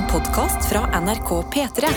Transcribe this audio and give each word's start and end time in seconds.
En 0.00 0.06
podkast 0.06 0.68
fra 0.68 1.00
NRK 1.00 1.30
P3. 1.52 1.88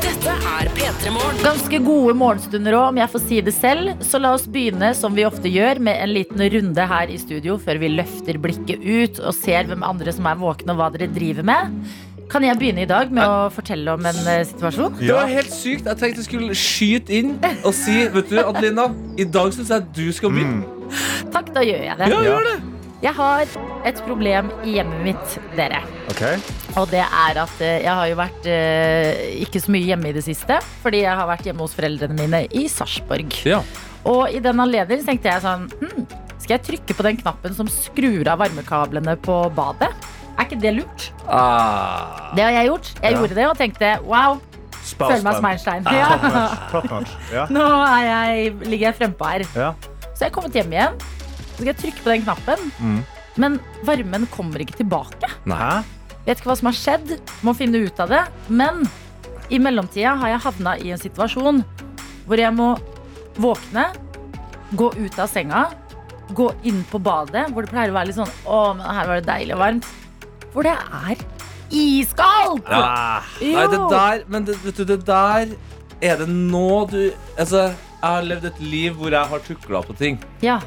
Dette 0.00 0.30
er 0.30 0.68
P3 0.68 1.10
Morgen. 1.12 1.40
Ganske 1.44 1.78
gode 1.78 2.14
morgenstunder 2.14 2.72
òg, 2.78 2.88
om 2.88 3.00
jeg 3.02 3.12
får 3.12 3.24
si 3.26 3.40
det 3.44 3.52
selv. 3.52 3.92
Så 4.00 4.16
la 4.22 4.32
oss 4.38 4.48
begynne 4.48 4.94
som 4.96 5.12
vi 5.12 5.28
ofte 5.28 5.52
gjør, 5.52 5.82
med 5.90 6.00
en 6.00 6.14
liten 6.16 6.40
runde 6.54 6.92
her 6.94 7.12
i 7.12 7.20
studio 7.20 7.60
før 7.60 7.82
vi 7.82 7.92
løfter 7.98 8.40
blikket 8.40 8.80
ut 8.80 9.20
og 9.20 9.36
ser 9.36 9.68
hvem 9.68 9.84
andre 9.84 10.16
som 10.16 10.30
er 10.30 10.40
våkne 10.40 10.72
og 10.72 10.80
hva 10.80 10.94
dere 10.96 11.12
driver 11.12 11.52
med. 11.52 11.82
Kan 12.30 12.44
jeg 12.46 12.58
begynne 12.60 12.84
i 12.84 12.88
dag 12.88 13.10
med 13.10 13.26
å 13.26 13.48
fortelle 13.50 13.90
om 13.96 14.04
en 14.06 14.18
eh, 14.30 14.44
situasjon? 14.46 15.00
Det 15.00 15.10
var 15.10 15.30
helt 15.30 15.50
sykt. 15.50 15.88
Jeg 15.88 15.98
tenkte 15.98 16.22
jeg 16.22 16.26
skulle 16.28 16.58
skyte 16.58 17.16
inn 17.18 17.32
og 17.66 17.72
si 17.74 18.04
Vet 18.14 18.30
du, 18.30 18.36
Adelina, 18.42 18.86
i 19.18 19.26
dag 19.26 19.50
syns 19.56 19.72
jeg 19.74 19.88
du 19.96 20.04
skal 20.14 20.34
begynne. 20.36 20.62
Takk, 21.34 21.50
da 21.56 21.64
gjør 21.66 21.82
jeg 21.88 21.98
det. 21.98 22.10
Ja, 22.12 22.20
gjør 22.28 22.46
det. 22.46 22.58
Jeg 23.00 23.16
har 23.16 23.52
et 23.88 24.00
problem 24.04 24.50
i 24.62 24.76
hjemmet 24.76 25.02
mitt, 25.08 25.36
dere. 25.56 25.80
Ok. 26.12 26.22
Og 26.78 26.90
det 26.92 27.02
er 27.02 27.40
at 27.42 27.64
eh, 27.64 27.80
jeg 27.82 27.96
har 27.98 28.10
jo 28.12 28.20
vært 28.20 28.48
eh, 28.52 29.22
ikke 29.46 29.64
så 29.64 29.74
mye 29.74 29.88
hjemme 29.88 30.12
i 30.12 30.14
det 30.14 30.22
siste. 30.26 30.60
Fordi 30.84 31.02
jeg 31.02 31.18
har 31.22 31.30
vært 31.32 31.48
hjemme 31.48 31.64
hos 31.66 31.74
foreldrene 31.74 32.18
mine 32.18 32.44
i 32.54 32.66
Sarpsborg. 32.70 33.40
Ja. 33.48 33.62
Og 34.06 34.30
i 34.30 34.38
den 34.44 34.62
anledning 34.62 35.02
tenkte 35.04 35.28
jeg 35.28 35.42
sånn 35.44 35.66
hm, 35.76 36.06
Skal 36.38 36.54
jeg 36.54 36.62
trykke 36.64 36.94
på 36.96 37.04
den 37.04 37.18
knappen 37.20 37.52
som 37.56 37.68
skrur 37.68 38.30
av 38.30 38.40
varmekablene 38.40 39.18
på 39.20 39.42
badet? 39.56 39.90
Er 40.40 40.46
ikke 40.48 40.60
det 40.62 40.72
lurt? 40.78 41.10
Ah. 41.28 42.30
Det 42.34 42.44
har 42.46 42.54
jeg 42.56 42.70
gjort. 42.70 42.90
Jeg 43.02 43.12
Ja. 43.12 43.18
gjorde 43.18 43.34
det 43.36 43.46
og 43.50 43.56
tenkte 43.58 43.90
wow, 44.08 44.38
føler 44.96 45.22
meg 45.22 45.34
som. 45.36 45.44
Einstein. 45.50 45.84
Top 45.84 45.92
Ja. 45.92 46.08
notch. 46.16 46.70
Top 46.72 46.90
notch. 46.90 47.10
Ja. 47.32 47.46
Nå 47.52 47.64
er 47.84 48.04
jeg, 48.08 48.54
ligger 48.64 48.86
jeg 48.90 48.96
frempå 48.98 49.28
her. 49.28 49.44
Ja. 49.54 49.72
Så 50.14 50.24
jeg 50.24 50.30
er 50.30 50.34
kommet 50.34 50.52
hjem 50.56 50.72
igjen. 50.72 50.94
Så 51.00 51.56
skal 51.60 51.66
jeg 51.66 51.76
trykke 51.76 52.02
på 52.04 52.10
den 52.14 52.22
knappen. 52.24 52.72
Mm. 52.80 53.04
Men 53.36 53.60
varmen 53.84 54.26
kommer 54.32 54.58
ikke 54.64 54.76
tilbake. 54.80 55.28
Nei. 55.44 55.82
Vet 56.26 56.40
ikke 56.40 56.50
hva 56.50 56.56
som 56.56 56.66
har 56.72 56.78
skjedd. 56.78 57.20
Må 57.42 57.54
finne 57.56 57.84
ut 57.84 58.00
av 58.00 58.08
det. 58.08 58.24
Men 58.48 58.88
i 59.50 59.58
mellomtida 59.58 60.16
har 60.18 60.28
jeg 60.34 60.40
havna 60.40 60.76
i 60.80 60.90
en 60.92 60.98
situasjon 60.98 61.64
hvor 62.26 62.38
jeg 62.38 62.52
må 62.54 62.78
våkne, 63.40 63.88
gå 64.76 64.88
ut 64.96 65.18
av 65.18 65.28
senga, 65.28 65.66
gå 66.32 66.52
inn 66.64 66.84
på 66.90 67.00
badet, 67.02 67.48
hvor 67.50 67.62
det 67.66 67.72
pleier 67.72 67.90
å 67.90 67.96
være 67.96 68.06
litt 68.06 68.16
sånn 68.20 68.30
Å, 68.46 68.76
men 68.76 68.86
her 68.86 69.06
var 69.08 69.20
det 69.20 69.26
deilig 69.26 69.54
og 69.56 69.58
varmt. 69.64 69.86
Hvor 70.54 70.66
det 70.66 70.74
er 70.74 71.20
iskaldt! 71.70 72.66
Ja. 72.66 73.22
Nei, 73.40 73.66
det 73.70 73.80
der 73.92 74.24
Men 74.30 74.46
det, 74.48 74.58
vet 74.64 74.80
du, 74.80 74.84
det 74.88 75.00
der 75.06 75.54
er 76.00 76.20
det 76.22 76.28
nå 76.28 76.86
du 76.90 77.00
Altså, 77.36 77.70
jeg 77.70 78.06
har 78.06 78.26
levd 78.26 78.46
et 78.50 78.60
liv 78.64 78.94
hvor 78.96 79.12
jeg 79.12 79.32
har 79.32 79.42
tukla 79.44 79.82
på 79.84 79.96
ting. 79.98 80.16
Ja. 80.42 80.58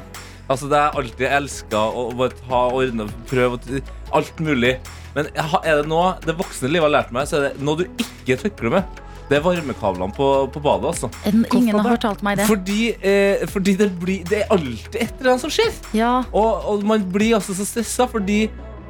Altså, 0.48 0.68
det 0.70 0.78
er 0.78 0.98
alltid 1.00 1.24
elska 1.26 1.80
å 1.90 2.04
bare 2.14 2.36
ta 2.44 2.60
ordne, 2.76 3.08
prøve 3.26 3.80
alt 4.14 4.42
mulig. 4.44 4.76
Men 5.16 5.30
er 5.34 5.80
det 5.80 5.88
nå 5.90 6.02
det 6.22 6.36
voksne 6.38 6.70
livet 6.70 6.86
har 6.86 6.94
lært 7.00 7.14
meg, 7.14 7.26
så 7.26 7.40
er 7.40 7.48
det 7.48 7.64
noe 7.64 7.82
du 7.82 8.04
ikke 8.04 8.36
tukler 8.44 8.76
med. 8.76 9.00
Det 9.30 9.38
er 9.38 9.42
varmekablene 9.42 10.12
på, 10.14 10.28
på 10.52 10.62
badet, 10.62 10.90
altså. 10.92 11.08
Ingen 11.32 11.78
har 11.78 11.88
fortalt 11.96 12.22
meg 12.26 12.38
det. 12.38 12.46
Fordi, 12.46 12.80
eh, 13.00 13.44
fordi 13.50 13.74
det, 13.80 13.88
blir, 13.98 14.26
det 14.28 14.42
er 14.42 14.52
alltid 14.52 14.98
et 15.00 15.14
eller 15.16 15.32
annet 15.32 15.44
som 15.46 15.54
skjer. 15.54 15.72
Ja. 15.96 16.12
Og, 16.28 16.68
og 16.70 16.84
man 16.86 17.06
blir 17.14 17.38
altså 17.38 17.56
så 17.56 17.66
stressa, 17.66 18.06
fordi 18.10 18.44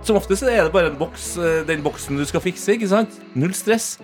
som 0.07 0.19
oftest 0.21 0.45
er 0.47 0.67
det 0.67 0.73
bare 0.75 0.93
en 0.93 0.99
boks, 1.01 1.35
eh, 1.39 1.61
den 1.69 1.83
boksen 1.85 2.19
du 2.21 2.25
skal 2.29 2.43
fikse. 2.45 2.77
ikke 2.77 2.89
sant? 2.91 3.19
Null 3.35 3.55
stress. 3.57 3.99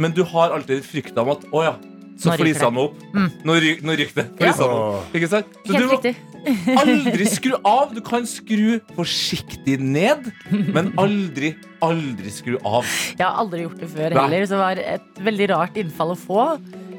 Men 0.00 0.14
du 0.16 0.22
har 0.24 0.54
alltid 0.56 0.84
frykta 0.86 1.22
om 1.22 1.32
at 1.34 1.44
å 1.52 1.62
ja, 1.66 1.74
så 2.18 2.34
flisa 2.38 2.70
meg 2.72 2.88
opp. 2.90 3.00
Mm. 3.14 3.30
Nå, 3.48 3.56
ry, 3.60 3.72
nå 3.84 3.96
ryker 3.98 4.22
det. 4.22 4.26
Ja. 4.40 4.52
Opp. 4.64 5.14
Ikke 5.16 5.28
sant? 5.30 5.50
Så 5.66 5.72
du 5.72 5.78
Helt 5.78 5.90
må 5.90 5.98
riktig. 5.98 6.14
aldri 6.82 7.26
skru 7.30 7.52
av. 7.68 7.92
Du 7.94 8.00
kan 8.04 8.26
skru 8.26 8.78
forsiktig 8.96 9.78
ned, 9.82 10.30
men 10.50 10.92
aldri, 11.00 11.52
aldri 11.84 12.32
skru 12.34 12.56
av. 12.66 12.88
Jeg 13.18 13.26
har 13.26 13.36
aldri 13.42 13.66
gjort 13.66 13.82
det 13.82 13.90
før 13.92 14.16
heller, 14.22 14.46
så 14.48 14.56
det 14.56 14.62
var 14.64 14.82
et 14.96 15.22
veldig 15.28 15.50
rart 15.54 15.78
innfall 15.82 16.14
å 16.16 16.18
få. 16.18 16.46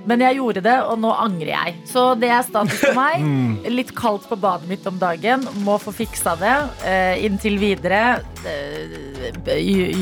Men 0.09 0.24
jeg 0.25 0.40
gjorde 0.40 0.64
det, 0.66 0.75
og 0.90 1.00
nå 1.00 1.12
angrer 1.16 1.53
jeg. 1.53 1.75
Så 1.90 2.06
det 2.19 2.30
er 2.34 2.44
status 2.46 2.80
for 2.81 2.97
meg. 2.97 3.24
Litt 3.78 3.94
kaldt 3.96 4.28
på 4.30 4.38
badet 4.40 4.68
mitt 4.69 4.86
om 4.90 4.97
dagen. 5.02 5.46
Må 5.64 5.78
få 5.81 5.94
fiksa 5.96 6.36
det. 6.40 6.56
Eh, 6.88 7.24
inntil 7.25 7.56
videre 7.62 8.02
eh, 8.44 8.97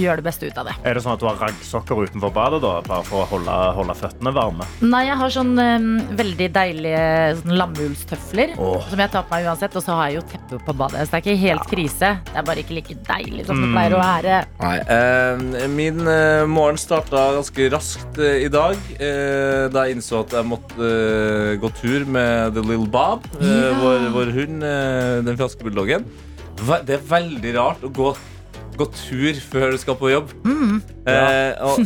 gjør 0.02 0.22
det 0.22 0.26
beste 0.26 0.50
ut 0.50 0.58
av 0.58 0.70
det. 0.72 0.76
Er 0.88 0.98
det 0.98 1.04
sånn 1.06 1.14
at 1.16 1.22
du 1.22 1.28
har 1.30 1.38
raggsokker 1.42 2.06
utenfor 2.08 2.34
badet 2.34 2.62
da, 2.64 2.74
bare 2.88 3.06
for 3.08 3.24
å 3.24 3.30
holde, 3.36 3.58
holde 3.78 3.96
føttene 4.00 4.34
varme? 4.36 4.68
Nei, 4.82 5.04
jeg 5.10 5.20
har 5.22 5.36
sånn 5.38 5.54
eh, 5.62 5.88
veldig 6.22 6.50
deilige 6.56 7.04
sånn 7.42 7.56
lammullstøfler 7.62 8.56
Åh. 8.58 8.90
som 8.90 9.04
jeg 9.06 9.14
tar 9.14 9.28
på 9.28 9.36
meg 9.36 9.50
uansett. 9.52 9.78
Og 9.78 9.86
så 9.86 9.98
har 10.00 10.10
jeg 10.10 10.20
jo 10.22 10.26
teppe 10.34 10.62
på 10.66 10.78
badet, 10.82 11.06
så 11.06 11.14
det 11.14 11.22
er 11.22 11.26
ikke 11.26 11.44
helt 11.46 11.70
krise. 11.72 12.12
Det 12.32 12.42
er 12.42 12.48
bare 12.48 12.66
ikke 12.66 12.78
like 12.80 12.98
deilig 13.08 13.46
som 13.48 13.62
det 13.62 13.72
pleier 13.74 13.98
å 13.98 14.02
være. 14.02 14.42
Nei, 14.62 14.76
eh, 14.98 15.68
Min 15.72 16.02
eh, 16.10 16.44
morgen 16.50 16.80
starta 16.82 17.30
ganske 17.38 17.70
raskt 17.74 18.20
eh, 18.22 18.42
i 18.48 18.50
dag. 18.52 18.80
Eh, 18.98 19.68
da 19.72 19.86
jeg 19.88 19.91
innså 19.94 20.22
at 20.25 20.34
jeg 20.38 20.47
måtte 20.50 20.78
uh, 20.79 21.53
gå 21.62 21.69
tur 21.81 22.06
med 22.06 22.53
The 22.56 22.63
Little 22.66 22.88
Bob, 22.91 23.25
uh, 23.40 23.46
Ja. 23.46 23.72
vår, 23.81 24.07
vår 24.16 24.31
hund, 24.40 24.63
uh, 24.63 25.22
den 25.28 25.38
franske 25.40 25.63
bulldoggen. 25.68 26.06
Det 26.85 26.94
er 27.00 27.06
veldig 27.09 27.56
rart 27.57 27.81
å 27.88 27.90
gå, 27.90 28.12
gå 28.78 28.85
tur 28.94 29.34
før 29.50 29.72
du 29.74 29.78
skal 29.81 29.96
på 29.97 30.12
jobb. 30.12 30.34
Eh, 31.09 31.53
og 31.66 31.79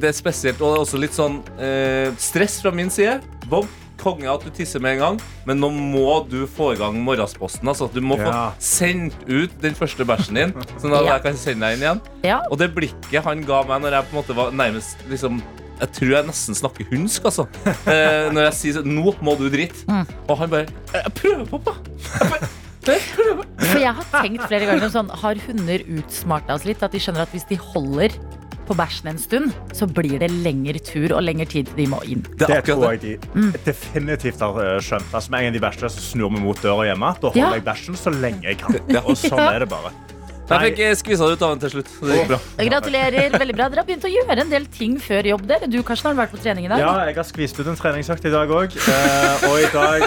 det 0.00 0.08
er 0.08 0.14
spesielt, 0.16 0.60
og 0.64 0.70
det 0.72 0.76
er 0.78 0.84
også 0.86 1.00
litt 1.02 1.12
sånn 1.16 1.40
eh, 1.60 2.08
stress 2.16 2.60
fra 2.64 2.72
min 2.72 2.88
side. 2.94 3.18
Bob, 3.50 3.68
konge 4.00 4.28
at 4.32 4.42
du 4.44 4.48
tisser 4.52 4.80
med 4.84 4.96
en 4.96 5.02
gang, 5.02 5.18
men 5.48 5.60
nå 5.60 5.68
må 5.74 6.22
du 6.28 6.46
få 6.50 6.70
i 6.74 6.78
gang 6.80 6.96
morgensposten. 7.04 7.68
Altså. 7.68 7.90
Du 7.92 8.00
må 8.04 8.16
få 8.20 8.32
sendt 8.60 9.14
ut 9.28 9.52
den 9.62 9.76
første 9.76 10.04
bæsjen 10.08 10.40
din, 10.40 10.54
sånn 10.80 10.96
at 10.96 11.04
Ja. 11.04 11.12
jeg 11.18 11.22
kan 11.28 11.36
sende 11.40 11.66
deg 11.68 11.76
inn 11.78 11.84
igjen. 11.86 12.00
Ja, 12.24 12.40
Og 12.50 12.58
det 12.58 12.72
blikket 12.74 13.24
han 13.24 13.44
ga 13.44 13.62
meg 13.68 13.82
når 13.84 13.98
jeg 13.98 14.08
på 14.08 14.16
en 14.16 14.22
måte 14.22 14.36
var 14.40 14.50
nærmest 14.56 15.04
liksom 15.12 15.42
jeg 15.80 15.90
tror 15.98 16.10
jeg 16.14 16.26
nesten 16.28 16.54
snakker 16.58 16.86
hundsk, 16.90 17.24
altså. 17.30 17.46
Eh, 17.90 18.28
når 18.32 18.46
jeg 18.50 18.54
sier 18.60 18.76
sånn 18.78 18.92
Nå 18.94 19.14
må 19.24 19.34
du 19.40 19.48
drite. 19.52 19.84
Mm. 19.90 20.04
Og 20.28 20.38
han 20.38 20.50
bare 20.52 20.66
Jeg 20.94 21.14
prøver, 21.18 21.44
pappa. 21.50 21.74
Jeg 22.20 22.30
bare, 22.30 22.48
«Jeg 22.84 23.00
prøver». 23.14 23.44
For 23.64 23.80
jeg 23.80 23.94
har 23.96 24.08
tenkt 24.12 24.42
flere 24.44 24.66
ganger 24.68 24.90
sånn, 24.92 25.08
Har 25.22 25.38
hunder 25.46 25.84
utsmarta 25.98 26.52
oss 26.58 26.66
litt? 26.68 26.82
At 26.84 26.92
de 26.92 27.00
skjønner 27.00 27.24
at 27.24 27.32
hvis 27.32 27.46
de 27.48 27.56
holder 27.56 28.12
på 28.64 28.72
bæsjen 28.76 29.10
en 29.10 29.18
stund, 29.20 29.50
så 29.76 29.84
blir 29.84 30.14
det 30.22 30.30
lengre 30.32 30.80
tur 30.80 31.12
og 31.12 31.20
lengre 31.26 31.44
tid 31.44 31.66
til 31.68 31.82
de 31.82 31.86
må 31.92 31.98
inn. 32.08 32.22
Det 32.40 32.46
er 32.48 32.62
Det 32.62 32.70
tror 32.72 32.94
jeg 32.94 33.18
de 33.34 33.50
definitivt 33.66 34.40
har 34.40 34.56
eh, 34.62 34.78
skjønt. 34.80 35.10
Altså, 35.12 35.30
med 35.34 35.40
en 35.42 35.44
gang 35.50 35.56
de 35.58 35.60
bæsjer, 35.66 35.92
så 35.92 36.00
snur 36.00 36.32
vi 36.32 36.40
mot 36.40 36.62
døra 36.64 36.86
hjemme. 36.88 37.10
Da 37.20 37.28
holder 37.28 37.40
Ja. 37.42 37.50
jeg 37.58 37.64
bæsjen 37.66 37.96
så 38.00 38.12
lenge 38.14 38.42
jeg 38.48 38.58
kan. 38.62 38.78
Og 39.04 39.16
sånn 39.20 39.36
Ja. 39.42 39.50
er 39.52 39.58
det 39.66 39.68
bare. 39.68 39.92
Jeg 40.44 40.60
fikk 40.60 40.80
eh, 40.84 40.90
skvisa 41.00 41.24
det 41.28 41.38
ut 41.38 41.42
av 41.46 41.52
den 41.54 41.60
til 41.62 41.70
slutt. 41.72 41.90
Det 42.04 42.16
gikk 42.18 42.26
bra. 42.34 42.38
Gratulerer. 42.68 43.36
veldig 43.40 43.54
bra. 43.56 43.68
Dere 43.72 43.80
har 43.80 43.88
begynt 43.88 44.04
å 44.04 44.10
gjøre 44.12 44.36
en 44.44 44.50
del 44.52 44.66
ting 44.74 44.98
før 45.00 45.28
jobb. 45.30 45.46
dere 45.48 45.68
Du 45.72 45.78
Karsten, 45.86 46.10
har 46.10 46.18
vært 46.20 46.34
på 46.34 46.40
trening 46.42 46.66
i 46.68 46.70
dag? 46.72 46.82
Ja, 46.84 46.92
jeg 47.08 47.16
har 47.16 47.28
skvist 47.28 47.60
ut 47.62 47.70
en 47.72 47.78
treningsøkt 47.80 48.28
i 48.28 48.32
dag 48.34 48.52
òg. 48.52 48.76
og 49.48 49.56
i 49.62 49.70
dag 49.72 50.04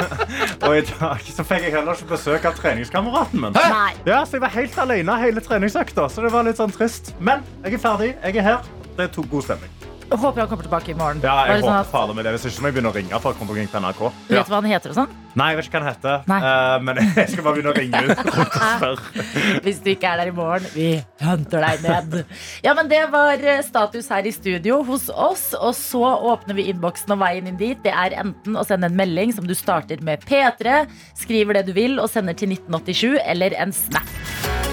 Og 0.66 0.74
i 0.80 0.82
dag 0.88 1.30
så 1.30 1.46
fikk 1.46 1.68
jeg 1.68 1.76
heller 1.78 1.94
ikke 1.94 2.10
besøk 2.16 2.50
av 2.50 2.58
treningskameraten 2.58 3.44
min. 3.46 3.54
Nei. 3.54 3.92
Ja, 4.08 4.24
så 4.26 4.40
jeg 4.40 4.46
var 4.48 4.54
helt 4.58 4.82
alene 4.82 5.18
hele 5.22 5.44
treningsøkta, 5.44 6.08
så 6.10 6.26
det 6.26 6.34
var 6.34 6.48
litt 6.48 6.58
sånn 6.58 6.74
trist. 6.74 7.14
Men 7.22 7.46
jeg 7.62 7.78
er 7.78 7.84
ferdig. 7.86 8.14
Jeg 8.18 8.42
er 8.42 8.48
her. 8.50 8.72
Det 8.98 9.06
er 9.06 9.14
to 9.14 9.22
god 9.30 9.46
stemning. 9.46 9.77
Håper 10.08 10.40
han 10.40 10.48
kommer 10.48 10.64
tilbake 10.64 10.92
i 10.92 10.96
morgen. 10.96 11.20
Ja, 11.22 11.34
jeg 11.48 11.60
sånn 11.62 11.68
håper 11.68 11.84
at, 11.84 11.90
fader 11.92 12.16
med 12.16 12.24
det. 12.24 12.32
Hvis 12.36 12.46
ikke 12.48 12.64
må 12.64 12.70
jeg 12.70 12.76
begynne 12.78 12.90
å 12.92 12.96
ringe 12.96 13.20
for 13.20 13.34
å 13.34 13.38
komme 13.38 13.56
på 13.56 13.80
NRK. 13.82 14.00
Ja. 14.28 14.38
Vet 14.38 14.48
du 14.48 14.52
hva 14.54 14.60
han 14.62 14.68
heter 14.70 14.92
og 14.94 14.96
sånn? 14.96 15.16
Nei, 15.38 15.48
jeg 15.52 15.58
vet 15.58 15.68
ikke 15.68 15.78
hva 15.78 15.84
han 15.84 15.92
heter, 15.92 16.22
eh, 16.34 16.76
men 16.82 17.00
jeg 17.20 17.30
skal 17.30 17.44
bare 17.46 17.58
begynne 17.58 17.72
å 17.72 17.76
ringe 17.76 18.00
ut 18.08 18.22
rundt. 18.86 19.62
Hvis 19.66 19.82
du 19.84 19.90
ikke 19.92 20.10
er 20.10 20.22
der 20.22 20.32
i 20.32 20.34
morgen, 20.34 20.66
vi 20.72 20.88
henter 21.22 21.66
deg 21.66 21.84
ned. 21.84 22.16
Ja, 22.64 22.74
men 22.78 22.90
Det 22.90 23.02
var 23.12 23.44
eh, 23.44 23.60
status 23.66 24.08
her 24.14 24.26
i 24.26 24.34
studio 24.34 24.80
hos 24.88 25.08
oss. 25.12 25.50
Og 25.58 25.76
så 25.78 26.02
åpner 26.32 26.58
vi 26.58 26.68
innboksen, 26.72 27.12
og 27.14 27.22
veien 27.22 27.50
inn 27.50 27.60
dit 27.60 27.78
det 27.84 27.92
er 27.94 28.16
enten 28.24 28.58
å 28.58 28.64
sende 28.66 28.90
en 28.90 28.98
melding 28.98 29.34
som 29.36 29.46
du 29.46 29.54
starter 29.58 30.02
med 30.04 30.24
P3, 30.26 30.80
skriver 31.18 31.60
det 31.60 31.68
du 31.68 31.74
vil 31.76 32.00
og 32.02 32.10
sender 32.10 32.36
til 32.38 32.56
1987, 32.56 33.20
eller 33.28 33.54
en 33.60 33.76
snap. 33.76 34.67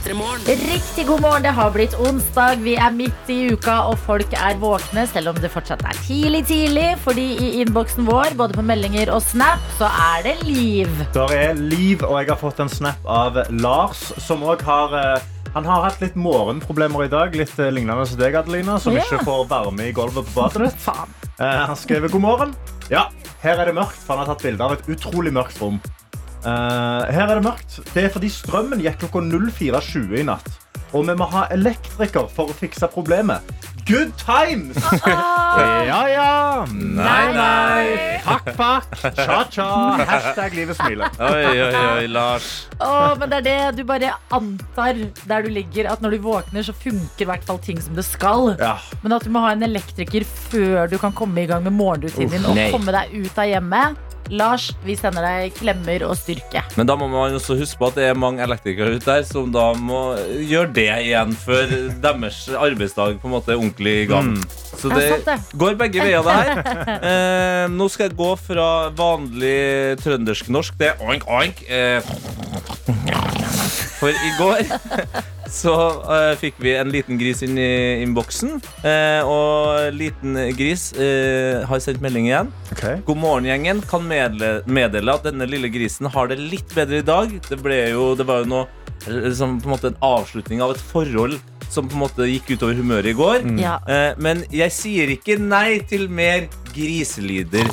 Riktig 0.00 1.04
god 1.06 1.20
morgen, 1.20 1.42
det 1.44 1.50
har 1.52 1.70
blitt 1.70 1.94
onsdag. 2.00 2.62
Vi 2.64 2.72
er 2.80 2.90
midt 2.90 3.28
i 3.28 3.52
uka, 3.52 3.74
og 3.90 3.98
folk 4.06 4.32
er 4.32 4.56
våkne, 4.58 5.04
selv 5.06 5.34
om 5.34 5.40
det 5.42 5.50
fortsatt 5.52 5.84
er 5.84 5.98
tidlig, 6.06 6.40
tidlig. 6.48 6.86
Fordi 7.04 7.26
i 7.36 7.50
innboksen 7.60 8.08
vår, 8.08 8.32
både 8.38 8.56
på 8.56 8.64
meldinger 8.64 9.12
og 9.12 9.20
snap, 9.22 9.60
så 9.76 9.90
er 9.92 10.24
det 10.24 10.34
liv. 10.48 10.88
Der 11.14 11.34
er 11.36 11.52
liv, 11.54 12.00
og 12.06 12.16
jeg 12.16 12.32
har 12.32 12.40
fått 12.40 12.64
en 12.64 12.72
snap 12.72 13.04
av 13.04 13.42
Lars, 13.60 14.00
som 14.24 14.42
òg 14.48 14.64
har 14.64 14.96
eh, 14.96 15.28
han 15.54 15.66
har 15.66 15.84
hatt 15.84 16.00
litt 16.00 16.16
morgenproblemer 16.16 17.04
i 17.04 17.10
dag, 17.12 17.36
litt 17.36 17.56
eh, 17.58 17.72
lignende 17.74 18.08
som 18.08 18.20
deg, 18.20 18.40
Adelina, 18.40 18.80
som 18.80 18.96
ikke 18.96 19.20
får 19.26 19.48
varme 19.50 19.90
i 19.90 19.94
gulvet 19.94 20.28
på 20.32 20.36
badet 20.40 20.70
ditt. 20.70 20.90
Eh, 21.40 21.62
han 21.66 21.76
skriver 21.76 22.12
god 22.12 22.24
morgen. 22.24 22.52
Ja, 22.88 23.08
her 23.44 23.58
er 23.58 23.68
det 23.68 23.76
mørkt, 23.76 24.00
for 24.00 24.16
han 24.16 24.24
har 24.24 24.32
tatt 24.32 24.48
bilde 24.48 24.64
av 24.64 24.78
et 24.78 24.94
utrolig 24.96 25.34
mørkt 25.34 25.60
rom. 25.60 25.80
Eh, 26.40 27.12
her 27.12 27.26
er 27.28 27.36
det 27.40 27.44
mørkt. 27.44 27.80
Det 27.94 28.06
er 28.06 28.12
fordi 28.14 28.30
strømmen 28.32 28.80
gikk 28.84 29.02
klokka 29.04 29.20
04.20 29.28 30.20
i 30.22 30.26
natt. 30.30 30.48
Og 30.90 31.04
vi 31.06 31.14
må 31.14 31.26
ha 31.30 31.44
elektriker 31.54 32.26
for 32.34 32.50
å 32.50 32.56
fikse 32.56 32.88
problemet. 32.90 33.44
good 33.90 34.12
times. 34.18 34.76
Ja, 35.90 36.06
ja. 36.06 36.64
Nei, 36.70 37.32
nei. 37.34 38.20
Fuck, 38.22 38.50
fuck. 38.54 39.16
Cha-cha. 39.16 39.66
Hashtag 40.06 40.54
livet 40.54 40.76
smiler. 40.78 41.10
Oi, 41.18 41.46
oi, 41.48 41.70
oi, 41.74 42.04
Lars. 42.06 42.68
Å, 42.78 43.16
men 43.18 43.32
det 43.32 43.40
er 43.40 43.46
det 43.48 43.80
du 43.80 43.82
bare 43.88 44.12
antar 44.30 45.00
der 45.26 45.42
du 45.42 45.50
ligger, 45.50 45.88
at 45.90 46.04
når 46.04 46.14
du 46.14 46.18
våkner, 46.28 46.62
så 46.62 46.74
funker 46.76 47.24
i 47.26 47.28
hvert 47.32 47.46
fall 47.48 47.58
ting 47.64 47.80
som 47.82 47.98
det 47.98 48.06
skal. 48.06 48.52
Ja. 48.60 48.76
Men 49.02 49.16
at 49.16 49.26
du 49.26 49.32
må 49.34 49.42
ha 49.42 49.50
en 49.56 49.66
elektriker 49.66 50.22
før 50.52 50.86
du 50.92 50.98
kan 51.02 51.16
komme 51.16 51.42
i 51.42 51.48
gang 51.50 51.66
med 51.66 51.74
morgenrutinen 51.80 52.30
din 52.36 52.46
og 52.46 52.62
komme 52.76 52.94
deg 52.94 53.16
ut 53.24 53.42
av 53.42 53.50
hjemmet. 53.50 54.06
Lars, 54.30 54.70
vi 54.86 54.94
sender 54.98 55.24
deg 55.26 55.54
klemmer 55.56 56.04
og 56.06 56.14
styrke. 56.18 56.62
Men 56.78 56.86
da 56.86 56.94
må 56.98 57.08
man 57.10 57.34
også 57.34 57.56
huske 57.58 57.80
på 57.80 57.88
at 57.90 57.98
det 57.98 58.06
er 58.10 58.18
mange 58.18 58.42
elektrikere 58.44 58.94
ute 58.94 59.06
der 59.08 59.24
som 59.26 59.50
da 59.54 59.70
må 59.74 60.14
gjøre 60.46 60.70
det 60.76 60.88
igjen 61.06 61.34
før 61.38 61.72
deres 62.04 62.44
arbeidsdag 62.54 63.18
på 63.20 63.28
en 63.30 63.34
måte 63.34 63.54
er 63.54 63.58
ordentlig 63.60 63.96
i 64.04 64.08
gang. 64.10 64.36
Så 64.80 64.88
Det 64.94 65.24
det, 65.26 65.36
går 65.58 65.74
begge 65.80 66.04
veier, 66.04 66.22
det 66.22 66.36
her. 66.38 66.96
Eh, 67.10 67.66
nå 67.72 67.86
skal 67.90 68.08
jeg 68.08 68.16
gå 68.18 68.28
fra 68.38 68.66
vanlig 68.96 69.98
trøndersk-norsk 70.02 70.76
Det 70.78 70.90
er 70.92 71.02
oink, 71.04 71.26
oink. 71.26 71.62
Eh, 71.68 72.00
for 73.98 74.08
i 74.14 74.32
går 74.38 74.62
så 75.50 75.74
uh, 76.06 76.32
fikk 76.40 76.60
vi 76.62 76.74
en 76.78 76.90
liten 76.92 77.18
gris 77.20 77.42
inn 77.46 77.58
i 77.60 78.00
innboksen. 78.04 78.56
Uh, 78.84 79.20
og 79.26 79.96
liten 79.98 80.38
gris 80.58 80.90
uh, 80.96 81.66
har 81.68 81.82
sendt 81.82 82.02
melding 82.04 82.30
igjen. 82.30 82.52
Okay. 82.72 83.00
God 83.06 83.22
morgen, 83.22 83.48
gjengen. 83.50 83.82
Kan 83.90 84.06
meddele, 84.08 84.60
meddele 84.70 85.16
at 85.18 85.26
denne 85.26 85.48
lille 85.50 85.70
grisen 85.72 86.10
har 86.10 86.30
det 86.30 86.40
litt 86.40 86.74
bedre 86.76 87.02
i 87.02 87.06
dag. 87.06 87.34
Det, 87.50 87.60
ble 87.60 87.82
jo, 87.92 88.12
det 88.18 88.28
var 88.30 88.44
jo 88.44 88.52
noe 88.54 88.68
liksom, 89.06 89.60
på 89.60 89.68
en 89.68 89.76
måte 89.76 89.92
en 89.92 90.02
avslutning 90.04 90.62
av 90.62 90.74
et 90.74 90.84
forhold 90.90 91.38
som 91.70 91.88
på 91.88 91.94
en 91.94 92.04
måte 92.04 92.26
gikk 92.26 92.56
utover 92.56 92.74
humøret 92.74 93.12
i 93.12 93.16
går. 93.18 93.46
Ja. 93.60 93.78
Eh, 93.86 94.12
men 94.18 94.42
jeg 94.54 94.74
sier 94.74 95.14
ikke 95.14 95.38
nei 95.38 95.78
til 95.90 96.08
mer 96.10 96.48
griselyder. 96.74 97.70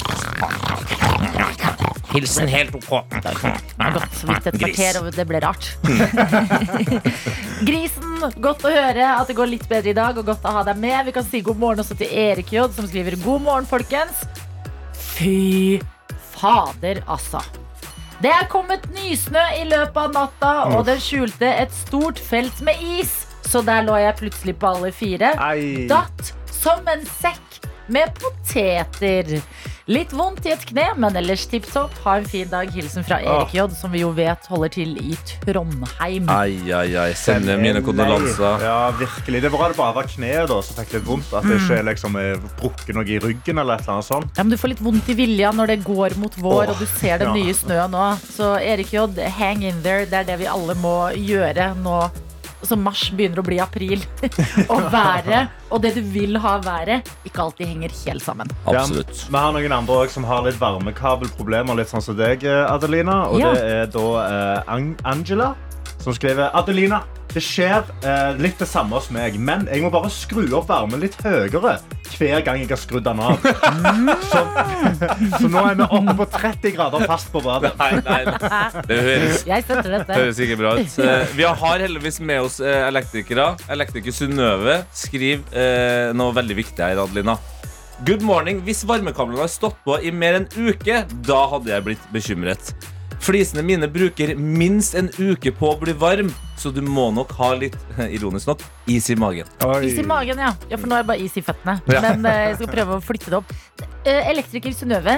Hilsen 2.18 2.50
helt 2.50 2.74
OK. 2.75 2.90
Godt, 3.78 4.22
vidt 4.25 4.48
et 4.50 4.58
kvarter, 4.58 4.98
og 5.04 5.10
det 5.14 5.25
ble 5.30 5.42
rart. 5.44 5.68
Grisen, 7.68 8.24
godt 8.42 8.66
å 8.66 8.72
høre 8.74 9.12
at 9.19 9.30
det 9.30 9.36
går 9.38 9.52
litt 9.52 9.68
bedre 9.69 9.94
i 9.94 9.98
dag, 9.98 10.18
og 10.18 10.25
godt 10.31 10.48
å 10.50 10.56
ha 10.58 10.64
deg 10.66 10.81
med. 10.81 10.98
Vi 11.10 11.14
kan 11.19 11.28
si 11.28 11.44
god 11.46 11.62
morgen 11.62 11.84
også 11.84 11.98
til 12.00 12.10
Erik 12.10 12.50
J, 12.56 12.66
som 12.74 12.90
skriver 12.90 13.19
god 13.22 13.46
morgen, 13.46 13.69
folkens. 13.69 14.25
Fy 14.98 15.78
fader, 16.34 17.04
altså. 17.06 17.44
Det 18.18 18.31
er 18.34 18.50
kommet 18.50 18.88
nysnø 18.96 19.44
i 19.60 19.68
løpet 19.69 19.98
av 20.08 20.14
natta, 20.16 20.54
og 20.74 20.88
den 20.90 20.98
skjulte 21.02 21.52
et 21.54 21.74
stort 21.86 22.18
felt 22.18 22.66
med 22.66 22.81
is. 22.98 23.14
Så 23.48 23.62
der 23.64 23.86
lå 23.86 23.96
jeg 24.02 24.18
plutselig 24.19 24.58
på 24.60 24.74
alle 24.74 24.90
fire. 24.92 25.36
Ei. 25.52 25.86
Datt 25.90 26.34
som 26.52 26.81
en 26.90 27.06
sekk 27.22 27.62
med 27.94 28.12
poteter. 28.18 29.38
Litt 29.88 30.12
vondt 30.12 30.44
i 30.44 30.51
et 30.51 30.63
kne, 30.68 30.84
men 31.00 31.16
ellers 31.16 31.45
tipp 31.48 31.63
topp. 31.72 31.94
Ha 32.04 32.18
en 32.19 32.25
fin 32.28 32.50
dag. 32.51 32.68
Hilsen 32.75 33.06
fra 33.07 33.22
Erik 33.24 33.54
J, 33.56 33.69
som 33.72 33.94
vi 33.95 34.01
jo 34.01 34.10
vet 34.18 34.44
holder 34.51 34.74
til 34.75 34.98
i 35.00 35.16
Trondheim. 35.45 36.28
Ai, 36.28 36.57
ai, 36.75 36.89
ai. 37.00 37.13
Sender 37.16 37.56
mine 37.62 37.80
kondolanser. 37.86 38.66
Ja, 38.68 38.92
virkelig. 39.00 39.42
Det 39.45 39.54
var 39.54 39.72
det 39.72 39.80
bare 39.80 39.95
var 39.95 40.10
kneet 40.12 40.51
da, 40.51 40.60
som 40.60 40.75
fikk 40.81 40.98
litt 40.98 41.07
vondt. 41.07 41.31
At 41.31 41.48
det 41.48 41.62
ikke 41.62 41.80
liksom 41.88 42.19
er 42.19 42.36
brukket 42.60 43.00
noe 43.00 43.07
i 43.07 43.22
ryggen 43.24 43.63
eller 43.63 43.80
et 43.80 43.88
eller 43.88 43.95
annet 43.95 44.10
sånt. 44.10 44.36
Ja, 44.36 44.44
men 44.44 44.51
Du 44.51 44.60
får 44.60 44.75
litt 44.75 44.84
vondt 44.84 45.07
i 45.07 45.16
vilja 45.22 45.56
når 45.56 45.72
det 45.72 45.81
går 45.88 46.19
mot 46.19 46.36
vår, 46.36 46.66
Åh, 46.66 46.75
og 46.75 46.83
du 46.83 46.88
ser 46.98 47.24
den 47.24 47.31
ja. 47.31 47.40
nye 47.40 47.56
snøen 47.56 47.95
nå. 47.95 48.06
Så 48.28 48.57
Erik 48.60 48.92
J, 48.92 49.07
hang 49.40 49.63
in 49.63 49.80
there. 49.88 50.04
Det 50.04 50.19
er 50.19 50.31
det 50.33 50.42
vi 50.44 50.51
alle 50.51 50.75
må 50.83 50.98
gjøre 51.16 51.72
nå 51.80 52.01
som 52.65 52.81
mars 52.83 53.07
begynner 53.13 53.42
å 53.42 53.45
bli 53.45 53.59
april. 53.62 54.01
og 54.71 54.88
været, 54.94 55.51
og 55.69 55.81
det 55.83 55.94
du 55.98 56.01
vil 56.01 56.38
ha 56.42 56.57
været, 56.63 57.09
ikke 57.27 57.44
alltid 57.45 57.69
henger 57.69 57.94
helt 58.06 58.24
sammen. 58.25 58.50
Absolutt. 58.65 59.13
Ja, 59.13 59.30
vi 59.30 59.38
har 59.44 59.54
noen 59.57 59.77
andre 59.81 60.00
også 60.04 60.18
som 60.19 60.27
har 60.30 60.44
litt 60.48 60.59
varmekabelproblemer, 60.62 61.77
litt 61.77 61.92
sånn 61.92 62.04
som 62.04 62.18
deg, 62.18 62.44
eh, 62.48 62.65
Adelina. 62.71 63.27
Og 63.30 63.39
Ja. 63.42 63.54
det 63.54 63.63
er 63.63 63.86
da 63.94 64.07
eh, 64.25 64.74
Angela 65.06 65.54
som 66.00 66.13
skriver 66.13 66.50
Adelina, 66.56 67.01
det 67.34 67.44
skjer 67.44 67.84
eh, 68.08 68.38
litt 68.40 68.60
det 68.62 68.68
samme 68.70 68.98
hos 68.98 69.10
meg, 69.14 69.36
men 69.40 69.68
jeg 69.70 69.84
må 69.84 69.92
bare 69.94 70.10
skru 70.14 70.46
opp 70.58 70.70
varmen 70.72 71.02
litt 71.04 71.18
høyere 71.26 71.78
hver 72.18 72.42
gang 72.46 72.62
jeg 72.62 72.70
har 72.72 72.80
skrudd 72.80 73.06
den 73.06 73.20
av. 73.22 73.44
så, 74.32 74.42
så 75.42 75.50
nå 75.52 75.64
er 75.70 75.78
vi 75.78 75.88
oppe 76.00 76.16
på 76.22 76.28
30 76.38 76.74
grader 76.78 77.06
fast 77.10 77.30
på 77.34 77.44
badet. 77.46 77.74
Nei, 77.78 78.00
nei, 78.08 78.22
nei. 78.32 78.86
Det 78.88 79.00
høres 79.10 79.44
Jeg 79.50 79.68
støtter 79.68 79.98
dette. 80.00 80.18
Høres 80.22 80.42
ikke 80.48 80.60
bra 80.64 80.74
ut. 80.80 80.98
Eh, 81.04 81.36
Vi 81.38 81.46
har 81.46 81.84
heldigvis 81.86 82.22
med 82.24 82.48
oss 82.48 82.58
eh, 82.64 82.88
elektrikere. 82.88 83.52
Elektriker 83.76 84.16
Synnøve 84.16 84.80
skriver 84.96 85.44
eh, 85.54 86.16
noe 86.18 86.34
veldig 86.38 86.58
viktig 86.64 86.86
her, 86.88 87.04
Adelina. 87.04 87.38
Good 88.08 88.22
morning. 88.26 88.62
Hvis 88.66 88.86
varmekablene 88.88 89.44
har 89.44 89.52
stått 89.52 89.78
på 89.86 89.98
i 90.06 90.14
mer 90.14 90.40
enn 90.42 90.50
uke, 90.58 91.04
da 91.28 91.42
hadde 91.54 91.74
jeg 91.74 91.86
blitt 91.86 92.14
bekymret. 92.14 92.74
Flisene 93.24 93.64
mine 93.66 93.88
bruker 93.92 94.36
minst 94.38 94.96
en 94.96 95.10
uke 95.18 95.52
på 95.56 95.72
å 95.72 95.78
bli 95.81 95.94
varm, 95.98 96.30
så 96.58 96.69
du 96.74 96.80
må 96.86 97.08
nok 97.16 97.34
ha 97.40 97.50
litt, 97.58 97.78
ironisk 98.16 98.52
nok, 98.52 98.64
is 98.94 99.10
i 99.10 99.18
magen. 99.19 99.50
Is 99.86 99.98
i 100.00 100.06
magen, 100.08 100.40
ja. 100.42 100.54
ja. 100.69 100.78
For 100.78 100.88
nå 100.90 100.98
er 100.98 101.06
det 101.06 101.10
bare 101.12 101.25
is 101.25 101.38
i 101.40 101.44
føttene. 101.46 101.80
Ja. 101.98 102.02
Men 102.04 102.28
eh, 102.30 102.44
jeg 102.52 102.60
skal 102.60 102.72
prøve 102.72 102.98
å 102.98 103.04
flytte 103.04 103.31
det 103.34 103.40
opp. 103.40 103.54
Eh, 104.06 104.30
Elektriker 104.31 104.75
Synnøve, 104.75 105.18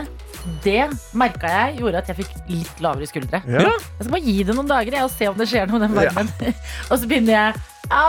det 0.64 0.86
merka 1.18 1.52
jeg 1.52 1.80
gjorde 1.82 2.04
at 2.04 2.12
jeg 2.12 2.22
fikk 2.22 2.38
litt 2.52 2.84
lavere 2.84 3.10
skuldre. 3.10 3.42
Ja. 3.50 3.66
Jeg 3.68 4.06
skal 4.06 4.14
bare 4.16 4.24
gi 4.24 4.38
det 4.48 4.56
noen 4.56 4.70
dager 4.70 4.96
jeg, 5.00 5.10
og 5.10 5.14
se 5.14 5.30
om 5.32 5.38
det 5.40 5.50
skjer 5.52 5.68
noe 5.68 5.82
med 5.82 5.90
den 5.90 6.00
varmen. 6.00 6.32
og 6.90 6.96
så 6.96 7.04
begynner 7.04 7.36
jeg 7.36 7.62
ja, 7.90 8.08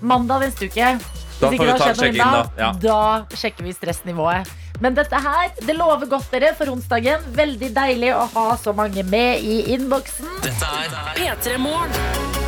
mandag 0.00 0.46
neste 0.46 0.70
uke. 0.70 0.94
Da 1.42 1.50
da. 1.50 2.42
da, 2.54 2.66
da 2.78 2.98
sjekker 3.34 3.66
vi 3.66 3.74
stressnivået. 3.74 4.50
Men 4.82 4.96
dette 4.98 5.14
her, 5.14 5.52
det 5.62 5.76
lover 5.78 6.08
godt 6.10 6.32
dere 6.34 6.50
for 6.58 6.72
onsdagen. 6.74 7.22
Veldig 7.38 7.70
deilig 7.76 8.10
å 8.18 8.26
ha 8.34 8.46
så 8.58 8.74
mange 8.74 9.06
med 9.06 9.46
i 9.46 9.60
innboksen. 9.76 10.40
Dette 10.42 10.72
er 10.82 10.96
P3 11.20 11.60
Morgen. 11.62 12.41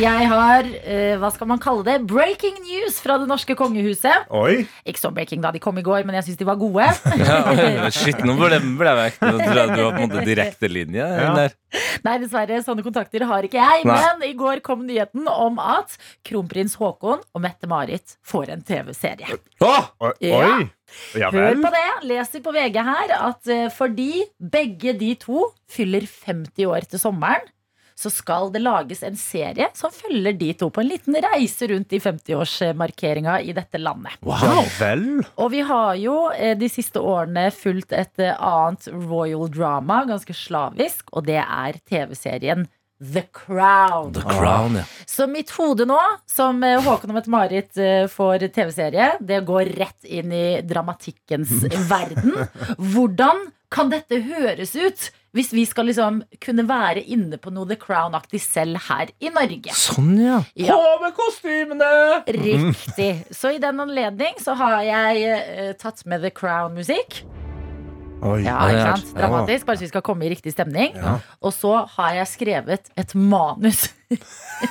Jeg 0.00 0.28
har, 0.30 0.66
eh, 0.88 1.14
hva 1.20 1.28
skal 1.34 1.48
man 1.50 1.60
kalle 1.60 1.84
det, 1.84 1.96
breaking 2.08 2.54
news 2.64 2.96
fra 3.02 3.18
det 3.20 3.28
norske 3.28 3.56
kongehuset. 3.58 4.28
Oi. 4.32 4.64
Ikke 4.88 5.02
så 5.02 5.10
breaking 5.12 5.42
da 5.44 5.50
de 5.52 5.60
kom 5.62 5.76
i 5.78 5.84
går, 5.84 6.06
men 6.08 6.16
jeg 6.16 6.30
syns 6.30 6.40
de 6.40 6.48
var 6.48 6.60
gode. 6.60 6.88
Ja, 7.22 7.90
shit, 7.92 8.18
nå 8.24 8.34
ble 8.38 8.58
ble 8.78 8.88
jeg 8.88 8.98
vekk. 8.98 9.18
Du 9.20 9.52
har 9.52 9.72
på 9.74 9.90
en 9.90 10.08
måte 10.08 10.24
direktelinje. 10.26 11.04
Ja. 11.04 11.30
der. 11.36 11.56
Nei, 12.04 12.16
dessverre, 12.22 12.60
sånne 12.64 12.84
kontakter 12.84 13.24
har 13.28 13.46
ikke 13.46 13.60
jeg. 13.60 13.86
Nei. 13.88 13.96
Men 14.00 14.26
i 14.28 14.34
går 14.38 14.62
kom 14.64 14.84
nyheten 14.88 15.28
om 15.30 15.60
at 15.62 15.96
kronprins 16.26 16.76
Haakon 16.80 17.20
og 17.22 17.44
Mette-Marit 17.44 18.16
får 18.26 18.52
en 18.56 18.64
TV-serie. 18.66 19.38
Oi. 19.62 20.12
Ja. 20.24 20.42
Oi. 20.42 20.70
Ja 21.16 21.30
Hør 21.32 21.56
på 21.62 21.70
det. 21.72 21.86
Leser 22.10 22.42
på 22.44 22.52
VG 22.52 22.76
her 22.84 23.14
at 23.16 23.48
eh, 23.52 23.68
fordi 23.72 24.24
begge 24.36 24.92
de 24.98 25.14
to 25.20 25.46
fyller 25.72 26.04
50 26.04 26.68
år 26.68 26.88
til 26.90 27.00
sommeren, 27.00 27.46
så 27.94 28.10
skal 28.12 28.50
det 28.52 28.62
lages 28.62 29.02
en 29.06 29.16
serie 29.18 29.68
som 29.78 29.92
følger 29.94 30.36
de 30.38 30.52
to 30.58 30.68
på 30.72 30.82
en 30.82 30.90
liten 30.90 31.16
reise 31.22 31.68
rundt 31.70 31.92
i 31.92 32.00
50-årsmarkeringa 32.02 33.38
i 33.42 33.54
dette 33.56 33.80
landet. 33.80 34.18
Wow, 34.26 34.64
vel. 34.78 35.06
Og 35.36 35.52
vi 35.54 35.62
har 35.66 35.96
jo 36.00 36.16
eh, 36.34 36.54
de 36.58 36.68
siste 36.72 37.02
årene 37.02 37.48
fulgt 37.54 37.94
et 37.96 38.22
eh, 38.22 38.36
annet 38.36 38.88
royal 38.92 39.48
drama, 39.52 40.02
ganske 40.08 40.36
slavisk, 40.36 41.10
og 41.12 41.26
det 41.28 41.40
er 41.42 41.80
TV-serien 41.88 42.68
The 43.02 43.24
Crown. 43.34 44.12
The 44.14 44.22
Crown, 44.22 44.76
ja. 44.78 44.84
Så 45.10 45.26
mitt 45.26 45.50
hode 45.56 45.88
nå, 45.90 45.98
som 46.30 46.62
eh, 46.66 46.78
Håkon 46.82 47.10
og 47.10 47.18
Mette-Marit 47.18 47.82
får 48.12 48.46
TV-serie, 48.54 49.16
det 49.20 49.42
går 49.48 49.72
rett 49.80 50.06
inn 50.06 50.32
i 50.34 50.46
dramatikkens 50.66 51.66
verden. 51.90 52.36
Hvordan 52.78 53.48
kan 53.72 53.90
dette 53.92 54.20
høres 54.26 54.76
ut 54.76 55.10
hvis 55.32 55.52
vi 55.56 55.64
skal 55.68 55.88
liksom 55.88 56.20
kunne 56.44 56.64
være 56.68 57.02
inne 57.14 57.38
på 57.40 57.52
noe 57.54 57.68
The 57.70 57.78
Crown-aktig 57.80 58.40
selv 58.44 58.80
her 58.88 59.12
i 59.22 59.30
Norge? 59.32 59.72
Sånn, 59.76 60.14
ja. 60.20 60.42
Ja. 60.60 60.76
På 60.76 60.98
med 61.04 61.14
kostymene! 61.16 61.92
Riktig. 62.36 63.12
Så 63.32 63.54
i 63.56 63.60
den 63.62 63.80
anledning 63.80 64.36
så 64.42 64.56
har 64.60 64.82
jeg 64.84 65.24
uh, 65.32 65.70
tatt 65.80 66.04
med 66.04 66.24
The 66.26 66.32
Crown-musikk. 66.36 67.22
Oi. 68.22 68.44
Ja, 68.44 68.58
ikke 68.70 68.84
sant? 68.92 69.08
Dramatisk, 69.16 69.66
bare 69.66 69.80
så 69.80 69.86
vi 69.88 69.90
skal 69.90 70.04
komme 70.06 70.28
i 70.28 70.30
riktig 70.30 70.52
stemning. 70.54 70.92
Ja. 70.94 71.16
Og 71.42 71.56
så 71.56 71.74
har 71.96 72.20
jeg 72.20 72.30
skrevet 72.30 72.92
et 72.94 73.16
manus. 73.18 73.88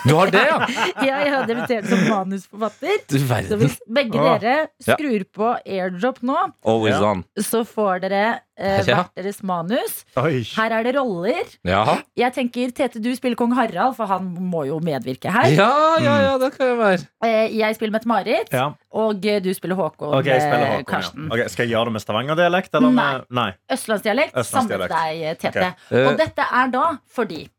Du 0.08 0.14
har 0.16 0.30
det, 0.32 0.42
ja? 0.52 0.68
Jeg 1.04 1.32
har 1.34 1.48
debutert 1.50 1.88
som 1.90 2.00
manusforfatter. 2.08 3.02
Du 3.12 3.18
Så 3.20 3.58
hvis 3.60 3.78
begge 3.92 4.16
Åh. 4.20 4.38
dere 4.40 4.68
skrur 4.80 5.26
på 5.36 5.50
airdrop 5.66 6.22
nå, 6.24 6.38
Always 6.66 6.96
Ja. 6.96 7.10
on. 7.12 7.24
så 7.38 7.64
får 7.68 8.02
dere 8.06 8.22
eh, 8.58 8.82
Ja. 8.88 9.02
hvert 9.04 9.16
deres 9.18 9.42
manus. 9.44 10.06
Oi. 10.18 10.44
Her 10.56 10.72
er 10.80 10.84
det 10.88 10.96
roller. 10.96 11.44
Ja. 11.66 11.98
Jeg 12.16 12.34
tenker 12.34 12.72
Tete, 12.72 13.02
du 13.02 13.10
spiller 13.18 13.36
kong 13.36 13.54
Harald, 13.58 13.96
for 13.98 14.06
han 14.08 14.30
må 14.52 14.66
jo 14.68 14.80
medvirke 14.80 15.32
her. 15.34 15.50
ja, 15.52 15.98
ja, 16.00 16.16
ja, 16.28 16.38
det 16.38 16.52
kan 16.58 16.68
jeg 16.68 16.78
være. 16.78 17.08
Eh, 17.24 17.48
Jeg 17.58 17.76
spiller 17.76 17.92
Mette-Marit, 18.00 18.52
Ja. 18.54 18.70
og 18.94 19.26
eh, 19.26 19.40
du 19.42 19.52
spiller 19.54 19.76
Håkon. 19.76 20.14
Ok, 20.20 20.26
jeg 20.26 20.42
spiller 20.42 20.68
eh, 20.68 20.76
Håkon, 20.78 20.86
Karsten. 20.86 21.28
ja. 21.28 21.44
Ok, 21.44 21.50
skal 21.52 21.66
jeg 21.68 21.76
gjøre 21.76 21.86
det 21.86 21.94
med 21.94 22.02
stavangerdialekt? 22.02 22.70
eller 22.76 22.90
med- 22.92 23.26
Nei. 23.30 23.52
Østlandsdialekt. 23.72 24.32
Samme 24.32 24.46
Østlandsdialekt. 24.46 24.96
deg, 24.96 25.40
Tete. 25.40 25.68
Ok. 25.68 25.92
Eh. 25.98 26.08
Og 26.08 26.18
dette 26.18 26.46
er 26.52 26.68
da 26.72 26.86
fordi 27.12 27.50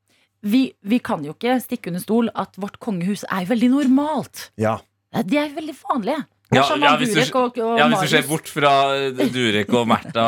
vi, 0.43 0.73
vi 0.83 0.99
kan 0.99 1.23
jo 1.25 1.35
ikke 1.37 1.57
stikke 1.63 1.93
under 1.93 2.03
stol 2.03 2.31
at 2.35 2.57
vårt 2.61 2.79
kongehus 2.83 3.25
er 3.31 3.47
veldig 3.47 3.71
normalt. 3.73 4.49
Ja. 4.59 4.79
De 5.13 5.37
er 5.39 5.51
veldig 5.55 5.75
vanlige. 5.89 6.25
Ja, 6.53 6.67
ja, 6.77 6.91
hvis 7.01 7.15
du- 7.15 7.39
og, 7.39 7.57
og 7.65 7.79
Ja, 7.79 7.87
Hvis 7.89 8.01
du 8.03 8.09
ser 8.13 8.27
bort 8.29 8.49
fra 8.53 8.73
eh, 8.93 9.13
Durek 9.33 9.71
og 9.73 9.87
Märtha, 9.89 10.25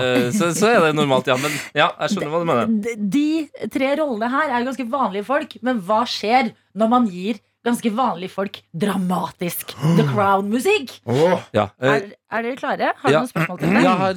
eh, 0.00 0.30
så, 0.32 0.48
så 0.56 0.70
er 0.72 0.80
det 0.86 0.94
normalt, 0.96 1.26
ja. 1.28 1.36
Men 1.36 1.52
ja, 1.76 1.90
jeg 2.00 2.14
skjønner 2.14 2.32
hva 2.32 2.40
du 2.40 2.46
mener. 2.48 2.70
De- 2.86 2.96
De 3.16 3.68
tre 3.74 3.90
rollene 4.00 4.30
her 4.32 4.48
er 4.54 4.62
jo 4.64 4.70
ganske 4.70 4.86
vanlige 4.88 5.26
folk, 5.28 5.58
men 5.62 5.82
hva 5.84 6.00
skjer 6.08 6.54
når 6.74 6.88
man 6.94 7.10
gir 7.12 7.42
ganske 7.66 7.90
vanlige 7.92 8.30
folk 8.32 8.60
dramatisk 8.72 9.74
The 9.98 10.06
Crown-musikk? 10.14 10.96
Åh. 11.12 11.40
Ja. 11.52 11.68
eh, 11.82 11.92
Er, 11.96 12.08
er 12.32 12.42
dere 12.42 12.56
klare? 12.58 12.88
Har 12.98 13.10
dere 13.10 13.12
Ja. 13.12 13.20
noen 13.22 13.30
spørsmål 13.30 13.58
til 13.60 13.68
meg? 13.70 13.82
Jeg 13.82 13.96
har 14.00 14.10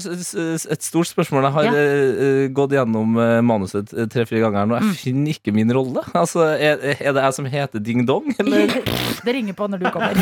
et 0.74 0.84
stort 0.84 1.08
spørsmål. 1.08 1.44
Jeg 1.44 1.52
har 1.52 1.64
Ja. 1.64 1.74
eh, 1.74 2.44
eh, 2.46 2.48
gått 2.50 2.72
gjennom 2.72 3.18
eh, 3.22 3.42
manuset 3.42 3.88
tre-fire 4.10 4.42
ganger 4.42 4.66
nå. 4.66 4.80
Mm. 4.80 4.88
Jeg 4.90 4.98
finner 4.98 5.32
ikke 5.34 5.54
min 5.54 5.72
rolle. 5.72 6.04
Altså, 6.20 6.42
er, 6.58 6.78
er 7.00 7.14
det 7.14 7.24
jeg 7.24 7.34
som 7.34 7.46
heter 7.46 7.80
Ding 7.80 8.06
Dong, 8.08 8.34
eller? 8.40 8.68
Det 9.26 9.36
ringer 9.36 9.54
på 9.54 9.68
når 9.70 9.78
du 9.84 9.90
kommer. 9.92 10.16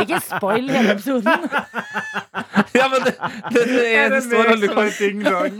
Ikke 0.00 0.20
spoil 0.24 0.68
hele 0.70 0.92
episoden. 0.96 1.28
Ja, 2.74 2.86
men 2.88 3.02
det, 3.04 3.14
det, 3.50 3.62
det, 3.68 3.94
er, 3.96 4.08
det 4.12 4.20
står 4.24 4.46
aldri 4.52 4.68
meg 4.74 4.92
ding 4.98 5.22
dong? 5.24 5.56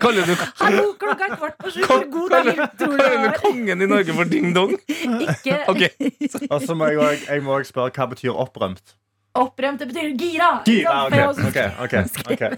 Kaller 0.00 0.26
du, 0.28 0.34
Hallo, 0.60 0.82
klokka 1.00 1.28
er 1.30 1.36
kvart 1.36 1.56
på 1.62 1.70
sju. 1.72 1.80
God 2.12 2.30
dag 2.30 2.50
kaller 2.76 3.24
du 3.24 3.38
kongen 3.40 3.82
i 3.82 3.88
Norge 3.88 4.12
for 4.16 4.24
Ding 4.28 4.52
Dong? 4.54 4.74
Ikke 4.88 5.56
Okay. 5.72 5.88
Og 6.50 6.60
så 6.62 6.76
må 6.76 6.90
jeg 6.92 7.18
jeg 7.28 7.42
må 7.42 7.56
også 7.58 7.72
spørre 7.72 7.90
hva 7.96 8.08
betyr 8.12 8.36
opprømt. 8.36 8.94
Opprømt, 9.42 9.80
det 9.82 9.88
betyr 9.90 10.12
gira. 10.18 10.48
Gira, 10.66 10.94
ok, 11.06 11.16
ok, 11.46 11.58
ok. 11.84 11.94
Ja. 12.36 12.50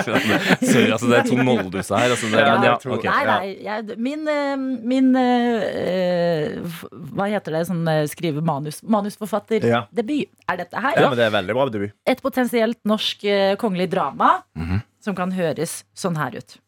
Sorry, 0.00 0.90
altså, 0.92 1.08
det 1.10 1.16
er 1.18 1.26
to 1.28 1.36
Moldus 1.44 1.90
her. 1.92 2.10
Altså, 2.14 2.30
det, 2.32 2.40
Ja, 2.40 2.54
men 2.56 2.66
ja, 2.68 2.74
to. 2.80 2.96
Nei, 3.04 3.24
nei. 3.28 3.50
Jeg, 3.64 3.98
min 4.00 4.26
eh, 4.30 4.54
min 4.92 5.10
uh, 5.16 6.80
Hva 7.14 7.28
heter 7.32 7.56
det? 7.58 7.64
Sånn 7.70 7.82
eh, 7.90 8.02
skrive 8.10 8.42
manus. 8.44 8.80
Manusforfatter. 8.82 9.64
Ja. 9.66 9.82
Debut. 9.94 10.30
Er 10.50 10.60
dette 10.64 10.80
her? 10.82 10.96
ja, 10.98 11.08
men 11.10 11.18
det 11.20 11.26
er 11.28 11.34
veldig 11.36 11.56
bra 11.58 11.68
debut. 11.72 11.94
Et 12.08 12.22
potensielt 12.24 12.78
norsk 12.88 13.24
uh, 13.28 13.54
kongelig 13.60 13.90
drama 13.92 14.40
Mhm. 14.58 14.82
som 15.00 15.14
kan 15.16 15.30
høres 15.32 15.84
sånn 15.96 16.16
her 16.20 16.34
ut. 16.36 16.58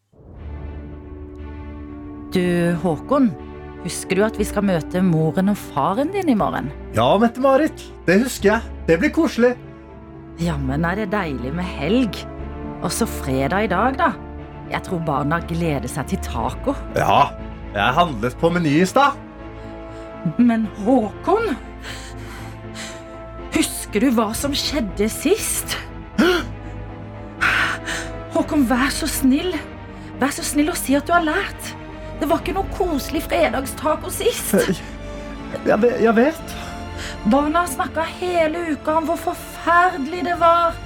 Du, 2.33 2.41
Håkon. 2.83 3.27
Husker 3.83 4.15
du 4.19 4.23
at 4.23 4.37
vi 4.39 4.47
skal 4.47 4.63
møte 4.63 5.01
moren 5.03 5.51
og 5.51 5.59
faren 5.59 6.13
din 6.15 6.29
i 6.31 6.37
morgen? 6.39 6.69
Ja, 6.95 7.09
Mette-Marit. 7.19 7.83
Det 8.07 8.21
husker 8.23 8.53
jeg. 8.53 8.75
Det 8.87 8.99
blir 9.03 9.11
koselig. 9.15 9.57
Jammen 10.43 10.87
er 10.87 11.01
det 11.03 11.09
deilig 11.13 11.51
med 11.57 11.67
helg. 11.67 12.21
Også 12.87 13.09
fredag 13.11 13.67
i 13.67 13.73
dag, 13.73 13.99
da. 13.99 14.13
Jeg 14.71 14.87
tror 14.87 15.03
barna 15.07 15.41
gleder 15.51 15.91
seg 15.91 16.13
til 16.13 16.23
taco. 16.25 16.77
Ja, 16.97 17.35
jeg 17.75 17.99
handlet 17.99 18.39
på 18.39 18.53
Meny 18.55 18.79
i 18.85 18.87
stad. 18.89 19.19
Men 20.39 20.69
Håkon 20.85 21.57
Husker 23.53 24.05
du 24.07 24.13
hva 24.15 24.31
som 24.39 24.55
skjedde 24.57 25.11
sist? 25.11 25.75
Håkon, 28.33 28.63
vær 28.71 28.95
så 28.95 29.11
snill. 29.11 29.51
Vær 30.23 30.31
så 30.33 30.47
snill 30.47 30.71
å 30.73 30.79
si 30.79 30.95
at 30.97 31.11
du 31.11 31.13
har 31.13 31.27
lært. 31.27 31.75
Det 32.23 32.29
var 32.31 32.39
ikke 32.39 32.53
noe 32.55 32.69
koselig 32.77 33.25
fredagstaco 33.27 34.11
sist. 34.15 34.53
Jeg 35.67 35.79
vet. 35.83 35.97
Jeg 36.05 36.15
vet. 36.15 36.53
Barna 37.33 37.65
snakka 37.67 38.05
hele 38.21 38.61
uka 38.77 38.95
om 39.01 39.09
hvor 39.09 39.19
forferdelig 39.25 40.21
det 40.29 40.37
var. 40.39 40.77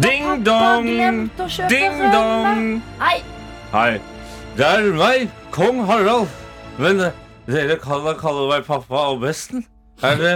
Ding 0.00 0.24
Pappa 0.24 0.40
dong! 0.48 0.88
glemte 0.88 1.44
å 1.44 1.48
kjøpe 1.52 1.68
Ding 1.72 2.00
rømme. 2.00 2.12
dong! 2.16 2.82
Nei, 3.00 3.18
Hei, 3.74 3.92
det 4.56 4.66
er 4.70 4.88
meg, 4.96 5.28
kong 5.52 5.82
Harald. 5.88 6.32
Men 6.80 7.00
eh, 7.10 7.12
dere 7.48 7.76
kan 7.82 8.00
da 8.08 8.16
kalle 8.16 8.48
meg 8.48 8.64
pappa 8.68 9.06
og 9.12 9.20
besten. 9.24 9.66
Er 10.00 10.16
det 10.20 10.34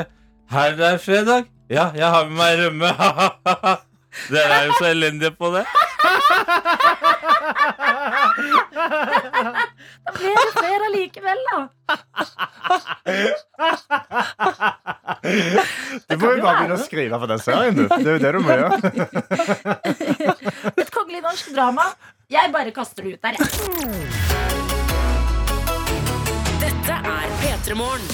her 0.52 0.76
det 0.76 0.86
er 0.92 1.00
fredag? 1.00 1.48
Ja, 1.72 1.88
jeg 1.96 2.04
har 2.04 2.28
med 2.28 2.36
meg 2.36 2.52
rømme. 2.66 2.92
Dere 4.32 4.56
er 4.56 4.64
jo 4.66 4.72
så 4.80 4.88
elendige 4.90 5.30
på 5.38 5.52
det. 5.54 5.64
da 8.80 10.14
ble 10.16 10.30
det 10.36 10.52
flere 10.56 10.86
likevel, 10.94 11.40
da. 11.50 11.58
Du 16.08 16.14
må 16.16 16.30
jo 16.32 16.40
bare 16.40 16.56
begynne 16.60 16.78
å 16.78 16.82
skrive 16.84 17.20
for 17.20 17.28
den 17.30 17.42
serien, 17.44 17.74
du. 17.76 17.84
Det 17.90 18.06
er 18.06 18.14
jo 18.14 18.22
det 18.24 18.32
du 18.32 18.40
må 18.44 18.48
gjøre. 18.56 18.70
Et 20.76 20.90
kongelig 20.94 21.20
norsk 21.26 21.46
drama. 21.54 21.84
Jeg 22.30 22.52
bare 22.54 22.70
kaster 22.74 23.02
det 23.04 23.10
ut 23.18 23.22
der, 23.26 23.32
jeg. 23.36 23.46
Dette 26.60 26.94
er 26.94 27.26
P3 27.42 27.68
Morgen. 27.78 28.10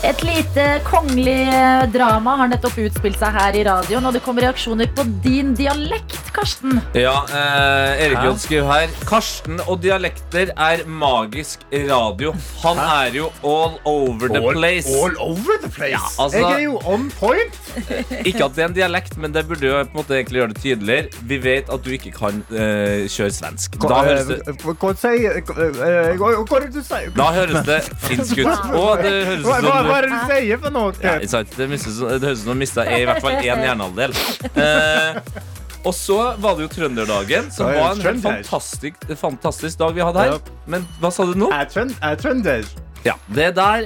Et 0.00 0.22
lite 0.24 0.64
kongelig 0.86 1.44
drama 1.92 2.32
har 2.40 2.48
nettopp 2.48 2.78
utspilt 2.86 3.18
seg 3.20 3.30
her 3.36 3.52
i 3.58 3.64
radioen, 3.68 4.06
og 4.08 4.14
det 4.16 4.22
kommer 4.24 4.42
reaksjoner 4.46 4.88
på 4.96 5.02
din 5.24 5.52
dialekt, 5.58 6.19
Karsten. 6.40 6.80
Ja, 6.96 7.14
eh, 7.28 8.02
Erik 8.06 8.22
Jodd 8.24 8.38
skriver 8.40 8.68
her 8.72 8.92
Karsten 9.08 9.58
og 9.68 9.82
dialekter 9.82 10.52
er 10.56 10.82
magisk 10.88 11.66
radio. 11.90 12.32
Han 12.62 12.80
er 12.80 13.10
jo 13.18 13.26
all 13.44 13.74
over 13.84 14.30
the 14.32 14.40
place. 14.54 14.88
All 14.88 15.12
over 15.20 15.58
the 15.60 15.68
place. 15.68 15.92
Ja, 15.92 16.00
altså- 16.24 16.38
jeg 16.38 16.52
er 16.54 16.62
jo 16.64 16.78
on 16.88 17.10
point. 17.18 17.58
Ikke 18.28 18.44
at 18.46 18.56
det 18.56 18.64
er 18.64 18.68
en 18.70 18.76
dialekt, 18.78 19.18
men 19.20 19.34
det 19.34 19.44
burde 19.48 19.66
jo 19.68 19.82
på 19.84 19.90
en 19.92 19.98
måte 20.00 20.16
egentlig 20.16 20.40
gjøre 20.40 20.54
det 20.54 20.62
tydeligere. 20.62 21.20
Vi 21.28 21.38
vet 21.44 21.68
at 21.72 21.84
du 21.84 21.90
ikke 21.90 22.10
kan 22.16 22.40
eh, 22.56 23.04
kjøre 23.12 23.36
svensk. 23.36 23.76
Da 23.84 24.00
høres 24.08 24.26
det, 24.32 24.40
Hva 24.64 24.74
hva 24.80 24.94
sier 24.96 25.36
eh, 25.36 26.16
Hva 26.16 26.32
hva 26.40 26.56
er 26.56 26.66
det 26.66 26.72
du 26.74 26.82
sier? 26.88 27.12
da 27.16 27.28
høres 27.36 27.68
det 27.68 27.80
finsk 28.08 28.40
ut. 28.40 28.66
Og 28.80 29.04
det 29.04 29.14
høres 29.28 29.44
Hva, 29.44 29.60
ut 29.60 29.68
hva, 29.68 29.76
som 29.76 29.92
hva 29.92 30.00
er 30.00 30.08
det 30.08 30.12
du 30.16 30.34
sier 30.34 30.64
for 30.64 30.76
noe? 30.80 30.96
Ja, 31.04 31.18
ikke 31.20 31.32
sant? 31.36 31.56
det, 31.60 31.68
mistes, 31.68 32.00
det 32.00 32.24
høres 32.24 32.40
ut 32.40 32.44
som 32.46 32.54
du 32.54 32.60
mista 32.64 32.88
i 32.88 33.04
hvert 33.04 33.20
fall 33.20 33.36
én 33.44 33.64
hjernehalvdel. 33.68 34.16
Eh, 34.56 35.58
og 35.84 35.94
så 35.96 36.18
var 36.40 36.56
det 36.58 36.66
jo 36.68 36.70
Trønderdagen, 36.74 37.50
som 37.52 37.66
Ja, 37.70 37.72
ja, 37.74 37.80
var 37.86 37.96
en 37.96 38.00
helt 38.04 38.22
fantastisk, 38.22 38.94
fantastisk 39.16 39.78
dag 39.80 39.94
vi 39.96 40.00
hadde 40.04 40.18
her. 40.26 40.36
Ja. 40.36 40.38
Men 40.66 40.86
hva 41.00 41.10
sa 41.12 41.24
du 41.24 41.34
nå? 41.34 41.48
Jeg 41.50 41.66
er 41.66 41.70
trønd- 41.74 41.98
er 42.02 42.16
trønder. 42.16 42.64
Ja, 43.02 43.14
Det 43.32 43.54
der, 43.56 43.80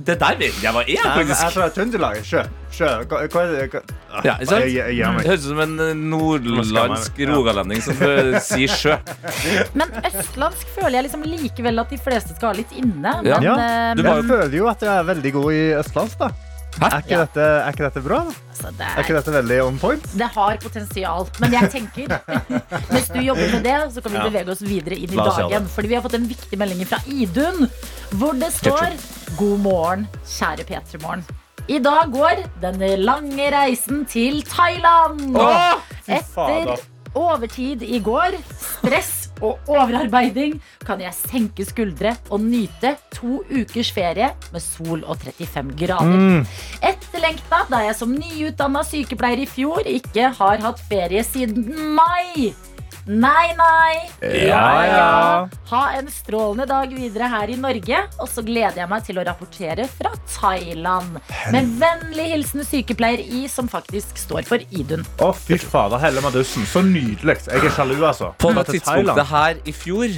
det 0.00 0.14
der 0.18 0.36
vet 0.40 0.54
jeg 0.62 0.72
hva 0.72 0.80
er, 0.80 0.86
Jeg 0.88 0.96
jeg 0.96 1.04
er 1.04 1.18
faktisk. 1.18 1.52
fra 1.52 1.66
Trøndelag. 1.68 2.22
Sjø. 2.24 2.40
Sjø. 2.72 2.86
Hva, 3.10 3.18
hva 3.28 3.42
er 3.42 3.50
det? 3.52 3.66
Hva- 3.74 3.82
Ja, 4.24 4.36
ikke 4.38 4.46
sant? 4.48 4.64
Jeg, 4.72 4.96
jeg, 4.96 5.06
høres 5.26 5.44
ut 5.44 5.48
som 5.50 5.60
en 5.60 5.74
eh, 5.84 5.92
nordlandsk 5.92 7.18
Ja. 7.20 7.28
rogalending 7.34 7.82
som 7.84 8.00
eh, 8.00 8.38
sier 8.40 8.68
sjø. 8.72 8.96
Men 9.78 9.92
østlandsk 10.08 10.66
føler 10.78 10.96
jeg 10.96 11.04
liksom 11.10 11.26
likevel 11.28 11.78
at 11.84 11.90
de 11.92 11.98
fleste 11.98 12.34
skal 12.38 12.54
ha 12.54 12.56
litt 12.62 12.72
inne. 12.72 13.12
Men, 13.20 13.26
Ja, 13.26 13.36
eh, 13.36 13.94
Du 13.98 14.02
men 14.02 14.16
jeg 14.16 14.24
føler 14.32 14.56
jo 14.56 14.68
at 14.72 14.80
jeg 14.80 14.96
er 14.96 15.04
veldig 15.12 15.32
god 15.36 15.52
i 15.52 15.62
østlandsk, 15.82 16.18
da. 16.24 16.30
Hæ? 16.74 16.86
Er 16.88 16.96
ikke, 16.98 17.10
Ja. 17.14 17.18
dette, 17.24 17.40
er 17.40 17.68
ikke 17.72 17.84
dette 17.86 18.00
bra? 18.02 18.18
da? 18.24 18.32
altså, 18.50 18.70
det, 18.78 18.80
Er 18.88 19.02
ikke 19.02 19.12
er, 19.14 19.20
dette 19.20 19.32
veldig 19.34 19.58
on 19.64 19.78
point? 19.78 20.08
det 20.18 20.28
har 20.34 20.56
potensial. 20.62 21.28
Men 21.40 21.52
jeg 21.52 21.70
tenker 21.70 22.18
mens 22.92 23.08
du 23.14 23.20
jobber 23.20 23.52
med 23.52 23.62
det, 23.64 23.76
så 23.94 24.02
kan 24.02 24.12
vi 24.12 24.18
Ja. 24.18 24.24
bevege 24.28 24.50
oss 24.50 24.62
videre 24.62 24.96
inn 24.98 25.12
i 25.12 25.16
dagen. 25.16 25.68
Fordi 25.68 25.88
vi 25.88 25.94
har 25.94 26.02
fått 26.02 26.14
en 26.18 26.28
viktig 26.28 26.58
melding 26.58 26.84
fra 26.86 26.98
Idun, 27.06 27.68
hvor 28.18 28.32
det 28.38 28.52
står 28.52 28.96
God 29.38 29.58
morgen, 29.60 30.08
kjære 30.26 30.64
P3 30.68 31.00
Morgen. 31.02 31.24
I 31.68 31.78
dag 31.78 32.10
går 32.12 32.42
den 32.60 32.82
lange 33.00 33.50
reisen 33.54 34.04
til 34.04 34.42
Thailand. 34.42 35.36
Åh, 35.36 35.78
Etter 36.08 36.76
overtid 37.14 37.82
i 37.82 37.98
går, 38.04 38.34
stress 38.58 39.23
og 39.42 39.70
overarbeiding 39.70 40.58
kan 40.84 41.00
jeg 41.02 41.16
senke 41.16 41.66
skuldre 41.66 42.14
og 42.30 42.42
nyte 42.44 42.94
to 43.14 43.40
ukers 43.50 43.90
ferie 43.94 44.30
med 44.52 44.62
sol 44.62 45.02
og 45.02 45.18
35 45.22 45.74
grader. 45.80 46.20
Mm. 46.20 46.44
Etterlengta 46.84 47.64
da 47.70 47.82
jeg 47.86 47.98
som 47.98 48.14
nyutdanna 48.14 48.84
sykepleier 48.86 49.44
i 49.44 49.48
fjor 49.50 49.88
ikke 49.90 50.30
har 50.38 50.62
hatt 50.64 50.84
ferie 50.90 51.24
siden 51.26 51.66
mai. 51.98 52.52
Nei, 53.04 53.52
nei. 53.58 53.96
Ja, 54.48 54.86
ja. 54.88 55.48
Ha 55.68 55.80
en 55.98 56.06
strålende 56.08 56.64
dag 56.70 56.92
videre 56.96 57.28
her 57.28 57.50
i 57.52 57.56
Norge. 57.60 57.98
Og 58.16 58.30
så 58.32 58.44
gleder 58.44 58.80
jeg 58.80 58.88
meg 58.88 59.04
til 59.04 59.20
å 59.20 59.24
rapportere 59.28 59.84
fra 59.92 60.14
Thailand. 60.32 61.18
Med 61.52 61.74
vennlig 61.82 62.30
hilsen 62.32 62.64
sykepleier 62.64 63.20
I, 63.20 63.44
som 63.52 63.68
faktisk 63.68 64.16
står 64.22 64.48
for 64.48 64.64
Idun. 64.72 65.04
Å, 65.20 65.34
fy 65.36 65.58
fader, 65.60 66.00
Helle 66.00 66.24
Madussen. 66.24 66.64
Så 66.70 66.80
nydelig. 66.86 67.42
Jeg 67.50 67.60
er 67.68 67.76
sjalu, 67.76 67.98
altså. 68.00 68.32
På 68.40 68.54
det 68.56 68.70
tidspunktet 68.72 69.28
her 69.34 69.60
i 69.68 69.76
fjor 69.76 70.16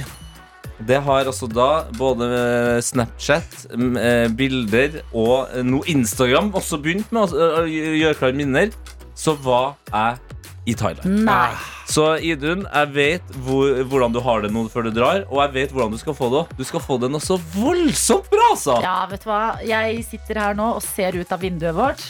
det 0.87 0.99
har 1.01 1.25
altså 1.25 1.47
da 1.49 1.87
både 1.97 2.25
eh, 2.37 2.81
Snapchat, 2.85 3.63
eh, 3.73 4.27
bilder 4.29 4.99
og 5.09 5.49
noe 5.65 5.65
nå 5.65 5.79
Instagram 5.89 6.51
også 6.53 6.77
begynt 6.83 7.09
med 7.09 7.33
å 7.33 7.47
å 7.63 7.65
gjøre 7.65 8.13
klar 8.19 8.37
minner. 8.37 8.69
Så 9.17 9.33
var 9.41 9.73
jeg 9.89 10.26
i 10.67 10.75
Thailand. 10.75 11.23
Nei. 11.27 11.55
Så 11.87 12.09
Idun, 12.19 12.65
jeg 12.67 12.91
vet 12.95 13.35
hvor, 13.45 13.71
hvordan 13.87 14.15
du 14.15 14.19
har 14.23 14.43
det 14.43 14.51
nå 14.51 14.65
før 14.71 14.89
du 14.89 14.91
drar, 14.95 15.23
og 15.31 15.39
jeg 15.45 15.53
vet 15.55 15.75
hvordan 15.75 15.95
du 15.95 16.01
skal 16.01 16.17
få 16.17 16.29
det. 16.33 16.43
Du 16.59 16.63
skal 16.67 16.83
få 16.83 16.99
det 17.01 17.09
noe 17.13 17.23
så 17.23 17.39
voldsomt 17.55 18.27
bra, 18.33 18.51
altså! 18.51 18.79
Ja, 18.83 18.99
vet 19.07 19.23
du 19.23 19.29
hva? 19.31 19.41
Jeg 19.63 20.03
sitter 20.09 20.41
her 20.43 20.57
nå 20.57 20.73
og 20.75 20.83
ser 20.83 21.15
ut 21.15 21.31
av 21.31 21.43
vinduet 21.43 21.75
vårt, 21.77 22.03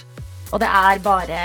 og 0.49 0.61
det 0.63 0.71
er 0.73 1.03
bare 1.05 1.41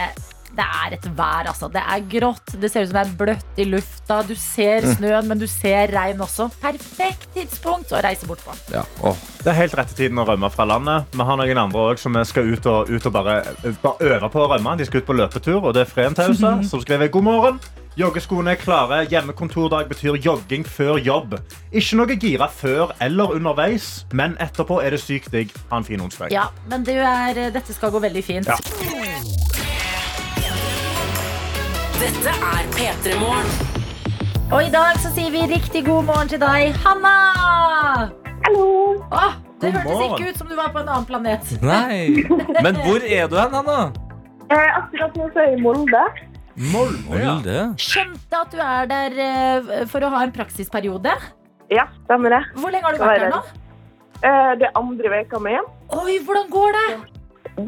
det 0.57 0.65
er 0.65 0.97
et 0.99 1.07
vær, 1.17 1.49
altså. 1.49 1.69
Det 1.73 1.81
er 1.81 2.05
grått, 2.13 2.55
det 2.61 2.71
ser 2.73 2.85
ut 2.85 2.91
som 2.91 2.99
det 2.99 3.05
er 3.07 3.17
bløtt 3.21 3.61
i 3.61 3.67
lufta. 3.69 4.21
Du 4.29 4.35
ser 4.39 4.87
snøen, 4.97 5.29
men 5.31 5.41
du 5.41 5.47
ser 5.51 5.93
regn 5.95 6.21
også. 6.23 6.51
Perfekt 6.63 7.29
tidspunkt 7.37 7.93
å 7.95 8.03
reise 8.05 8.29
bort 8.29 8.43
på. 8.45 8.57
Ja. 8.75 8.85
Oh. 9.01 9.17
Det 9.43 9.51
er 9.51 9.59
helt 9.59 9.77
rette 9.79 9.97
tiden 9.99 10.21
å 10.23 10.27
rømme 10.29 10.51
fra 10.53 10.67
landet. 10.69 11.09
Vi 11.17 11.25
har 11.27 11.39
noen 11.41 11.63
andre 11.65 11.87
òg 11.93 12.01
som 12.01 12.19
skal 12.29 12.53
ut 12.53 12.67
og, 12.71 12.91
ut 12.93 13.07
og 13.09 13.15
bare, 13.15 13.39
bare 13.83 14.13
øve 14.13 14.33
på 14.33 14.43
å 14.45 14.51
rømme. 14.53 14.77
De 14.79 14.89
skal 14.89 15.03
ut 15.03 15.09
på 15.09 15.17
løpetur, 15.19 15.63
og 15.63 15.73
det 15.77 15.87
er 15.87 15.95
Fren 15.95 16.19
Tausa 16.19 16.59
som 16.71 16.85
skriver 16.85 17.11
god 17.13 17.27
morgen. 17.27 17.63
Joggeskoene 17.99 18.55
er 18.55 18.61
klare. 18.61 19.03
Hjemmekontordag 19.11 19.91
betyr 19.91 20.17
jogging 20.25 20.65
før 20.65 21.01
jobb. 21.01 21.37
Ikke 21.73 21.99
noe 22.01 22.17
gira 22.17 22.49
før 22.49 22.95
eller 23.05 23.37
underveis, 23.37 24.07
men 24.17 24.37
etterpå 24.41 24.81
er 24.85 24.97
det 24.97 25.03
sykt 25.03 25.33
digg. 25.33 25.53
Ha 25.73 25.81
en 25.81 25.89
fin 25.89 26.01
onsdag. 26.01 26.33
Ja, 26.33 26.49
men 26.73 26.87
det 26.89 27.01
er, 27.01 27.47
dette 27.53 27.77
skal 27.77 27.93
gå 27.93 28.01
veldig 28.05 28.25
fint. 28.25 28.49
Ja. 28.49 29.72
Dette 32.03 32.33
er 32.35 32.65
P3 32.75 33.13
Morgen. 33.21 33.51
Og 34.53 34.65
i 34.67 34.71
dag 34.73 34.97
så 34.99 35.11
sier 35.15 35.31
vi 35.31 35.45
riktig 35.53 35.85
god 35.87 36.09
morgen 36.09 36.31
til 36.33 36.41
deg, 36.43 36.73
Hanna! 36.83 37.13
Hallo. 38.43 38.65
Åh, 39.15 39.37
det 39.63 39.71
God 39.71 39.77
hørtes 39.77 39.93
morgen. 39.93 40.17
ikke 40.17 40.33
ut 40.33 40.41
som 40.41 40.49
du 40.51 40.57
var 40.59 40.73
på 40.75 40.81
en 40.83 40.91
annen 40.91 41.07
planet. 41.07 41.53
Nei. 41.63 42.25
Men 42.67 42.81
hvor 42.83 43.07
er 43.07 43.31
du 43.31 43.37
hen, 43.39 43.55
Hanna? 43.55 43.77
Eh, 44.51 44.81
akkurat 44.81 45.15
nå 45.21 45.29
så 45.31 45.45
er 45.45 45.49
jeg 45.53 45.61
i 45.61 45.63
Molde. 45.63 46.03
Molde, 46.73 47.21
ja. 47.55 47.69
Skjønte 47.81 48.43
at 48.43 48.51
du 48.51 48.59
er 48.67 48.91
der 48.91 49.23
eh, 49.29 49.73
for 49.93 50.03
å 50.03 50.11
ha 50.17 50.25
en 50.27 50.35
praksisperiode. 50.35 51.15
Ja, 51.71 51.87
stemmer 52.09 52.35
det. 52.35 52.43
Hvor 52.59 52.75
lenge 52.75 52.91
har 52.91 52.99
du 52.99 53.01
Skal 53.05 53.13
vært 53.15 53.29
være 53.29 53.37
nå? 53.37 53.43
Eh, 54.27 54.53
det 54.59 54.69
er 54.73 54.83
andre 54.83 55.15
veka 55.21 55.39
med. 55.47 55.71
Oi, 56.03 56.19
hvordan 56.27 56.51
går 56.51 56.81
det? 56.81 56.89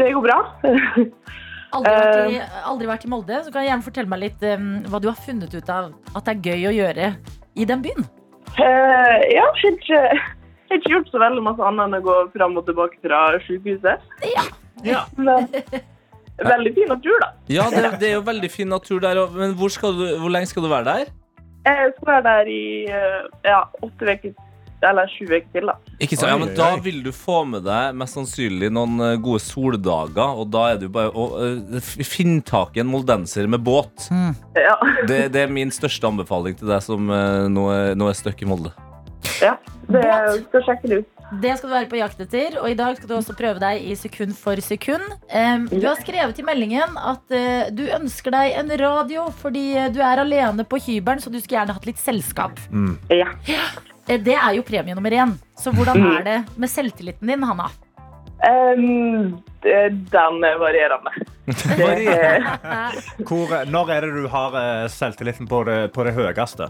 Det 0.03 0.11
går 0.19 0.27
bra. 0.27 0.41
Aldri 1.75 1.95
vært, 1.95 2.19
i, 2.31 2.37
Eh. 2.41 2.59
aldri 2.71 2.91
vært 2.91 3.05
i 3.07 3.11
Molde. 3.13 3.41
Så 3.45 3.53
kan 3.53 3.65
jeg 3.65 3.71
gjerne 3.73 3.87
fortelle 3.89 4.11
meg 4.13 4.23
litt 4.23 4.45
um, 4.51 4.69
hva 4.91 5.01
du 5.03 5.09
har 5.11 5.19
funnet 5.27 5.55
ut 5.55 5.73
av 5.75 5.91
at 6.15 6.29
det 6.29 6.35
er 6.35 6.45
gøy 6.53 6.69
å 6.71 6.75
gjøre 6.79 7.09
i 7.55 7.67
den 7.71 7.83
byen. 7.85 8.07
Uh, 8.55 9.19
ja, 9.31 9.43
jeg 9.43 9.43
har 9.43 9.73
ikke, 9.73 10.03
jeg 10.05 10.71
har 10.71 10.79
ikke 10.79 10.93
gjort 10.95 11.11
så 11.11 11.23
veldig 11.25 11.43
masse 11.49 11.67
annet 11.71 11.89
enn 11.89 11.99
å 11.99 12.05
gå 12.07 12.17
fram 12.37 12.57
og 12.61 12.69
tilbake 12.69 13.01
fra 13.03 13.25
sykehuset. 13.49 14.07
Ja. 14.85 15.03
Men 15.17 15.49
veldig 16.39 16.73
fin 16.77 16.89
natur, 16.91 17.19
da. 17.23 17.33
Ja, 17.51 17.69
det, 17.71 17.85
det 18.01 18.09
er 18.11 18.17
jo 18.19 18.25
veldig 18.27 18.51
fin 18.51 18.71
natur 18.71 19.03
der. 19.03 19.21
Men 19.35 19.55
hvor, 19.59 19.71
skal 19.75 19.95
du, 19.99 20.07
hvor 20.23 20.33
lenge 20.35 20.51
skal 20.51 20.67
du 20.67 20.71
være 20.71 20.89
der? 20.91 21.13
Jeg 21.65 21.93
skal 21.97 22.11
være 22.11 22.25
der 22.27 22.51
i 22.53 22.65
eh, 22.93 23.21
ja, 23.47 23.63
åtte 23.87 24.05
uker, 24.11 24.35
eller 24.91 25.09
sju 25.13 25.25
uker 25.27 25.47
til, 25.55 25.67
da. 25.71 25.75
Ikke 25.99 26.17
sant? 26.19 26.31
Ja, 26.31 26.39
men 26.41 26.55
Da 26.59 26.71
vil 26.85 27.03
du 27.05 27.11
få 27.15 27.41
med 27.49 27.65
deg 27.67 27.95
mest 28.01 28.19
sannsynlig 28.19 28.71
noen 28.75 28.99
eh, 29.01 29.17
gode 29.23 29.43
soldager. 29.45 30.39
Og 30.41 30.51
da 30.55 30.67
er 30.73 30.81
det 30.81 30.89
jo 30.89 30.95
bare 30.95 31.13
å 31.15 31.27
eh, 31.41 31.93
finne 32.05 32.43
tak 32.47 32.77
i 32.77 32.83
en 32.85 32.91
moldenser 32.93 33.49
med 33.51 33.65
båt. 33.67 34.09
Ja, 34.59 34.77
Det, 35.09 35.29
det 35.35 35.47
er 35.47 35.53
min 35.53 35.73
største 35.75 36.09
anbefaling 36.11 36.59
til 36.61 36.71
deg 36.71 36.83
som 36.85 37.09
eh, 37.11 37.47
nå 37.53 37.69
er, 37.75 37.95
nå 37.99 38.09
er 38.11 38.19
stuck 38.19 38.43
i 38.45 38.49
Molde. 38.51 38.75
ja. 39.43 39.57
Det 39.85 40.01
skal 40.49 40.63
sjekke 40.65 40.89
det 40.89 40.99
ut. 41.03 41.11
Det 41.43 41.51
skal 41.59 41.69
du 41.69 41.75
være 41.75 41.89
på 41.91 41.99
jakt 41.99 42.21
etter. 42.25 42.55
Og 42.63 42.71
i 42.73 42.77
dag 42.79 42.97
skal 42.97 43.11
du 43.11 43.15
også 43.19 43.35
prøve 43.37 43.61
deg 43.61 43.85
i 43.85 43.97
sekund 44.01 44.33
for 44.39 44.57
sekund. 44.65 45.05
Du 45.29 45.85
har 45.85 45.99
skrevet 46.01 46.39
i 46.41 46.45
meldingen 46.47 46.97
at 46.97 47.35
du 47.77 47.83
ønsker 47.93 48.33
deg 48.33 48.55
en 48.63 48.73
radio 48.81 49.27
fordi 49.43 49.67
du 49.93 50.01
er 50.05 50.23
alene 50.25 50.65
på 50.65 50.81
hybelen, 50.87 51.21
så 51.21 51.29
du 51.33 51.37
skulle 51.41 51.59
gjerne 51.61 51.77
hatt 51.77 51.89
litt 51.91 52.01
selskap. 52.01 52.61
Mm. 52.73 52.95
Ja. 53.13 53.29
Eh, 54.09 54.19
Det 54.21 54.35
er 54.37 54.53
jo 54.59 54.63
premie 54.67 54.95
nummer 54.95 55.11
én. 55.11 55.37
Så 55.57 55.73
hvordan 55.73 56.01
er 56.19 56.23
det 56.27 56.39
med 56.61 56.69
selvtilliten 56.69 57.27
din, 57.31 57.43
Hanna? 57.43 57.71
Um, 58.45 59.39
den 59.65 60.45
er 60.45 60.59
varierende. 60.61 61.13
Er, 61.45 62.93
Hvor, 63.29 63.53
når 63.69 63.91
er 63.93 64.01
det 64.05 64.11
du 64.17 64.27
har 64.33 64.55
eh, 64.57 64.89
selvtilliten 64.93 65.49
på 65.49 65.63
det, 65.69 65.79
på 65.93 66.05
det 66.05 66.13
høyeste? 66.17 66.69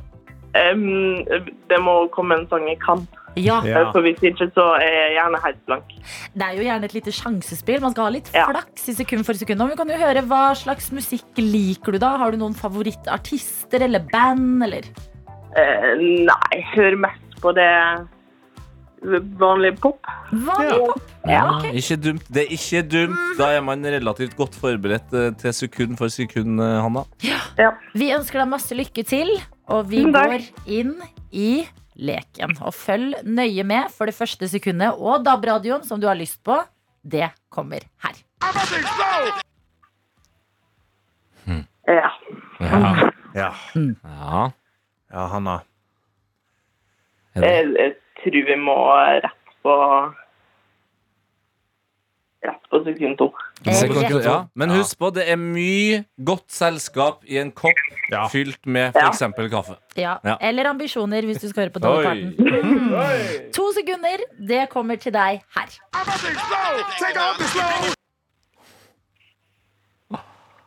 um, 0.54 1.24
det 1.70 1.78
må 1.82 1.94
komme 2.14 2.36
en 2.38 2.46
sang 2.50 2.66
jeg 2.70 2.78
kan. 2.82 3.02
Ja, 3.34 3.56
Ja. 3.66 3.80
For 3.90 4.02
hvis 4.06 4.20
ikke, 4.22 4.46
så 4.54 4.64
er 4.78 4.92
jeg 4.94 5.16
gjerne 5.16 5.40
helt 5.42 5.62
blank. 5.66 5.88
Det 6.34 6.46
er 6.46 6.54
jo 6.54 6.62
gjerne 6.68 6.86
et 6.86 6.94
lite 6.94 7.10
sjansespill. 7.14 7.80
Man 7.82 7.90
skal 7.94 8.04
ha 8.06 8.12
litt 8.14 8.30
Ja. 8.34 8.44
flaks 8.52 8.88
i 8.88 8.94
sekund 8.94 9.26
for 9.26 9.34
sekund. 9.34 9.62
Og 9.62 9.70
vi 9.72 9.76
kan 9.80 9.90
jo 9.90 9.98
høre 9.98 10.22
Hva 10.22 10.54
slags 10.54 10.92
musikk 10.94 11.34
liker 11.42 11.92
du 11.92 11.98
da? 11.98 12.16
Har 12.22 12.30
du 12.30 12.38
noen 12.38 12.54
favorittartister 12.54 13.82
eller 13.82 14.06
band? 14.12 14.62
Eller? 14.68 14.86
Uh, 15.58 15.90
nei, 15.98 16.50
jeg 16.52 16.64
hører 16.76 16.96
mest 17.08 17.23
på 17.44 17.52
det 17.56 17.70
vanlige 19.38 19.76
pop. 19.82 20.00
Vanlig 20.32 20.78
pop. 20.80 21.10
Ja, 21.28 21.42
okay. 21.58 21.72
Ikke 21.80 21.96
dumt. 22.00 22.26
Det 22.32 22.44
er 22.44 22.52
ikke 22.56 22.82
dumt. 22.88 23.20
Da 23.38 23.50
er 23.56 23.64
man 23.64 23.84
relativt 23.84 24.36
godt 24.38 24.56
forberedt 24.60 25.12
eh, 25.16 25.30
til 25.40 25.54
sekund 25.56 25.98
for 26.00 26.12
sekund, 26.12 26.60
eh, 26.60 26.80
Hanna. 26.84 27.04
Ja. 27.60 27.74
Vi 27.94 28.10
ønsker 28.16 28.42
deg 28.42 28.50
masse 28.50 28.76
lykke 28.76 29.04
til, 29.08 29.32
og 29.72 29.88
vi 29.92 30.04
går 30.08 30.48
inn 30.66 30.96
i 31.32 31.64
leken. 31.94 32.56
Og 32.64 32.74
følg 32.76 33.20
nøye 33.24 33.64
med 33.66 33.92
for 33.94 34.10
det 34.10 34.16
første 34.16 34.48
sekundet. 34.50 34.96
Og 34.96 35.24
DAB-radioen 35.24 35.84
som 35.86 36.00
du 36.00 36.08
har 36.10 36.18
lyst 36.18 36.40
på, 36.44 36.58
det 37.04 37.28
kommer 37.52 37.84
her. 38.04 38.20
Ja. 41.84 42.10
Ja. 42.60 42.80
Ja. 43.36 43.50
ja. 43.68 44.50
ja, 45.12 45.26
Hanna. 45.28 45.60
Er 47.34 47.40
det- 47.40 47.50
Jeg, 47.50 47.74
jeg 47.78 47.94
tror 48.22 48.46
vi 48.46 48.56
må 48.60 48.76
rett 49.24 49.56
på 49.64 49.74
Rett 52.44 52.60
på 52.70 52.78
sekund 52.84 53.16
to. 53.18 53.30
Sekund, 53.72 54.22
ja. 54.24 54.44
Men 54.54 54.68
husk 54.70 54.98
på, 54.98 55.08
det 55.14 55.24
er 55.32 55.36
mye 55.40 56.04
godt 56.22 56.52
selskap 56.52 57.22
i 57.24 57.38
en 57.40 57.50
kopp 57.52 57.72
Ja. 58.10 58.26
fylt 58.28 58.66
med 58.66 58.92
Ja. 58.94 59.08
f.eks. 59.08 59.22
kaffe. 59.50 59.76
Ja. 59.96 60.18
Ja. 60.24 60.36
Eller 60.42 60.66
ambisjoner, 60.68 61.22
hvis 61.24 61.40
du 61.40 61.48
skal 61.48 61.62
høre 61.64 61.70
på 61.72 61.80
Dolly. 61.80 62.04
Parton. 62.04 63.50
To 63.52 63.72
sekunder, 63.72 64.18
det 64.46 64.68
kommer 64.68 64.96
til 65.00 65.12
deg 65.12 65.40
her. 65.56 65.68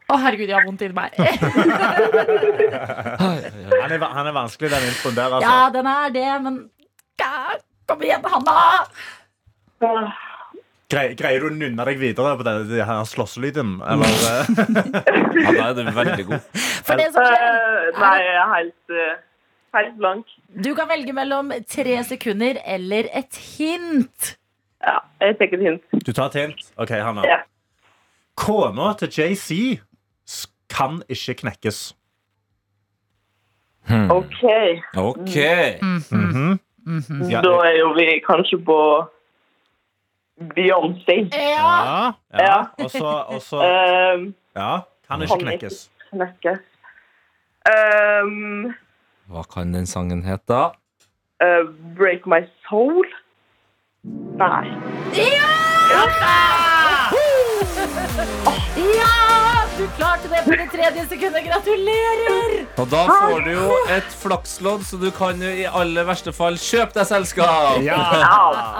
Å, 0.07 0.15
herregud, 0.23 0.47
jeg 0.47 0.55
har 0.55 0.63
vondt 0.67 0.83
inni 0.85 0.95
meg. 0.95 1.11
Han 3.77 3.91
er, 3.91 4.03
han 4.03 4.27
er 4.27 4.35
vanskelig, 4.35 4.69
den 4.71 4.85
introen 4.89 5.15
der. 5.15 5.33
Altså. 5.37 5.47
Ja, 5.47 5.67
den 5.71 5.87
er 5.91 6.13
det, 6.15 6.27
men 6.43 6.55
Ja, 7.19 7.55
Kom 7.87 8.01
igjen, 8.03 8.23
Hanna! 8.27 8.55
Greier, 10.87 11.13
greier 11.19 11.43
du 11.43 11.47
å 11.49 11.51
nynne 11.55 11.83
deg 11.87 11.99
videre 11.99 12.33
på 12.39 12.43
den 12.47 12.65
det 12.69 12.83
her 12.87 13.03
slåsselyden? 13.07 13.77
Eller? 13.83 14.11
Ja, 15.37 15.69
da 15.71 15.83
er 15.83 15.87
du 15.87 15.91
veldig 15.95 16.25
god. 16.27 16.45
For 16.87 16.99
det 16.99 17.09
som 17.13 17.23
skjer 17.27 17.43
eh, 17.47 17.99
nei, 17.99 18.13
jeg 18.23 18.35
er 18.41 18.51
helt, 18.53 18.93
eh, 18.95 19.17
helt 19.77 19.97
blank. 19.99 20.31
Du 20.65 20.71
kan 20.75 20.89
velge 20.89 21.13
mellom 21.15 21.51
tre 21.69 21.99
sekunder 22.07 22.59
eller 22.65 23.07
et 23.15 23.39
hint. 23.57 24.33
Ja, 24.83 24.97
jeg 25.21 25.37
tar 25.39 25.53
et 25.59 25.65
hint. 25.67 25.99
du 26.07 26.11
tar 26.11 26.31
et 26.31 26.39
hint? 26.41 26.65
OK, 26.79 26.95
Hanna. 27.03 27.27
Ja. 27.27 27.39
Kona 28.37 28.91
til 28.99 29.13
JC 29.13 29.59
kan 30.69 31.01
ikke 31.09 31.33
knekkes. 31.33 31.95
Hmm. 33.87 34.11
OK. 34.11 34.43
Ok. 34.97 35.35
Mm 35.81 35.97
-hmm. 35.97 36.59
Da 37.31 37.53
er 37.67 37.77
jo 37.79 37.93
vi 37.93 38.19
kanskje 38.27 38.57
på 38.65 39.07
Beyoncé. 40.55 41.29
Ja. 41.33 42.13
ja, 42.33 42.43
ja. 42.43 42.65
Og 42.83 42.91
så, 42.91 43.57
Um, 44.15 44.35
Ja, 44.55 44.79
kan 45.07 45.21
ikke 45.21 45.37
knekkes. 45.39 45.89
knekkes. 46.11 46.59
Um, 48.23 48.73
Hva 49.27 49.43
kan 49.43 49.73
den 49.73 49.85
sangen 49.85 50.23
hete, 50.23 50.43
da? 50.53 50.71
uh, 51.43 51.67
break 51.97 52.25
my 52.25 52.41
soul? 52.69 53.05
Nei. 54.37 54.67
Ja! 55.13 55.47
Ja! 55.91 56.96
Du 59.77 59.85
klarte 59.93 60.25
det 60.31 60.39
på 60.45 60.55
det 60.57 60.65
tredje 60.73 61.03
sekundet. 61.05 61.43
Gratulerer! 61.45 62.53
Og 62.81 62.87
da 62.89 63.03
får 63.11 63.43
du 63.45 63.49
jo 63.51 63.65
et 63.93 64.15
flakslodd, 64.23 64.81
så 64.87 64.97
du 64.97 65.11
kan 65.13 65.37
jo 65.43 65.51
i 65.53 65.67
aller 65.69 66.07
verste 66.07 66.33
fall 66.33 66.57
kjøpe 66.57 66.97
deg 66.97 67.05
selskap. 67.11 67.77
Ja. 67.85 67.99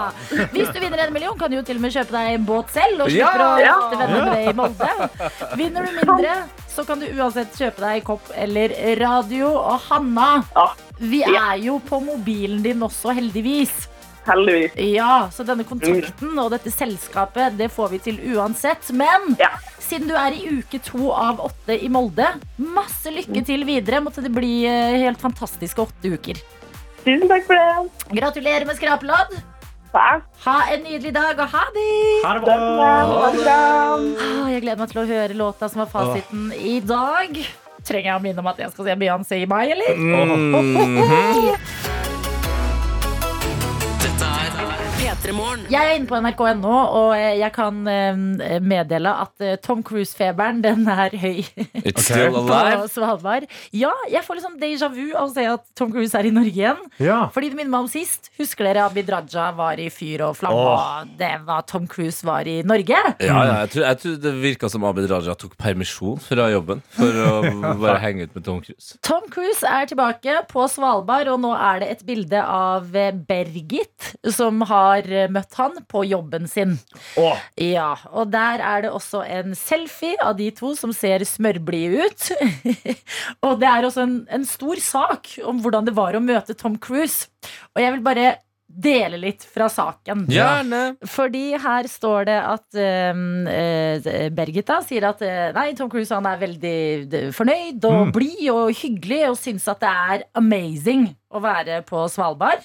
Hvis 0.54 0.72
du 0.74 0.80
vinner 0.82 1.04
en 1.04 1.14
million, 1.14 1.36
kan 1.38 1.52
du 1.52 1.60
jo 1.60 1.62
til 1.68 1.78
og 1.78 1.84
med 1.86 1.94
kjøpe 1.94 2.16
deg 2.16 2.32
en 2.40 2.48
båt 2.48 2.74
selv. 2.74 3.04
Og 3.06 3.12
Ja! 3.14 3.30
slipper 3.30 3.44
å 3.44 3.52
Ja! 3.62 3.68
jakte 3.68 4.00
venner 4.00 4.24
med 4.24 4.32
deg 4.34 4.42
i 4.50 4.56
Molde. 4.58 4.90
Vinner 5.60 5.86
du 5.86 6.00
mindre, 6.00 6.34
så 6.74 6.86
kan 6.88 6.98
du 6.98 7.06
uansett 7.14 7.54
kjøpe 7.62 7.84
deg 7.86 8.02
kopp 8.10 8.32
eller 8.34 8.74
radio. 8.98 9.52
Og 9.54 9.78
Hanna, 9.86 10.30
vi 10.98 11.22
er 11.30 11.62
jo 11.62 11.78
på 11.86 12.02
mobilen 12.02 12.58
din 12.66 12.82
også, 12.82 13.14
heldigvis. 13.14 13.86
Heldigvis. 14.28 14.76
Ja, 14.94 15.28
så 15.34 15.44
denne 15.48 15.64
kontakten 15.68 16.38
og 16.38 16.50
dette 16.54 16.70
selskapet, 16.74 17.56
det 17.58 17.70
får 17.74 17.90
vi 17.94 17.98
til 18.10 18.20
uansett. 18.36 18.90
Men 18.92 19.34
Ja. 19.40 19.50
siden 19.80 20.08
du 20.08 20.14
er 20.14 20.32
i 20.36 20.58
uke 20.60 20.78
to 20.84 21.10
av 21.12 21.40
åtte 21.40 21.76
i 21.82 21.88
Molde, 21.88 22.26
masse 22.58 23.10
lykke 23.10 23.44
til 23.46 23.64
videre. 23.68 24.00
Måtte 24.04 24.22
det 24.22 24.32
bli 24.34 24.64
eh, 24.68 24.98
helt 25.04 25.20
fantastiske 25.20 25.80
åtte 25.88 26.12
uker. 26.14 26.40
Tusen 27.04 27.28
takk 27.30 27.46
for 27.46 27.54
det. 27.54 27.90
Gratulerer 28.20 28.66
med 28.68 28.76
skrapelodd. 28.76 29.38
Takk. 29.88 30.24
Ha 30.44 30.56
en 30.74 30.82
nydelig 30.84 31.14
dag, 31.16 31.38
og 31.40 31.48
ha 31.48 31.62
det! 31.72 31.86
Ha 32.24 32.32
det 32.36 32.42
bra. 32.44 32.58
Ah, 33.48 34.50
Jeg 34.52 34.60
gleder 34.66 34.76
meg 34.82 34.90
til 34.92 35.00
å 35.00 35.06
høre 35.08 35.34
låta 35.38 35.68
som 35.72 35.80
var 35.80 35.88
fasiten 35.88 36.50
i 36.52 36.80
dag. 36.84 37.32
Trenger 37.88 38.10
jeg 38.10 38.18
å 38.18 38.20
minne 38.20 38.42
om 38.42 38.46
at 38.50 38.58
jeg 38.60 38.68
skal 38.74 38.84
se 38.90 38.96
Beyoncé 39.00 39.38
i 39.40 39.46
mai, 39.48 39.70
eller? 39.72 39.96
Dette 39.96 41.56
Jeg 45.28 45.76
er 45.76 45.98
inne 45.98 46.08
på 46.08 46.16
nrk.no, 46.16 46.72
og 46.72 47.10
eh, 47.12 47.36
jeg 47.36 47.52
kan 47.52 47.82
eh, 47.90 48.20
meddele 48.64 49.10
at 49.24 49.44
eh, 49.44 49.58
Tom 49.60 49.82
Cruise-feberen 49.84 50.62
den 50.64 50.86
er 50.88 51.12
høy 51.20 51.42
It's 51.82 52.06
still 52.06 52.30
still 52.32 52.38
på 52.38 52.44
alive. 52.46 52.86
Svalbard. 52.88 53.44
Ja, 53.76 53.92
jeg 54.08 54.24
får 54.24 54.38
liksom 54.38 54.54
déjà 54.60 54.88
vu 54.92 55.10
av 55.12 55.26
å 55.26 55.32
se 55.34 55.44
at 55.50 55.66
Tom 55.76 55.92
Cruise 55.92 56.16
er 56.16 56.30
i 56.30 56.32
Norge 56.32 56.54
igjen. 56.54 56.80
Ja. 57.02 57.18
Fordi 57.34 57.50
det 57.52 57.58
minner 57.58 57.74
meg 57.74 57.84
om 57.84 57.90
sist. 57.92 58.30
Husker 58.40 58.70
dere 58.70 58.86
Abid 58.86 59.10
Raja 59.12 59.50
var 59.58 59.80
i 59.82 59.90
fyr 59.92 60.24
og 60.30 60.38
flamme? 60.40 60.64
Oh. 60.64 61.04
Det 61.20 61.30
var 61.44 61.66
Tom 61.68 61.84
Cruise 61.90 62.24
var 62.26 62.48
i 62.48 62.62
Norge. 62.66 62.96
Ja, 63.20 63.28
ja, 63.28 63.58
jeg, 63.66 63.72
tror, 63.74 63.84
jeg 63.84 64.00
tror 64.04 64.16
det 64.24 64.34
virka 64.40 64.72
som 64.72 64.88
Abid 64.88 65.10
Raja 65.12 65.36
tok 65.38 65.58
permisjon 65.60 66.16
fra 66.24 66.48
jobben 66.54 66.80
for 66.96 67.20
å 67.26 67.34
bare 67.84 67.98
henge 68.06 68.24
ut 68.28 68.38
med 68.38 68.48
Tom 68.48 68.62
Cruise. 68.64 68.96
Tom 69.04 69.28
Cruise 69.34 69.60
er 69.68 69.92
tilbake 69.92 70.40
på 70.48 70.64
Svalbard, 70.72 71.28
og 71.34 71.44
nå 71.44 71.52
er 71.52 71.84
det 71.84 71.92
et 71.98 72.06
bilde 72.08 72.40
av 72.40 72.88
Bergit 73.28 74.12
som 74.32 74.64
har 74.72 75.04
møtt 75.32 75.58
han 75.58 75.78
på 75.90 76.04
jobben 76.08 76.48
sin. 76.50 76.76
Åh, 77.20 77.44
Ja, 77.58 77.90
og 78.12 78.30
der 78.32 78.62
er 78.64 78.84
det 78.86 78.92
også 78.94 79.24
en 79.26 79.54
selfie 79.58 80.16
av 80.22 80.36
de 80.38 80.50
to 80.54 80.74
som 80.78 80.92
ser 80.96 81.24
smørblide 81.26 82.08
ut. 82.08 82.28
og 83.44 83.58
det 83.60 83.70
er 83.70 83.88
også 83.88 84.04
en, 84.06 84.18
en 84.30 84.46
stor 84.48 84.80
sak 84.82 85.34
om 85.44 85.62
hvordan 85.64 85.88
det 85.88 85.96
var 85.98 86.16
å 86.16 86.22
møte 86.24 86.56
Tom 86.58 86.78
Cruise. 86.78 87.26
Og 87.74 87.82
jeg 87.82 87.96
vil 87.96 88.04
bare 88.06 88.28
dele 88.68 89.16
litt 89.16 89.42
fra 89.48 89.66
saken. 89.72 90.26
Gjerne. 90.28 90.80
Fordi 91.08 91.56
her 91.58 91.86
står 91.88 92.26
det 92.28 92.36
at 92.44 92.76
uh, 92.78 94.28
Bergita 94.36 94.78
sier 94.86 95.06
at 95.08 95.22
uh, 95.24 95.48
nei, 95.56 95.70
Tom 95.78 95.88
Cruise 95.90 96.12
han 96.14 96.26
er 96.28 96.40
veldig 96.42 97.22
fornøyd 97.36 97.84
og 97.88 97.96
Mm. 98.08 98.12
blid 98.14 98.42
og 98.52 98.68
hyggelig 98.78 99.22
og 99.30 99.38
syns 99.40 99.64
at 99.72 99.80
det 99.82 99.90
er 99.90 100.22
amazing 100.38 101.08
å 101.34 101.40
være 101.42 101.80
på 101.88 102.04
Svalbard. 102.12 102.62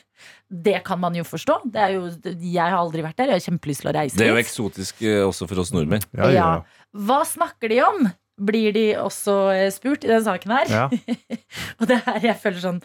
Det 0.48 0.84
kan 0.86 1.00
man 1.02 1.16
jo 1.18 1.24
forstå. 1.26 1.62
Det 1.74 1.82
er 1.82 1.96
jo, 1.96 2.04
jeg 2.38 2.62
har 2.62 2.76
aldri 2.78 3.02
vært 3.04 3.18
der. 3.18 3.32
Jeg 3.34 3.40
har 3.42 3.46
kjempelyst 3.48 3.82
til 3.84 3.90
å 3.90 3.96
reise 3.96 4.20
Det 4.20 4.28
er 4.28 4.36
jo 4.36 4.42
eksotisk 4.44 5.02
eh, 5.08 5.24
også 5.26 5.48
for 5.50 5.64
oss 5.64 5.72
nordmenn. 5.74 6.04
ja, 6.20 6.30
ja. 6.36 6.50
Hva 6.94 7.24
snakker 7.26 7.72
de 7.74 7.80
om? 7.82 8.04
Blir 8.44 8.74
de 8.74 8.84
også 8.98 9.34
spurt 9.74 10.06
i 10.06 10.12
den 10.12 10.24
saken 10.26 10.54
her? 10.54 10.70
ja. 10.70 10.86
Og 11.80 11.88
det 11.90 11.98
er 12.06 12.30
jeg 12.32 12.38
føler 12.42 12.62
sånn 12.64 12.80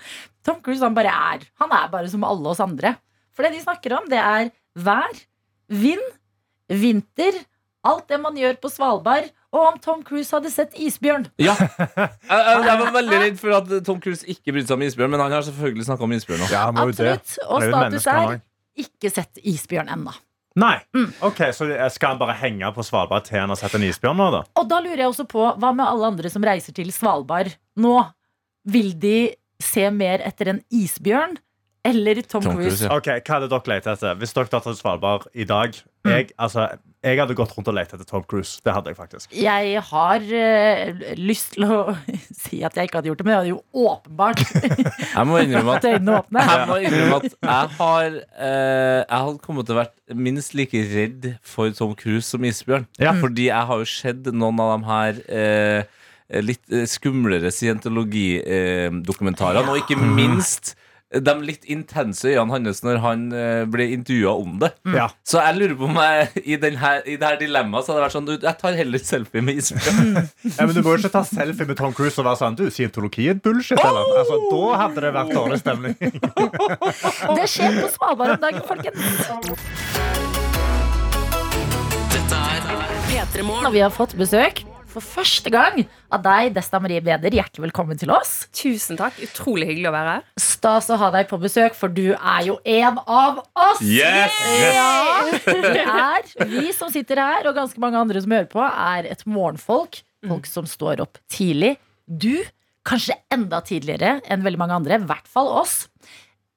Tom 0.45 0.59
Cruise 0.65 0.85
han 0.85 0.97
bare 0.97 1.13
er 1.13 1.45
Han 1.61 1.73
er 1.73 1.87
bare 1.93 2.09
som 2.13 2.25
alle 2.25 2.51
oss 2.53 2.61
andre. 2.65 2.95
For 3.39 3.47
det 3.47 3.55
de 3.55 3.63
snakker 3.63 3.93
om, 3.95 4.09
det 4.11 4.19
er 4.19 4.49
vær, 4.83 5.15
vind, 5.71 6.03
vinter, 6.67 7.37
alt 7.87 8.09
det 8.11 8.19
man 8.19 8.35
gjør 8.37 8.57
på 8.59 8.71
Svalbard, 8.73 9.29
og 9.55 9.61
om 9.63 9.77
Tom 9.81 10.01
Cruise 10.05 10.35
hadde 10.35 10.51
sett 10.53 10.75
isbjørn. 10.77 11.29
Ja. 11.41 11.55
Jeg, 11.89 12.11
jeg, 12.29 12.65
jeg 12.67 12.81
var 12.83 12.91
veldig 12.99 13.21
redd 13.23 13.39
for 13.41 13.55
at 13.57 13.71
Tom 13.87 14.01
Cruise 14.03 14.27
ikke 14.29 14.53
brydde 14.53 14.69
seg 14.69 14.75
om 14.77 14.83
isbjørn, 14.85 15.13
men 15.15 15.23
han 15.23 15.33
har 15.39 15.47
selvfølgelig 15.47 15.87
snakka 15.87 16.05
om 16.05 16.13
isbjørn 16.19 16.43
nå. 16.43 16.49
ja 16.53 16.65
han 16.67 16.77
må 16.77 16.89
jo 16.91 16.97
det. 16.99 17.15
Absolutt. 17.15 17.47
Og 17.47 17.63
Han 17.63 17.63
er 17.63 17.71
jo 17.71 17.71
et 17.71 17.79
status 17.79 18.09
menneske, 18.09 18.17
han 18.19 18.35
er 18.35 18.85
ikke 18.85 19.13
sett 19.15 19.41
isbjørn 19.55 19.95
ennå. 19.95 20.13
Nei. 20.59 20.75
Mm. 20.99 21.09
Ok, 21.31 21.41
Så 21.55 21.71
skal 21.95 22.13
han 22.17 22.21
bare 22.21 22.37
henge 22.43 22.69
på 22.75 22.85
Svalbard 22.85 23.25
til 23.31 23.39
han 23.41 23.55
har 23.55 23.61
sett 23.63 23.79
en 23.79 23.87
isbjørn 23.87 24.19
nå, 24.19 24.29
da? 24.35 24.43
Og 24.59 24.69
da 24.69 24.83
lurer 24.83 25.05
jeg 25.05 25.13
også 25.15 25.29
på, 25.31 25.45
hva 25.63 25.71
med 25.79 25.87
alle 25.87 26.11
andre 26.13 26.33
som 26.35 26.45
reiser 26.45 26.75
til 26.77 26.91
Svalbard 26.95 27.55
nå? 27.79 27.95
Vil 28.69 28.91
de 29.01 29.19
se 29.63 29.87
mer 29.95 30.21
etter 30.27 30.53
en 30.53 30.61
isbjørn 30.75 31.39
eller 31.87 32.23
Tom, 32.23 32.43
Tom 32.43 32.57
Cruise? 32.57 32.69
Cruise, 32.69 32.89
ja. 32.89 32.97
Ok, 32.97 33.09
Hva 33.23 33.39
hadde 33.39 33.51
dere 33.53 33.75
lett 33.75 33.87
etter? 33.95 34.19
Hvis 34.19 34.35
dere 34.37 34.51
drar 34.51 34.65
til 34.65 34.77
Svalbard 34.79 35.23
i 35.35 35.47
dag 35.49 35.71
jeg, 36.09 36.31
altså, 36.41 36.63
jeg 37.05 37.19
hadde 37.21 37.35
gått 37.37 37.51
rundt 37.57 37.69
og 37.71 37.75
lett 37.77 37.93
etter 37.95 38.07
Tom 38.09 38.23
Cruise. 38.29 38.53
Det 38.65 38.73
hadde 38.75 38.89
jeg 38.93 38.99
faktisk. 38.99 39.27
Jeg 39.37 39.83
har 39.91 40.21
uh, 40.25 41.03
lyst 41.19 41.49
til 41.55 41.63
å 41.67 41.69
si 42.43 42.57
at 42.67 42.77
jeg 42.79 42.85
ikke 42.89 42.99
hadde 43.01 43.11
gjort 43.11 43.21
det, 43.21 43.27
men 43.27 43.35
jeg 43.35 43.41
hadde 43.43 43.55
jo 43.55 43.63
åpenbart 43.89 44.41
Jeg 45.19 45.25
må 45.29 45.35
innrømme 45.43 45.73
at 45.77 45.85
jeg 45.89 45.99
må 46.07 46.17
innrømme 46.81 47.17
at 47.19 47.25
jeg 47.35 47.67
har 47.79 48.09
uh, 48.17 49.01
Jeg 49.03 49.19
hadde 49.19 49.45
kommet 49.45 49.65
til 49.69 49.75
å 49.77 49.83
vært 49.83 49.97
minst 50.29 50.51
like 50.59 50.79
redd 50.95 51.23
for 51.47 51.67
Tom 51.77 51.93
Cruise 51.99 52.29
som 52.29 52.41
isbjørn. 52.49 52.85
Ja. 53.03 53.13
Fordi 53.19 53.45
jeg 53.51 53.63
har 53.71 53.77
jo 53.83 53.87
sett 53.89 54.23
noen 54.33 54.59
av 54.65 54.69
de 54.73 54.79
her 54.89 55.13
uh, 55.29 55.81
litt 56.45 56.67
skumlere 56.91 57.51
scientologidokumentarene, 57.55 59.71
og 59.73 59.79
ikke 59.81 59.97
minst 59.97 60.65
de 61.09 61.33
litt 61.41 61.65
intense 61.65 62.29
øynene 62.29 62.53
hans 62.53 62.83
når 62.85 62.99
han 63.01 63.23
blir 63.31 63.67
ble 63.79 63.87
intervjua 63.95 64.35
om 64.43 64.59
det. 64.61 64.69
Ja. 64.93 65.07
Så 65.25 65.41
jeg 65.41 65.57
lurer 65.57 65.75
på 65.79 65.87
om 65.89 65.97
jeg 66.03 66.43
i, 66.43 66.57
den 66.61 66.77
i 67.07 67.17
det 67.17 67.25
her 67.25 67.39
dilemmaet 67.41 67.87
så 67.87 67.93
hadde 67.95 68.01
det 68.01 68.05
vært 68.05 68.17
sånn 68.17 68.29
du, 68.29 68.33
Jeg 68.43 68.59
tar 68.61 68.77
heller 68.77 69.03
selfie 69.03 69.45
med 69.45 69.61
isbjørn. 69.63 70.19
Ja, 70.45 70.67
men 70.67 70.75
Du 70.77 70.83
må 70.83 70.97
jo 70.97 71.01
ikke 71.01 71.13
ta 71.15 71.25
selfie 71.29 71.69
med 71.69 71.79
Tom 71.81 71.95
Cruise 71.97 72.19
og 72.21 72.29
være 72.29 72.41
sånn 72.43 72.59
Du, 72.59 72.67
scientologi 72.75 73.29
er 73.33 73.41
bullshit, 73.41 73.81
eller? 73.81 74.11
Altså, 74.21 74.41
Da 74.53 74.81
hadde 74.83 75.05
det 75.07 75.13
vært 75.17 75.35
dårlig 75.37 75.61
stemning. 75.63 75.97
Det 77.39 77.47
skjer 77.55 77.79
på 77.81 77.93
Svalbard 77.95 78.35
om 78.37 78.43
dagen, 78.43 78.65
folkens. 78.69 78.99
Dette 82.13 82.43
er 82.43 82.99
P3 83.09 83.47
Og 83.49 83.71
vi 83.73 83.85
har 83.87 83.95
fått 83.95 84.19
besøk 84.19 84.67
for 84.89 85.05
første 85.05 85.51
gang 85.53 85.83
av 86.13 86.23
deg, 86.25 86.53
Desta 86.57 86.81
Marie 86.83 87.03
Beder. 87.05 87.35
Hjertelig 87.35 87.69
velkommen 87.69 87.99
til 88.01 88.13
oss. 88.15 88.47
Tusen 88.57 88.99
takk. 88.99 89.19
Utrolig 89.25 89.69
hyggelig 89.71 89.91
å 89.91 89.95
være 89.95 90.15
her. 90.17 90.27
Stas 90.41 90.89
å 90.93 90.99
ha 91.01 91.11
deg 91.15 91.29
på 91.31 91.39
besøk, 91.43 91.77
for 91.79 91.93
du 91.93 92.15
er 92.17 92.43
jo 92.49 92.59
en 92.65 93.01
av 93.05 93.43
oss. 93.53 93.83
Yes! 93.85 94.39
yes! 94.49 94.79
Ja, 94.79 95.25
vi 95.45 95.83
er, 95.85 96.31
vi 96.55 96.73
som 96.77 96.93
sitter 96.95 97.21
her, 97.23 97.51
og 97.51 97.59
ganske 97.59 97.83
mange 97.83 98.01
andre 98.01 98.23
som 98.25 98.35
hører 98.35 98.49
på, 98.51 98.65
er 98.65 99.11
et 99.13 99.27
morgenfolk. 99.29 100.01
Folk 100.27 100.49
som 100.51 100.67
står 100.67 101.05
opp 101.05 101.21
tidlig. 101.31 101.77
Du 102.09 102.41
kanskje 102.89 103.19
enda 103.35 103.61
tidligere 103.63 104.19
enn 104.27 104.43
veldig 104.47 104.61
mange 104.61 104.79
andre, 104.81 104.99
i 104.99 105.11
hvert 105.11 105.29
fall 105.31 105.51
oss. 105.61 105.85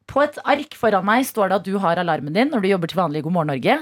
På 0.10 0.24
et 0.24 0.40
ark 0.50 0.74
foran 0.80 1.06
meg 1.08 1.28
står 1.28 1.52
det 1.52 1.60
at 1.60 1.68
du 1.68 1.76
har 1.84 2.00
alarmen 2.02 2.36
din 2.36 2.50
når 2.52 2.64
du 2.64 2.72
jobber 2.72 2.92
til 2.92 3.00
vanlig 3.00 3.22
i 3.22 3.28
God 3.28 3.36
morgen 3.38 3.54
Norge 3.54 3.78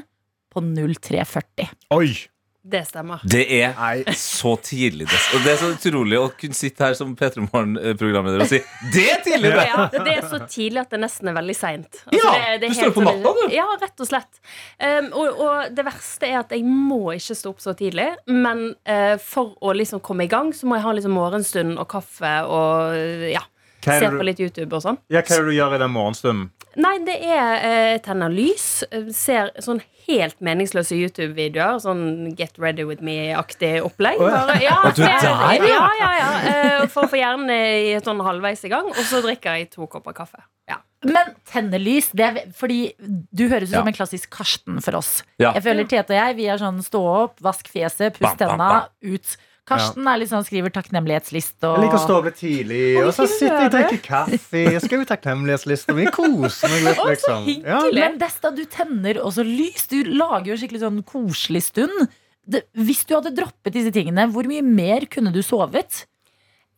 på 0.50 0.66
0340. 0.66 1.72
Oi! 1.96 2.12
Det 2.62 2.82
stemmer. 2.90 3.22
Det 3.24 3.46
er 3.56 3.72
Nei. 3.78 4.14
så 4.20 4.52
tidlig. 4.60 5.06
Det, 5.08 5.20
og 5.36 5.46
det 5.46 5.52
er 5.54 5.60
så 5.62 5.70
utrolig 5.72 6.18
å 6.20 6.26
kunne 6.36 6.58
sitte 6.58 6.84
her 6.90 6.98
som 6.98 7.14
P3 7.18 7.46
Morgen-programleder 7.46 8.44
og 8.44 8.50
si 8.52 8.60
Det 8.92 9.06
er 9.14 9.22
tidlig! 9.24 9.54
det!» 9.56 9.68
Ja, 9.70 9.86
det 9.94 10.16
er 10.18 10.28
så 10.28 10.42
tidlig 10.44 10.82
at 10.84 10.92
det 10.92 11.00
nesten 11.00 11.32
er 11.32 11.38
veldig 11.40 11.56
seint. 11.56 12.02
Ja, 12.12 12.34
du 12.60 12.68
står 12.76 12.92
opp 12.92 13.00
på 13.00 13.06
natta, 13.08 13.34
du. 13.38 13.56
Ja, 13.56 13.66
rett 13.80 14.04
og 14.04 14.10
slett. 14.12 14.42
Um, 14.76 15.08
og, 15.14 15.40
og 15.40 15.78
det 15.78 15.88
verste 15.88 16.28
er 16.28 16.42
at 16.42 16.52
jeg 16.56 16.68
må 16.68 17.14
ikke 17.16 17.38
stå 17.40 17.56
opp 17.56 17.64
så 17.64 17.76
tidlig. 17.80 18.10
Men 18.28 18.66
uh, 18.76 19.16
for 19.24 19.56
å 19.64 19.72
liksom 19.80 20.04
komme 20.04 20.28
i 20.28 20.32
gang, 20.32 20.52
så 20.56 20.68
må 20.68 20.78
jeg 20.78 20.88
ha 20.90 20.96
liksom 21.00 21.16
morgenstund 21.16 21.80
og 21.80 21.88
kaffe 21.96 22.36
og 22.44 23.32
ja, 23.32 23.46
se 23.88 24.04
på 24.04 24.28
litt 24.28 24.44
YouTube 24.44 24.74
og 24.76 24.84
sånn. 24.84 25.00
ja, 25.08 25.24
hva 25.24 25.40
er 25.40 25.48
det 25.48 25.54
du 25.54 25.56
gjør 25.56 25.80
i 25.80 25.84
den 25.88 25.96
morgenstunden? 25.96 26.50
Nei, 26.80 26.96
det 27.04 27.16
er 27.26 27.64
eh, 27.70 27.96
tenner 28.06 28.32
lys. 28.32 28.84
eh, 28.92 29.10
Ser 29.16 29.52
sånn 29.64 29.82
helt 30.10 30.40
meningsløse 30.42 30.96
YouTube-videoer. 30.98 31.80
Sånn 31.84 32.32
Get 32.40 32.56
ready 32.62 32.86
with 32.88 33.04
me-aktig 33.06 33.76
opplegg. 33.86 34.22
Å, 34.22 34.30
ja. 34.32 34.60
Ja, 34.64 34.78
du 34.96 35.04
er 35.06 35.20
der, 35.26 35.66
ja, 35.70 35.82
ja, 36.00 36.12
ja. 36.20 36.30
eh, 36.54 36.86
For 36.90 37.06
å 37.06 37.12
få 37.12 37.20
hjernen 37.20 37.52
i 37.54 37.98
sånn 38.06 38.24
halvveis 38.26 38.64
i 38.66 38.72
gang. 38.72 38.88
Og 38.94 39.04
så 39.10 39.22
drikker 39.26 39.60
jeg 39.60 39.70
to 39.76 39.88
kopper 39.92 40.16
kaffe. 40.18 40.42
Ja. 40.70 40.80
Men 41.06 41.34
tennelys, 41.48 42.10
det 42.18 42.26
er, 42.26 42.40
fordi 42.56 42.94
du 43.00 43.46
høres 43.52 43.70
ut 43.72 43.76
Ja. 43.78 43.80
som 43.84 43.88
en 43.92 43.96
klassisk 43.96 44.30
Karsten 44.36 44.82
for 44.84 44.98
oss. 45.00 45.22
Ja. 45.40 45.54
Jeg 45.56 45.64
føler 45.68 45.88
Tete 45.90 46.16
og 46.16 46.20
jeg, 46.20 46.36
vi 46.42 46.48
er 46.52 46.60
sånn 46.62 46.82
stå 46.86 47.04
opp, 47.26 47.38
vask 47.46 47.70
fjeset, 47.72 48.18
puss 48.20 48.36
tenna, 48.40 48.88
ut. 49.04 49.38
Karsten 49.70 50.08
er 50.10 50.20
litt 50.22 50.32
sånn 50.32 50.46
skriver 50.48 50.74
takknemlighetsliste 50.74 51.70
og 51.70 51.78
Jeg 51.78 51.86
liker 51.86 52.00
å 52.00 52.04
stå 52.04 52.16
opp 52.20 52.28
litt 52.30 52.40
tidlig, 52.42 52.82
og 53.04 53.12
så 53.16 53.28
sitter 53.30 53.56
jeg 53.56 53.70
og 53.70 53.76
drikker 53.76 54.02
kaffe. 54.06 54.64
Jeg 54.66 54.84
skriver 54.86 55.10
takknemlighetsliste 55.12 55.96
mi. 55.98 56.08
koser 56.16 56.74
meg 56.74 56.88
litt, 56.90 57.04
liksom. 57.12 57.50
Ja. 57.64 57.82
Men 57.94 58.18
Desta, 58.22 58.52
du 58.56 58.64
tenner 58.70 59.22
også 59.24 59.46
lys. 59.46 59.86
Du 59.92 60.02
lager 60.10 60.54
jo 60.54 60.60
skikkelig 60.60 60.82
sånn 60.84 61.04
koselig 61.08 61.64
stund. 61.70 62.10
Det, 62.50 62.64
hvis 62.74 63.04
du 63.06 63.14
hadde 63.14 63.36
droppet 63.38 63.76
disse 63.76 63.94
tingene, 63.94 64.26
hvor 64.34 64.48
mye 64.50 64.66
mer 64.66 65.06
kunne 65.12 65.34
du 65.36 65.44
sovet? 65.46 66.06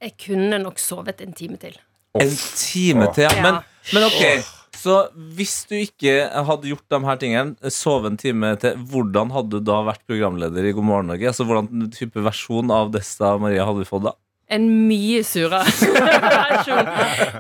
Jeg 0.02 0.18
kunne 0.20 0.60
nok 0.60 0.82
sovet 0.82 1.22
en 1.24 1.36
time 1.38 1.60
til. 1.62 1.78
En 2.20 2.34
time 2.60 3.08
til, 3.16 3.24
ja. 3.30 3.32
Ja. 3.38 3.44
Men, 3.46 3.62
men 3.96 4.08
ok, 4.10 4.50
så 4.78 4.96
hvis 5.36 5.56
du 5.70 5.76
ikke 5.82 6.14
hadde 6.32 6.70
gjort 6.72 6.94
de 6.94 7.00
her 7.06 7.20
tingene, 7.22 7.72
sove 7.74 8.08
en 8.10 8.20
time 8.20 8.54
til, 8.62 8.80
hvordan 8.92 9.34
hadde 9.36 9.60
du 9.60 9.66
da 9.68 9.82
vært 9.86 10.04
programleder 10.08 10.68
i 10.68 10.74
God 10.78 10.88
morgen 10.88 11.12
Norge? 11.12 11.28
Altså, 11.28 11.46
Hvordan 11.48 11.90
type 11.94 12.24
versjon 12.24 12.72
av 12.74 12.94
Desta 12.96 13.36
Maria 13.42 13.68
hadde 13.68 13.84
vi 13.84 13.90
fått 13.90 14.08
da? 14.08 14.16
En 14.52 14.66
mye 14.90 15.22
surere 15.26 15.64
versjon. 16.22 16.90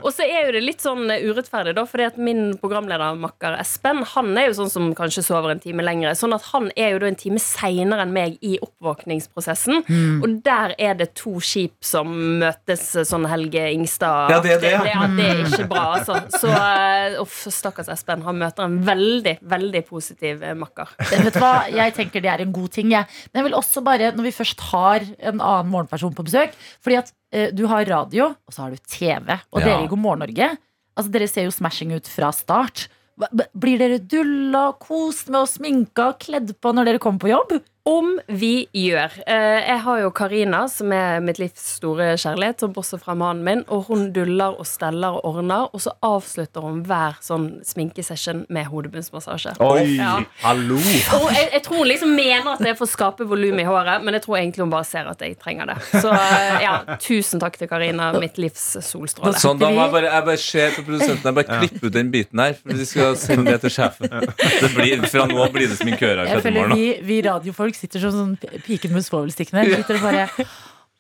Og 0.01 0.09
så 0.15 0.25
er 0.25 0.47
jo 0.47 0.53
det 0.55 0.61
litt 0.63 0.83
sånn 0.83 1.05
urettferdig, 1.11 1.73
da, 1.77 1.83
fordi 1.89 2.05
at 2.07 2.19
min 2.21 2.53
programledermakker 2.61 3.57
Espen 3.61 4.01
Han 4.13 4.31
er 4.39 4.49
jo 4.49 4.55
sånn 4.61 4.71
som 4.73 4.89
kanskje 4.97 5.23
sover 5.25 5.53
en 5.53 5.61
time 5.63 5.83
lengre. 5.85 6.13
Sånn 6.17 6.33
at 6.35 6.45
han 6.53 6.69
er 6.79 6.93
jo 6.95 7.01
da 7.03 7.09
en 7.11 7.19
time 7.19 7.41
seinere 7.41 8.05
enn 8.05 8.13
meg 8.15 8.37
i 8.45 8.55
oppvåkningsprosessen. 8.63 9.81
Og 10.23 10.37
der 10.45 10.75
er 10.81 10.95
det 10.99 11.11
to 11.19 11.37
skip 11.43 11.75
som 11.85 12.11
møtes, 12.41 12.87
sånn 13.07 13.27
Helge 13.31 13.67
Ingstad 13.75 14.31
Ja, 14.33 14.39
det 14.43 14.55
er 14.57 14.61
det, 14.63 14.71
ja. 14.73 14.81
det, 14.85 14.93
ja, 14.93 15.07
det 15.17 15.27
er 15.31 15.41
ikke 15.49 15.67
bra, 15.71 15.85
altså. 15.97 16.17
Så 16.39 16.51
eh, 16.51 17.17
uff, 17.21 17.41
stakkars 17.53 17.89
Espen. 17.93 18.23
Han 18.25 18.39
møter 18.41 18.65
en 18.67 18.79
veldig, 18.87 19.37
veldig 19.51 19.83
positiv 19.89 20.43
eh, 20.47 20.55
makker. 20.57 20.95
Det- 21.09 21.21
Vet 21.27 21.35
du 21.37 21.41
hva? 21.43 21.53
Jeg 21.71 21.93
tenker 21.97 22.23
det 22.23 22.31
er 22.33 22.45
en 22.45 22.53
god 22.55 22.71
ting. 22.75 22.91
Jeg. 22.95 23.07
Men 23.31 23.41
jeg 23.43 23.49
vil 23.49 23.57
også 23.59 23.83
bare, 23.85 24.11
når 24.15 24.27
vi 24.29 24.33
først 24.35 24.63
har 24.71 25.05
en 25.19 25.39
annen 25.41 25.69
morgenperson 25.71 26.13
på 26.17 26.25
besøk 26.27 26.53
Fordi 26.83 26.97
at 27.01 27.11
eh, 27.33 27.49
du 27.55 27.65
har 27.71 27.85
radio, 27.89 28.31
og 28.47 28.53
så 28.55 28.65
har 28.65 28.71
du 28.75 28.81
TV. 28.87 29.37
Og 29.51 29.61
Ja. 29.61 29.65
dere 29.67 29.85
i 29.85 29.91
God 29.91 29.99
morgen 30.03 30.23
Norge, 30.25 30.49
altså 30.97 31.11
dere 31.11 31.27
ser 31.31 31.47
jo 31.49 31.53
smashing 31.55 31.93
ut 31.95 32.07
fra 32.07 32.31
start. 32.35 32.87
Hva- 33.19 33.29
b- 33.35 33.49
Blir 33.57 33.77
dere 33.81 33.99
dulla, 33.99 34.71
kost 34.79 35.27
med 35.29 35.41
og 35.43 35.49
sminka 35.51 36.07
og 36.13 36.19
kledd 36.23 36.53
på 36.61 36.71
når 36.73 36.85
dere 36.89 36.99
kommer 37.03 37.19
på 37.19 37.29
jobb? 37.33 37.57
Om 37.83 38.19
vi 38.29 38.67
gjør. 38.77 39.09
Eh, 39.25 39.59
jeg 39.65 39.79
har 39.81 39.99
jo 40.03 40.09
Karina, 40.13 40.59
som 40.69 40.91
er 40.93 41.15
mitt 41.25 41.39
livs 41.41 41.63
store 41.79 42.11
kjærlighet, 42.21 42.59
som 42.61 42.73
bosser 42.75 42.99
fra 43.01 43.15
mannen 43.17 43.41
min, 43.47 43.63
og 43.73 43.87
hun 43.87 44.03
duller 44.13 44.53
og 44.61 44.67
steller 44.69 45.15
og 45.17 45.25
ordner, 45.31 45.63
og 45.73 45.81
så 45.81 45.95
avslutter 46.05 46.61
hun 46.61 46.83
hver 46.85 47.17
sånn 47.25 47.47
sminkesession 47.65 48.43
med 48.53 48.69
hodebunnsmassasje. 48.69 49.55
Oi, 49.65 49.95
Ja. 49.97 50.19
hallo! 50.43 50.77
Og 50.77 51.25
jeg, 51.33 51.47
jeg 51.55 51.63
tror 51.65 51.81
hun 51.81 51.89
liksom 51.89 52.13
mener 52.13 52.51
at 52.53 52.61
det 52.61 52.69
er 52.69 52.77
for 52.77 52.85
å 52.85 52.91
skape 52.91 53.25
volum 53.25 53.57
i 53.63 53.65
håret, 53.65 54.05
men 54.05 54.13
jeg 54.19 54.27
tror 54.27 54.37
egentlig 54.37 54.61
hun 54.67 54.75
bare 54.75 54.85
ser 54.91 55.09
at 55.09 55.25
jeg 55.25 55.39
trenger 55.41 55.73
det. 55.73 55.79
Så 56.03 56.13
eh, 56.13 56.61
ja, 56.67 56.75
tusen 57.01 57.41
takk 57.41 57.57
til 57.57 57.71
Karina, 57.71 58.11
mitt 58.21 58.37
livs 58.37 58.67
solstråle. 58.85 59.33
Sånn, 59.41 59.57
da 59.57 59.71
må 59.73 59.81
jeg 59.87 59.95
bare, 59.97 60.13
jeg 60.19 60.27
bare 60.29 60.43
ser 60.45 60.77
på 60.77 60.85
produsenten 60.85 61.31
Jeg 61.31 61.39
bare 61.41 61.57
klipper 61.65 61.89
ut 61.89 61.97
den 61.97 62.13
biten 62.13 62.45
her, 62.45 62.53
for 62.61 62.77
vi 62.77 62.85
skal 62.93 63.17
sende 63.17 63.49
det 63.55 63.57
til 63.65 63.73
sjefen. 63.79 64.13
Det 64.37 64.71
blir, 64.77 65.01
fra 65.09 65.25
nå 65.25 65.49
blir 65.49 65.65
det 65.73 65.81
sminkører 65.81 66.27
i 66.29 66.31
Jeg 66.35 66.45
føler 66.45 66.75
vi, 66.77 66.87
vi 67.09 67.19
radiofolk 67.25 67.70
sitter 67.79 67.99
som 68.03 68.11
sånn 68.11 68.35
piken 68.65 68.91
med 68.95 69.05
svovelstikkene. 69.07 69.67
Sitter 69.75 69.95
og 69.99 70.05
bare 70.09 70.47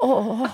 Åh, 0.01 0.47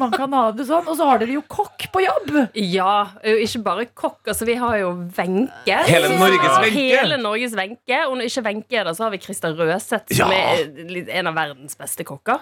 man 0.00 0.10
kan 0.14 0.32
ha 0.32 0.46
det 0.56 0.64
sånn. 0.64 0.86
Og 0.88 0.96
så 0.96 1.04
har 1.04 1.18
dere 1.20 1.34
jo 1.36 1.42
kokk 1.52 1.84
på 1.92 2.00
jobb! 2.00 2.30
Ja, 2.56 3.10
ikke 3.20 3.60
bare 3.66 3.84
kokk. 3.92 4.22
Altså, 4.32 4.46
vi 4.48 4.54
har 4.56 4.78
jo 4.80 4.94
Wenche. 5.18 5.76
Hele 5.84 6.08
Norges 6.16 6.54
Wenche. 6.62 6.86
Hele 6.96 7.18
Norges 7.20 7.56
Wenche. 7.58 7.98
Og 8.08 8.16
når 8.16 8.30
ikke 8.30 8.44
Wenche 8.46 8.78
er 8.80 8.88
der, 8.88 8.96
så 8.96 9.04
har 9.04 9.12
vi 9.12 9.20
Christer 9.20 9.52
Røseth, 9.58 10.14
som 10.16 10.32
Ja. 10.32 10.54
er 10.56 11.12
en 11.20 11.28
av 11.28 11.36
verdens 11.36 11.76
beste 11.76 12.06
kokker. 12.08 12.40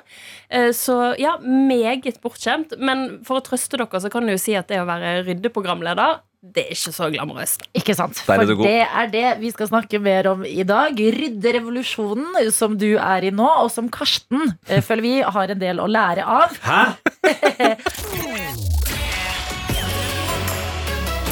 Eh, 0.49 0.71
Så 0.71 1.17
ja, 1.19 1.37
meget 1.43 2.21
bortskjemt. 2.23 2.79
Men 2.79 3.25
for 3.27 3.41
å 3.41 3.45
trøste 3.45 3.75
dere, 3.77 3.99
så 4.01 4.09
kan 4.13 4.23
du 4.27 4.31
jo 4.37 4.39
si 4.39 4.55
at 4.55 4.69
det 4.71 4.79
å 4.79 4.87
være 4.87 5.25
ryddeprogramleder, 5.27 6.21
det 6.55 6.65
er 6.67 6.73
ikke 6.75 6.93
så 6.95 7.09
glamorøst. 7.13 7.67
Ikke 7.77 7.95
sant? 7.99 8.19
For 8.27 8.43
det, 8.43 8.57
det 8.63 8.83
er 8.87 9.11
det 9.13 9.27
vi 9.43 9.51
skal 9.55 9.71
snakke 9.71 10.01
mer 10.03 10.31
om 10.33 10.45
i 10.47 10.63
dag. 10.67 10.97
Rydderevolusjonen 10.97 12.51
som 12.55 12.77
du 12.79 12.93
er 12.97 13.27
i 13.27 13.33
nå, 13.35 13.49
og 13.65 13.71
som 13.75 13.91
Karsten 13.93 14.53
eh, 14.69 14.83
føler 14.85 15.07
vi 15.07 15.17
har 15.23 15.55
en 15.55 15.63
del 15.63 15.83
å 15.83 15.89
lære 15.91 16.27
av. 16.27 16.57
Hæ? 16.67 16.83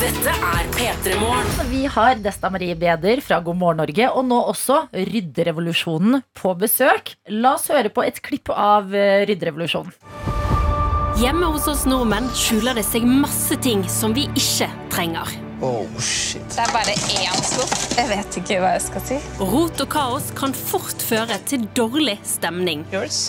Dette 0.05 0.33
er 0.35 0.67
P3 0.75 1.15
Morgen. 1.17 1.69
Vi 1.71 1.87
har 1.89 2.19
Desta 2.21 2.51
Marie 2.53 2.75
Beder 2.77 3.23
fra 3.25 3.39
God 3.41 3.57
morgen 3.57 3.81
Norge, 3.81 4.11
og 4.11 4.27
nå 4.29 4.43
også 4.51 4.83
Rydderevolusjonen 4.93 6.21
på 6.37 6.53
besøk. 6.61 7.15
La 7.33 7.55
oss 7.57 7.71
høre 7.73 7.95
på 7.95 8.05
et 8.05 8.21
klipp 8.27 8.53
av 8.53 8.93
eh, 8.93 9.23
Rydderevolusjonen. 9.31 10.34
Hjemme 11.15 11.47
hos 11.47 11.69
oss 11.71 11.85
nordmenn 11.87 12.27
skjuler 12.35 12.75
det 12.75 12.83
seg 12.89 13.05
masse 13.07 13.55
ting 13.63 13.85
som 13.91 14.15
vi 14.17 14.25
ikke 14.35 14.67
trenger. 14.91 15.31
Det 15.63 16.59
er 16.59 16.73
bare 16.75 16.95
én 17.15 17.37
skuff. 17.47 17.75
Jeg 17.95 18.09
vet 18.11 18.39
ikke 18.41 18.57
hva 18.61 18.73
jeg 18.75 18.83
skal 18.89 19.05
si. 19.07 19.19
Rot 19.39 19.79
og 19.85 19.89
kaos 19.95 20.33
kan 20.37 20.53
fort 20.59 21.05
føre 21.07 21.39
til 21.47 21.69
dårlig 21.79 22.17
stemning. 22.27 22.83
Yours? 22.93 23.29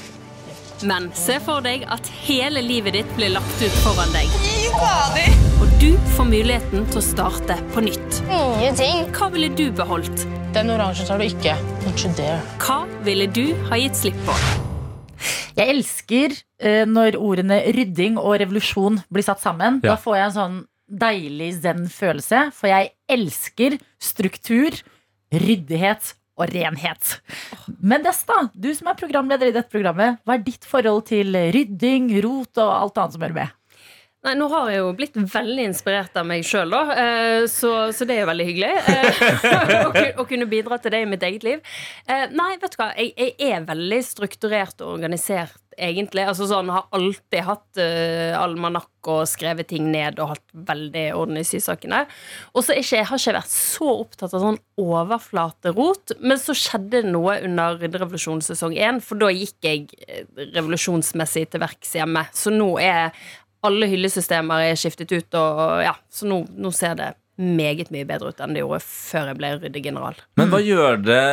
Men 0.83 1.11
se 1.15 1.37
for 1.45 1.61
deg 1.63 1.85
at 1.93 2.09
hele 2.25 2.63
livet 2.65 2.97
ditt 2.97 3.13
blir 3.15 3.31
lagt 3.35 3.61
ut 3.61 3.77
foran 3.85 4.11
deg. 4.17 4.33
Og 5.61 5.77
du 5.79 5.93
får 6.17 6.27
muligheten 6.33 6.89
til 6.89 6.99
å 6.99 7.05
starte 7.05 7.59
på 7.75 7.85
nytt. 7.85 8.19
Nye 8.33 8.73
ting. 8.75 9.05
Hva 9.15 9.29
ville 9.31 9.51
du 9.53 9.69
beholdt? 9.77 10.25
Den 10.57 10.73
oransje 10.73 11.05
tar 11.07 11.21
du 11.21 11.29
ikke. 11.29 11.53
Hva 12.65 12.81
ville 13.05 13.29
du 13.29 13.45
ha 13.69 13.79
gitt 13.79 14.01
slipp 14.01 14.19
på? 14.25 14.35
Jeg 15.55 15.71
elsker 15.77 16.35
når 16.61 17.17
ordene 17.19 17.57
rydding 17.75 18.15
og 18.21 18.37
revolusjon 18.39 19.01
blir 19.11 19.25
satt 19.27 19.41
sammen. 19.43 19.81
Ja. 19.83 19.93
Da 19.93 19.97
får 19.99 20.15
jeg 20.17 20.25
en 20.29 20.35
sånn 20.37 20.59
deilig 20.87 21.49
zen-følelse, 21.63 22.45
for 22.55 22.69
jeg 22.71 22.91
elsker 23.11 23.75
struktur, 23.99 24.77
ryddighet 25.33 26.13
og 26.37 26.51
renhet. 26.51 27.17
Men 27.81 28.03
Desta, 28.05 28.45
du 28.53 28.69
som 28.75 28.89
er 28.91 28.97
programleder 28.99 29.49
i 29.49 29.55
dette 29.55 29.71
programmet, 29.71 30.19
hva 30.27 30.35
er 30.37 30.43
ditt 30.45 30.67
forhold 30.67 31.05
til 31.09 31.35
rydding, 31.55 32.09
rot 32.25 32.59
og 32.61 32.71
alt 32.75 32.99
annet 33.01 33.15
som 33.17 33.23
hører 33.25 33.39
med? 33.41 33.53
Nei, 34.25 34.33
Nå 34.39 34.47
har 34.49 34.71
jeg 34.73 34.79
jo 34.81 34.87
blitt 34.97 35.17
veldig 35.29 35.65
inspirert 35.69 36.15
av 36.17 36.25
meg 36.25 36.41
sjøl, 36.49 36.71
da. 36.73 36.79
eh, 36.97 37.43
Så, 37.51 37.69
så 37.93 38.07
det 38.09 38.15
er 38.15 38.23
jo 38.23 38.29
veldig 38.31 38.47
hyggelig. 38.47 38.71
eh, 38.89 40.17
Å 40.21 40.25
kunne 40.25 40.47
bidra 40.49 40.79
til 40.81 40.95
det 40.95 41.03
i 41.05 41.09
mitt 41.11 41.21
eget 41.27 41.45
liv. 41.45 41.61
Eh, 42.09 42.23
Nei, 42.33 42.55
vet 42.61 42.73
du 42.73 42.79
hva. 42.81 42.87
Jeg, 42.97 43.13
jeg 43.21 43.51
er 43.53 43.67
veldig 43.67 43.99
strukturert 44.07 44.81
og 44.81 44.95
organisert, 44.95 45.53
egentlig. 45.77 46.25
Altså 46.25 46.47
sånn, 46.49 46.71
Har 46.73 46.87
alltid 46.95 47.45
hatt 47.45 47.81
uh, 47.81 48.35
almanakk 48.39 49.09
og 49.11 49.23
skrevet 49.29 49.69
ting 49.69 49.91
ned 49.93 50.19
og 50.19 50.33
hatt 50.33 50.45
veldig 50.67 51.05
orden 51.17 51.37
i 51.37 51.45
sysakene. 51.45 52.03
Og 52.53 52.65
så 52.65 52.73
har 52.73 52.81
jeg 52.81 53.05
ikke 53.05 53.35
vært 53.37 53.53
så 53.53 53.89
opptatt 53.99 54.33
av 54.33 54.43
sånn 54.43 54.61
overflaterot. 54.81 56.17
Men 56.21 56.41
så 56.41 56.57
skjedde 56.57 57.03
det 57.03 57.13
noe 57.13 57.37
under 57.45 57.79
revolusjonssesong 57.81 58.55
sesong 58.55 58.77
én, 58.77 59.01
for 59.03 59.19
da 59.19 59.31
gikk 59.33 59.65
jeg 59.65 59.87
eh, 60.07 60.23
revolusjonsmessig 60.55 61.49
til 61.51 61.63
verks 61.63 61.95
hjemme. 61.97 62.25
Så 62.35 62.53
nå 62.53 62.75
er 62.81 63.11
alle 63.65 63.89
hyllesystemer 63.89 64.69
er 64.69 64.79
skiftet 64.79 65.11
ut, 65.11 65.37
og 65.39 65.83
ja, 65.85 65.95
så 66.09 66.27
nå, 66.29 66.43
nå 66.53 66.71
ser 66.75 66.97
det 66.99 67.13
meget 67.35 67.91
mye 67.91 68.07
bedre 68.07 68.31
ut 68.31 68.41
enn 68.43 68.55
det 68.55 68.63
gjorde 68.63 68.81
før 68.85 69.31
jeg 69.31 69.39
ble 69.39 69.51
ryddegeneral. 69.59 70.19
Men 70.39 70.51
hva 70.51 70.61
gjør 70.63 71.01
det 71.03 71.23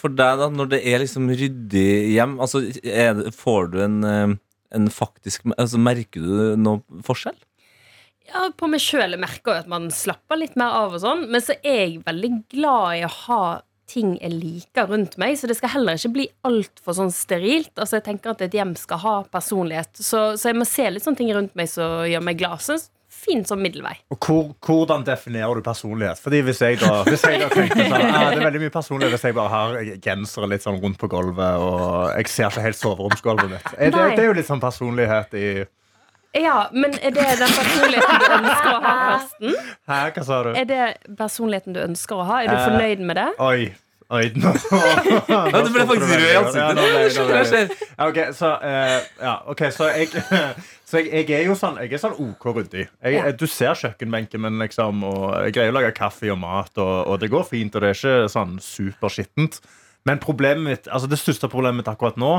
for 0.00 0.14
deg 0.14 0.40
da 0.42 0.48
når 0.52 0.72
det 0.74 0.80
er 0.90 1.02
liksom 1.04 1.28
ryddig 1.30 1.90
hjem? 2.16 2.38
Altså, 2.42 2.64
er 2.82 3.14
det, 3.20 3.34
får 3.36 3.70
du 3.72 3.78
en, 3.84 3.98
eh, 4.10 4.34
en 4.76 4.88
faktisk 4.90 5.46
altså, 5.54 5.78
Merker 5.78 6.24
du 6.24 6.56
noe 6.60 7.02
forskjell? 7.06 7.38
Ja, 8.26 8.48
På 8.58 8.66
meg 8.66 8.82
sjøl 8.82 9.14
merker 9.22 9.54
jeg 9.54 9.64
at 9.64 9.70
man 9.70 9.86
slapper 9.94 10.40
litt 10.40 10.56
mer 10.58 10.74
av, 10.82 10.96
og 10.96 11.02
sånn 11.04 11.28
men 11.30 11.44
så 11.44 11.54
er 11.62 11.82
jeg 11.84 12.02
veldig 12.08 12.32
glad 12.50 12.98
i 12.98 13.06
å 13.06 13.14
ha 13.28 13.42
ting 13.86 14.16
jeg 14.18 14.34
liker 14.34 14.88
rundt 14.90 15.14
meg, 15.20 15.36
så 15.38 15.46
det 15.46 15.56
skal 15.60 15.76
heller 15.76 15.98
ikke 15.98 16.14
bli 16.16 16.26
altfor 16.48 16.96
sånn 16.98 17.12
sterilt. 17.14 17.70
Altså 17.78 18.00
Jeg 18.00 18.06
tenker 18.08 18.32
at 18.32 18.42
et 18.42 18.56
hjem 18.56 18.74
skal 18.78 18.98
ha 19.04 19.14
personlighet, 19.30 19.92
så, 19.94 20.32
så 20.34 20.50
jeg 20.50 20.58
må 20.58 20.66
se 20.66 20.88
litt 20.90 21.06
sånne 21.06 21.20
ting 21.20 21.30
rundt 21.36 21.54
meg 21.58 21.70
som 21.70 22.02
gjør 22.10 22.24
meg 22.26 22.40
glad. 22.40 22.64
Så 22.66 22.80
fin 23.26 23.44
som 23.44 23.60
middelvei. 23.62 23.94
Og 24.14 24.18
hvor, 24.22 24.48
hvordan 24.66 25.04
definerer 25.06 25.58
du 25.58 25.62
personlighet? 25.66 26.18
Fordi 26.22 26.40
Hvis 26.46 26.60
jeg 26.62 26.78
da, 26.80 27.02
hvis 27.06 27.24
jeg 27.26 27.40
da 27.42 27.48
tenker 27.52 27.82
sånn, 27.90 28.06
ah, 28.14 28.28
Det 28.30 28.40
er 28.40 28.44
veldig 28.46 28.62
mye 28.64 28.74
personlighet 28.74 29.16
hvis 29.16 29.24
jeg 29.28 29.36
bare 29.36 29.52
har 29.52 29.78
gensere 30.04 30.48
litt 30.54 30.62
sånn 30.66 30.78
rundt 30.82 30.98
på 31.02 31.08
gulvet 31.12 31.62
og 31.62 32.12
jeg 32.16 32.28
ser 32.32 32.50
ikke 32.54 32.64
helt 32.68 32.78
soveromsgulvet 32.80 33.50
mitt. 33.56 33.72
Er 33.78 33.90
det, 33.94 34.04
det 34.16 34.22
er 34.24 34.30
jo 34.30 34.36
litt 34.38 34.48
sånn 34.48 34.62
personlighet 34.62 35.34
i 35.36 35.48
Ja, 36.36 36.66
men 36.72 36.92
er 37.00 37.14
det 37.16 37.24
den 37.40 37.52
personligheten 37.56 38.18
du 38.20 38.26
ønsker 38.36 38.70
å 38.74 38.80
ha, 38.84 38.94
Karsten? 39.10 39.54
Hæ, 39.88 40.00
hva 40.16 40.24
sa 40.28 40.40
du? 40.44 40.50
Er 40.60 40.66
det 40.68 40.82
personligheten 41.16 41.72
du 41.76 41.80
ønsker 41.80 42.20
å 42.20 42.26
ha? 42.28 42.42
Er 42.44 42.50
du 42.52 42.56
Eh, 42.58 42.64
fornøyd 42.68 43.04
med 43.08 43.16
det? 43.16 43.28
Oi. 43.40 43.70
Oi, 44.14 44.28
nå 44.38 44.52
Ja, 45.26 45.62
du 45.64 45.70
ble 45.74 45.84
faktisk 45.88 46.12
rød 46.12 46.26
i 46.28 46.36
ansiktet. 46.38 47.72
Ja, 47.98 48.26
så, 48.36 48.50
eh, 48.62 48.98
ja, 49.18 49.34
ok, 49.50 49.62
så 49.74 49.88
jeg 49.90 50.10
Så 50.86 51.00
jeg, 51.02 51.24
jeg 51.26 51.40
er 51.40 51.48
jo 51.48 51.56
sånn 51.58 51.80
Jeg 51.82 51.96
er 51.96 52.02
sånn 52.02 52.14
OK 52.22 52.46
ryddig. 52.60 52.86
Du 53.40 53.46
ser 53.50 53.74
kjøkkenbenken 53.74 54.44
min, 54.44 54.60
liksom, 54.62 55.02
og 55.08 55.24
jeg 55.48 55.56
greier 55.56 55.74
å 55.74 55.78
lage 55.80 55.90
kaffe 55.96 56.30
og 56.30 56.38
mat, 56.38 56.70
og, 56.78 56.94
og 57.10 57.18
det 57.22 57.32
går 57.32 57.48
fint, 57.48 57.74
og 57.74 57.82
det 57.82 57.90
er 57.90 57.98
ikke 57.98 58.30
sånn 58.30 58.60
superskittent. 58.62 59.58
Men 60.06 60.22
problemet 60.22 60.62
mitt, 60.62 60.86
altså 60.86 61.10
det 61.10 61.18
største 61.18 61.50
problemet 61.50 61.82
mitt 61.82 61.90
akkurat 61.90 62.18
nå 62.20 62.36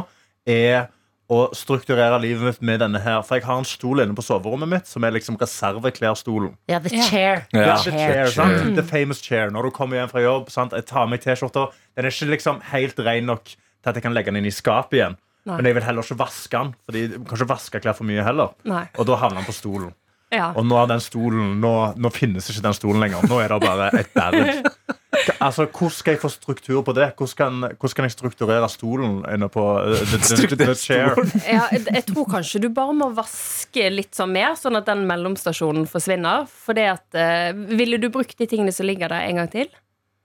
er 0.48 0.88
å 1.28 1.40
strukturere 1.56 2.18
livet 2.24 2.46
mitt 2.46 2.62
med 2.70 2.80
denne 2.84 3.02
her. 3.04 3.20
For 3.28 3.38
jeg 3.38 3.46
har 3.48 3.60
en 3.60 3.68
stol 3.68 4.00
inne 4.04 4.16
på 4.16 4.24
soverommet 4.24 4.70
mitt 4.72 4.90
som 4.90 5.04
er 5.04 5.16
liksom 5.16 5.38
reserveklærstolen. 5.42 6.54
Ja, 6.72 6.80
the 6.84 6.92
chair. 7.10 7.44
Yeah. 7.54 7.76
The 7.84 7.92
chair, 7.92 8.32
sant? 8.32 8.76
The 8.80 8.86
famous 8.88 9.20
chair. 9.24 9.52
Når 9.52 9.68
du 9.68 9.76
kommer 9.76 10.00
hjem 10.00 10.12
fra 10.14 10.24
jobb, 10.24 10.52
sant? 10.54 10.76
jeg 10.78 10.88
tar 10.88 11.10
meg 11.12 11.24
T-skjorta. 11.26 11.68
Den 11.98 12.08
er 12.08 12.16
ikke 12.16 12.32
liksom 12.32 12.62
helt 12.72 13.00
ren 13.04 13.28
nok 13.28 13.44
til 13.52 13.92
at 13.92 14.00
jeg 14.00 14.08
kan 14.08 14.16
legge 14.16 14.32
den 14.32 14.42
inn 14.42 14.50
i 14.50 14.56
skapet 14.56 15.02
igjen. 15.02 15.20
Nei. 15.48 15.60
Men 15.60 15.70
jeg 15.70 15.78
vil 15.78 15.88
heller 15.88 16.04
ikke 16.04 16.20
vaske 16.20 16.60
den, 16.60 16.74
Fordi 16.88 17.02
jeg 17.06 17.24
kan 17.24 17.40
ikke 17.40 17.52
vaske 17.54 17.82
klær 17.84 17.96
for 17.96 18.08
mye 18.08 18.24
heller. 18.24 18.56
Nei. 18.68 18.84
Og 19.00 19.08
da 19.08 19.20
havner 19.20 19.42
den 19.42 19.48
på 19.48 19.56
stolen. 19.56 19.94
Ja. 20.32 20.50
Og 20.60 20.66
nå 20.68 20.76
er 20.76 20.90
den 20.92 21.00
stolen 21.00 21.54
Nå, 21.64 21.74
nå 21.96 22.10
finnes 22.12 22.50
ikke 22.52 22.66
den 22.66 22.76
stolen 22.76 23.04
lenger. 23.04 23.24
Nå 23.32 23.40
er 23.40 23.54
det 23.54 23.60
bare 23.64 23.92
et 23.96 24.16
berg. 24.16 24.68
Altså, 25.40 25.66
Hvordan 25.72 25.94
skal 25.96 26.16
jeg 26.16 26.22
få 26.22 26.30
struktur 26.32 26.82
på 26.84 26.94
det? 26.98 27.12
Hvordan 27.18 27.38
kan, 27.38 27.78
hvordan 27.80 27.96
kan 27.96 28.08
jeg 28.08 28.16
strukturere 28.16 28.68
stolen 28.70 29.22
inne 29.34 29.48
på 29.52 29.64
uh, 29.80 29.96
the, 30.12 30.20
the, 30.20 30.48
the, 30.52 30.60
the 30.66 30.76
chair? 30.76 31.16
Ja, 31.48 31.68
jeg, 31.72 32.04
tror 32.10 32.28
kanskje 32.30 32.62
du 32.66 32.70
bare 32.74 32.96
må 32.98 33.10
vaske 33.16 33.88
litt 33.94 34.18
sånn 34.18 34.36
mer, 34.36 34.58
sånn 34.60 34.80
at 34.80 34.88
den 34.90 35.06
mellomstasjonen 35.10 35.88
forsvinner. 35.90 36.48
For 36.52 36.78
det 36.78 36.90
at 36.98 37.18
uh, 37.18 37.52
Ville 37.78 38.02
du 38.02 38.10
brukt 38.14 38.38
de 38.38 38.50
tingene 38.50 38.76
som 38.76 38.88
ligger 38.88 39.14
der, 39.14 39.30
en 39.30 39.42
gang 39.44 39.52
til? 39.54 39.72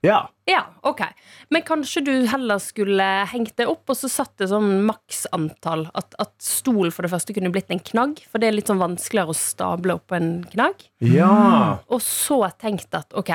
Ja. 0.03 0.27
Ja, 0.45 0.65
ok. 0.83 0.99
Men 1.49 1.63
kanskje 1.63 2.01
du 2.03 2.11
heller 2.27 2.59
skulle 2.59 3.05
hengt 3.31 3.55
det 3.55 3.69
opp, 3.71 3.87
og 3.87 3.95
så 3.95 4.09
satt 4.11 4.33
det 4.41 4.49
sånn 4.51 4.81
maksantall. 4.83 5.85
At, 5.95 6.11
at 6.19 6.33
stol 6.43 6.91
for 6.91 7.07
det 7.07 7.13
første 7.13 7.35
kunne 7.35 7.53
blitt 7.55 7.71
en 7.71 7.79
knagg, 7.79 8.19
for 8.27 8.43
det 8.43 8.49
er 8.49 8.57
litt 8.57 8.67
sånn 8.67 8.83
vanskeligere 8.83 9.31
å 9.31 9.37
stable 9.39 9.95
opp 9.95 10.09
på 10.11 10.19
en 10.19 10.33
knagg. 10.51 10.83
ja. 11.07 11.79
Og 11.87 12.03
så 12.03 12.41
tenkt 12.59 12.91
at 12.99 13.15
ok, 13.15 13.31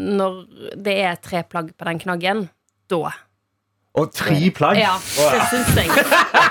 når 0.00 0.38
det 0.80 0.96
er 1.04 1.18
tre 1.22 1.42
plagg 1.44 1.72
på 1.76 1.88
den 1.88 2.00
knaggen, 2.02 2.46
da 2.90 3.10
Og 3.98 4.12
tre 4.14 4.50
plagg. 4.54 4.78
Ja, 4.78 4.94
det 5.02 5.40
syns 5.50 5.74
jeg. 5.76 5.90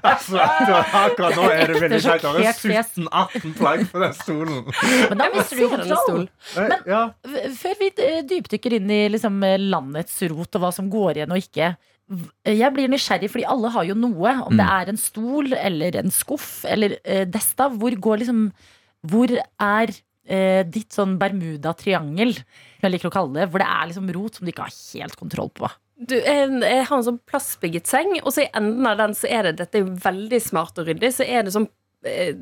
Altså, 0.00 0.36
da- 0.38 0.80
akkurat 1.04 1.36
nå 1.36 1.44
er 1.52 1.70
det 1.70 1.80
veldig 1.82 1.98
Ekte 2.00 2.30
å 2.30 2.32
Det 2.38 2.46
er 2.48 2.84
17-18 2.86 3.54
plagg 3.58 3.82
på 3.90 4.00
den 4.02 4.14
stolen. 4.16 4.58
Men 5.10 5.20
da 5.20 5.28
mister 5.34 5.60
du 5.60 5.68
kontroll. 5.68 6.00
stol. 6.06 6.64
Eh, 6.64 6.74
Ja. 6.90 7.02
Før 7.60 7.78
vi 7.80 7.90
eh, 8.06 8.20
dypdykker 8.30 8.76
inn 8.78 8.90
i 8.90 9.00
liksom, 9.12 9.38
eh, 9.46 9.58
landets 9.60 10.16
rot 10.32 10.56
og 10.58 10.64
hva 10.64 10.72
som 10.74 10.90
går 10.92 11.20
igjen 11.20 11.34
og 11.36 11.42
ikke. 11.42 11.70
Jeg 12.48 12.72
blir 12.74 12.90
nysgjerrig, 12.90 13.30
fordi 13.30 13.46
alle 13.46 13.70
har 13.70 13.84
jo 13.86 13.94
noe. 13.94 14.32
Om 14.48 14.56
det 14.58 14.66
er 14.66 14.90
en 14.90 14.98
stol 14.98 15.52
eller 15.54 16.00
en 16.00 16.10
skuff 16.10 16.64
eller 16.64 16.96
desta. 16.98 17.30
destav. 17.36 17.76
Hvor 17.78 17.94
går 17.94 18.24
liksom 18.24 18.52
Hvor 19.06 19.30
er 19.30 19.92
eh, 20.30 20.62
ditt 20.68 20.94
sånn 20.94 21.18
Bermuda-triangel, 21.20 22.34
som 22.38 22.86
jeg 22.86 22.94
liker 22.94 23.10
å 23.10 23.14
kalle 23.14 23.36
det, 23.36 23.50
hvor 23.50 23.62
det 23.62 23.68
er 23.68 23.90
liksom 23.90 24.10
rot 24.16 24.38
som 24.38 24.46
du 24.46 24.52
ikke 24.52 24.68
har 24.68 24.76
helt 24.76 25.18
kontroll 25.20 25.52
på? 25.56 25.70
Du, 26.00 26.14
jeg, 26.16 26.60
har 26.88 26.94
en 26.96 27.04
sånn 27.04 27.20
plastbygget 27.28 27.90
seng, 27.90 28.14
og 28.22 28.32
så 28.32 28.46
i 28.46 28.52
enden 28.56 28.86
av 28.88 29.00
den 29.02 29.12
så 29.16 29.28
er 29.28 29.50
det 29.50 29.58
Dette 29.58 29.82
er 29.82 29.90
veldig 30.06 30.40
smart 30.40 30.80
og 30.80 30.88
ryddig. 30.88 31.12
Så 31.12 31.26
er 31.26 31.44
det 31.44 31.52
sånn 31.56 31.68
eh, 32.08 32.32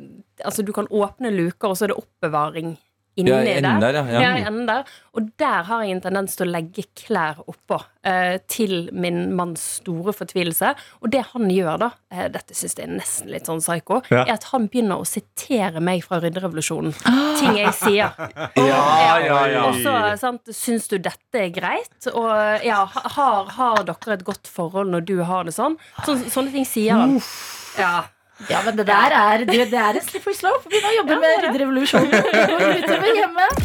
Altså, 0.47 0.63
du 0.63 0.71
kan 0.77 0.87
åpne 0.95 1.33
luker, 1.35 1.73
og 1.73 1.79
så 1.79 1.89
er 1.89 1.91
det 1.91 1.99
oppbevaring 1.99 2.77
inni 3.19 3.31
Ja, 3.33 3.43
der, 3.43 3.99
ja. 3.99 4.21
Ja. 4.23 4.33
Ja, 4.45 4.51
der. 4.71 4.91
Og 5.19 5.29
der 5.41 5.63
har 5.67 5.83
jeg 5.85 5.97
en 5.97 6.03
tendens 6.05 6.37
til 6.39 6.47
å 6.47 6.53
legge 6.53 6.85
klær 6.99 7.41
oppå. 7.51 7.81
Eh, 8.09 8.39
til 8.49 8.89
min 8.95 9.35
manns 9.37 9.61
store 9.83 10.15
fortvilelse. 10.17 10.71
Og 11.03 11.11
det 11.13 11.25
han 11.33 11.49
gjør, 11.53 11.79
da, 11.83 11.89
eh, 12.15 12.29
dette 12.33 12.55
syns 12.57 12.77
jeg 12.79 12.87
er 12.87 12.93
nesten 12.95 13.29
litt 13.35 13.49
sånn 13.51 13.61
psycho, 13.61 14.01
Ja. 14.11 14.23
er 14.25 14.33
at 14.39 14.45
han 14.53 14.69
begynner 14.69 15.03
å 15.03 15.07
sitere 15.07 15.81
meg 15.83 16.05
fra 16.07 16.21
rydderevolusjonen. 16.23 16.95
Ting 17.41 17.57
jeg 17.59 17.75
sier. 17.75 18.15
Ja, 18.57 19.19
ja, 19.21 19.41
ja. 19.51 19.65
Og 19.69 19.75
så, 19.83 19.95
sant, 20.21 20.47
syns 20.55 20.89
du 20.89 20.97
dette 20.99 21.35
er 21.41 21.51
greit? 21.51 22.09
Og 22.15 22.65
ja, 22.65 22.85
har, 22.87 23.51
har 23.59 23.83
dere 23.85 24.15
et 24.17 24.25
godt 24.25 24.47
forhold 24.49 24.91
når 24.95 25.05
du 25.05 25.17
har 25.25 25.45
det 25.45 25.55
sånn? 25.57 25.77
Så, 26.07 26.17
sånne 26.31 26.53
ting 26.55 26.65
sier 26.69 26.95
han. 26.95 27.19
Ja. 27.79 28.07
Ja, 28.47 28.61
men 28.63 28.79
det 28.79 28.87
der 28.87 29.15
er, 29.19 29.43
det, 29.49 29.65
det 29.73 29.81
er 29.83 29.99
en 29.99 30.05
slippery 30.07 30.37
slope. 30.39 30.71
Begynn 30.71 30.87
å 30.93 30.97
jobbe 31.01 31.19
med 31.25 31.45
rydderevolusjonen. 31.49 32.15
Utover 32.79 33.19
hjemmet. 33.19 33.65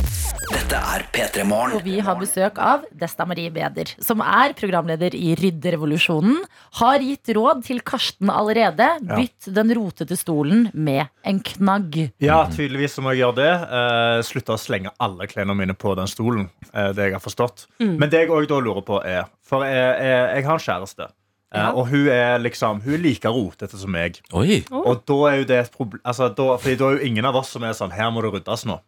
Dette 0.54 0.78
er 0.78 1.04
P3 1.14 1.44
Morgen. 1.48 1.76
Og 1.78 1.86
vi 1.86 2.00
har 2.04 2.18
besøk 2.20 2.58
av 2.62 2.84
Desta 3.00 3.26
Marie 3.30 3.52
Beder, 3.54 3.94
som 4.04 4.22
er 4.26 4.56
programleder 4.58 5.16
i 5.16 5.34
Rydderevolusjonen. 5.40 6.42
Har 6.82 7.06
gitt 7.06 7.32
råd 7.38 7.64
til 7.68 7.80
Karsten 7.86 8.32
allerede. 8.34 8.90
Bytt 9.08 9.48
den 9.56 9.74
rotete 9.78 10.18
stolen 10.20 10.68
med 10.74 11.06
en 11.24 11.40
knagg. 11.54 11.98
Ja, 12.24 12.42
tydeligvis 12.52 12.98
må 13.02 13.14
jeg 13.14 13.24
gjøre 13.24 13.38
det. 13.40 13.52
Uh, 13.72 14.20
slutte 14.26 14.58
å 14.58 14.62
slenge 14.62 14.94
alle 15.04 15.30
klærne 15.32 15.56
mine 15.58 15.78
på 15.78 15.96
den 16.00 16.10
stolen. 16.12 16.50
eh, 16.74 16.92
det 16.94 17.10
jeg 17.10 17.18
har 17.18 17.24
forstått. 17.24 17.68
Men 17.80 18.10
det 18.10 18.26
jeg 18.26 18.34
òg 18.34 18.50
da 18.50 18.60
lurer 18.60 18.84
på, 18.86 19.00
er 19.06 19.30
For 19.46 19.66
jeg, 19.66 19.76
jeg, 19.78 20.24
jeg 20.38 20.50
har 20.50 20.60
en 20.60 20.66
kjæreste. 20.68 21.14
Eh, 21.54 21.60
Ja. 21.62 21.72
Og 21.74 21.88
hun 21.88 22.08
er 22.10 22.40
liksom 22.40 22.82
Hun 22.84 22.94
er 22.96 22.98
like 23.04 23.30
rotete 23.30 23.78
som 23.78 23.92
meg. 23.92 24.20
Oi. 24.34 24.64
Og 24.72 25.04
da 25.06 25.18
er 25.30 25.36
jo 25.38 25.44
det 25.46 25.60
et 25.60 25.72
problem 25.72 26.02
altså, 26.04 26.30
da, 26.34 26.58
Fordi 26.58 26.76
da 26.80 26.86
er 26.90 26.98
jo 27.00 27.06
ingen 27.12 27.26
av 27.26 27.36
oss 27.36 27.50
som 27.54 27.64
er 27.64 27.74
sånn 27.78 27.92
Her 27.94 28.10
må 28.12 28.22
det 28.26 28.34
ryddes 28.34 28.66
nå. 28.66 28.80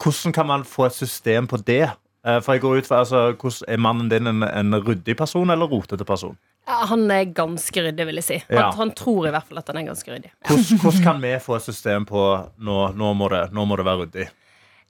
Hvordan 0.00 0.32
kan 0.32 0.46
man 0.48 0.64
få 0.64 0.86
et 0.88 0.94
system 0.96 1.46
på 1.46 1.58
det? 1.64 1.90
Eh, 2.24 2.40
For 2.40 2.54
jeg 2.54 2.62
går 2.62 2.78
ut 2.82 2.86
fra, 2.88 3.02
altså, 3.04 3.32
hvordan, 3.36 3.68
Er 3.68 3.76
mannen 3.76 4.08
din 4.08 4.26
en, 4.26 4.42
en 4.42 4.74
ryddig 4.80 5.16
person 5.18 5.50
eller 5.50 5.66
rotete 5.68 6.04
person? 6.08 6.36
Ja, 6.68 6.84
Han 6.86 7.10
er 7.10 7.24
ganske 7.34 7.82
ryddig, 7.82 8.06
vil 8.06 8.14
jeg 8.20 8.24
si. 8.24 8.36
Han, 8.48 8.56
Ja. 8.58 8.70
han 8.78 8.92
tror 8.94 9.26
i 9.26 9.30
hvert 9.34 9.48
fall 9.48 9.58
at 9.58 9.66
han 9.72 9.80
er 9.82 9.88
ganske 9.90 10.12
ryddig. 10.12 10.30
Hvordan, 10.46 10.78
hvordan 10.78 11.02
kan 11.02 11.20
vi 11.20 11.32
få 11.42 11.56
et 11.56 11.62
system 11.66 12.06
på 12.06 12.22
nå, 12.62 12.76
nå, 12.94 13.12
må, 13.18 13.28
det, 13.28 13.48
nå 13.52 13.64
må 13.66 13.76
det 13.76 13.84
være 13.84 14.04
ryddig? 14.06 14.28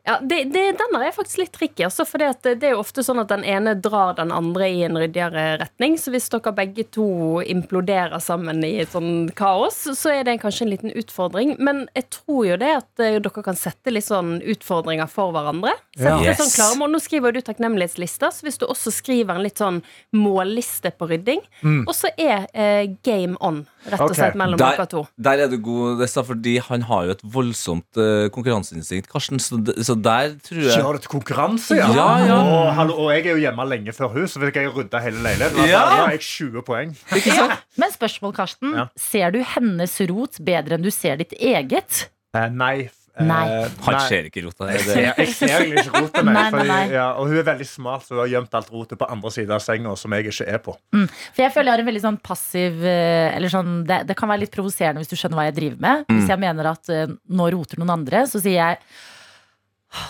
Ja, 0.04 0.16
det, 0.18 0.44
det, 0.50 0.62
Den 0.80 0.96
er 0.98 1.12
faktisk 1.14 1.38
litt 1.38 1.52
tricky. 1.54 1.84
Altså, 1.86 2.02
for 2.08 2.18
det, 2.18 2.32
det 2.58 2.66
er 2.66 2.72
jo 2.74 2.80
ofte 2.82 3.04
sånn 3.06 3.20
at 3.22 3.28
den 3.30 3.44
ene 3.46 3.76
drar 3.78 4.16
den 4.18 4.32
andre 4.34 4.66
i 4.66 4.80
en 4.82 4.98
ryddigere 4.98 5.60
retning. 5.60 5.94
Så 6.00 6.10
hvis 6.10 6.26
dere 6.32 6.50
begge 6.56 6.82
to 6.90 7.06
imploderer 7.46 8.18
sammen 8.22 8.64
i 8.66 8.72
et 8.82 8.90
sånn 8.90 9.28
kaos, 9.38 9.78
så 9.94 10.10
er 10.10 10.24
det 10.26 10.40
kanskje 10.42 10.66
en 10.66 10.72
liten 10.72 10.94
utfordring. 10.98 11.54
Men 11.62 11.84
jeg 11.94 12.08
tror 12.18 12.48
jo 12.50 12.56
det 12.58 12.72
at 12.80 13.04
eh, 13.04 13.20
dere 13.22 13.44
kan 13.46 13.58
sette 13.58 13.94
litt 13.94 14.08
sånn 14.08 14.40
utfordringer 14.42 15.06
for 15.10 15.30
hverandre. 15.36 15.76
Sette 15.94 16.18
Ja. 16.26 16.34
sånn 16.40 16.50
klare 16.56 16.80
mål. 16.82 16.90
Nå 16.96 17.02
skriver 17.06 17.32
du 17.36 17.40
takknemlighetslister, 17.46 18.34
så 18.34 18.48
hvis 18.48 18.58
du 18.58 18.66
også 18.66 18.90
skriver 18.94 19.38
en 19.38 19.46
litt 19.46 19.62
sånn 19.62 19.84
målliste 20.18 20.90
på 20.98 21.08
rydding, 21.10 21.40
og 21.86 21.94
så 21.94 22.10
er 22.18 22.48
eh, 22.54 22.90
game 23.06 23.38
on, 23.40 23.62
rett 23.86 24.02
og 24.04 24.14
slett, 24.14 24.36
mellom 24.38 24.60
Der, 24.60 24.76
dere 24.78 24.86
to. 24.90 25.02
der 25.16 25.42
er 25.44 25.50
du 25.50 25.56
god, 25.62 25.98
Dessa, 26.02 26.22
fordi 26.26 26.56
han 26.68 26.86
har 26.88 27.08
jo 27.08 27.16
et 27.16 27.24
voldsomt 27.34 28.00
uh, 28.00 28.28
konkurranseinstinkt, 28.34 29.10
Karsten. 29.10 29.40
Så, 29.42 29.58
så 29.82 29.96
der 29.98 30.36
tror 30.44 30.62
jeg 30.62 30.78
Kjører 30.78 31.00
du 31.00 31.04
til 31.06 31.12
konkurranse, 31.16 31.76
ja? 31.80 31.88
Ja, 31.96 32.08
ja. 32.26 32.38
Og, 32.42 32.70
hallo, 32.78 32.96
og 33.06 33.12
jeg 33.14 33.26
er 33.26 33.36
jo 33.36 33.42
hjemme 33.42 33.66
lenge 33.68 33.96
før 33.96 34.12
hun, 34.14 34.28
så 34.30 34.42
fikk 34.44 34.60
jeg 34.62 34.72
rydda 34.76 35.02
hele 35.04 35.22
leiligheten. 35.26 35.66
Ja. 35.70 35.82
Da 35.88 36.00
har 36.04 36.16
jeg 36.16 36.24
20 36.28 36.66
poeng. 36.66 36.96
Ikke 37.16 37.34
sant? 37.36 37.58
Men 37.80 37.92
spørsmål, 37.94 38.34
Karsten. 38.36 38.74
Ja. 38.78 38.88
Ser 38.98 39.34
du 39.34 39.42
hennes 39.56 39.98
rot 40.10 40.40
bedre 40.44 40.78
enn 40.78 40.84
du 40.86 40.90
ser 40.94 41.18
ditt 41.20 41.34
eget? 41.38 42.06
Eh, 42.36 42.48
nei. 42.52 42.90
Eh, 43.18 43.24
Nei. 43.28 43.68
Han 43.86 43.96
ser 44.08 44.28
ikke 44.30 44.42
rota. 44.46 44.68
Jeg 44.72 44.80
ser, 44.86 45.00
jeg 45.20 45.32
ser 45.36 45.52
egentlig 45.58 45.82
ikke 45.86 46.00
rotet, 46.00 46.24
nei, 46.28 46.44
Nei, 46.54 46.62
nei. 46.70 46.80
Ja, 46.94 47.06
og 47.20 47.28
hun 47.28 47.36
er 47.42 47.46
veldig 47.50 47.66
smart, 47.68 48.06
så 48.06 48.14
hun 48.16 48.22
har 48.24 48.30
gjemt 48.32 48.56
alt 48.60 48.70
rotet 48.72 48.98
på 49.00 49.08
andre 49.12 49.32
siden 49.34 49.52
av 49.56 49.60
senga, 49.64 49.94
som 50.00 50.16
jeg 50.16 50.30
ikke 50.32 50.48
er 50.48 50.60
på. 50.64 50.76
For 50.96 51.42
jeg 51.44 51.52
føler 51.54 51.70
jeg 51.70 51.76
har 51.76 51.84
en 51.84 51.90
veldig 51.92 52.04
sånn 52.08 52.20
passiv 52.24 52.82
eh, 52.84 53.30
Eller 53.36 53.52
sånn, 53.52 53.82
det, 53.88 54.02
det 54.08 54.16
kan 54.18 54.30
være 54.32 54.44
litt 54.46 54.54
provoserende 54.54 55.02
hvis 55.04 55.12
du 55.12 55.16
skjønner 55.20 55.40
hva 55.42 55.48
jeg 55.50 55.58
driver 55.60 55.80
med. 55.84 56.04
Mm. 56.08 56.18
Hvis 56.20 56.30
jeg 56.34 56.42
mener 56.48 56.70
at 56.72 56.92
uh, 56.92 57.16
nå 57.36 57.50
roter 57.56 57.82
noen 57.82 57.96
andre, 58.00 58.24
så 58.30 58.40
sier 58.42 58.58
jeg 58.60 58.78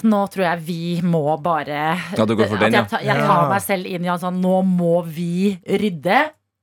nå 0.06 0.20
tror 0.30 0.44
jeg 0.46 0.60
vi 0.62 0.82
må 1.02 1.24
bare 1.42 1.80
Ja, 2.14 2.22
du 2.22 2.36
går 2.38 2.46
for 2.52 2.60
den, 2.62 2.70
ja. 2.76 2.84
jeg, 2.84 2.90
tar- 2.92 3.02
jeg 3.02 3.24
tar 3.26 3.48
meg 3.50 3.64
selv 3.64 3.88
inn 3.90 4.04
i 4.06 4.10
en 4.12 4.20
sånn 4.22 4.38
Nå 4.38 4.60
må 4.62 5.00
vi 5.02 5.56
rydde. 5.66 6.20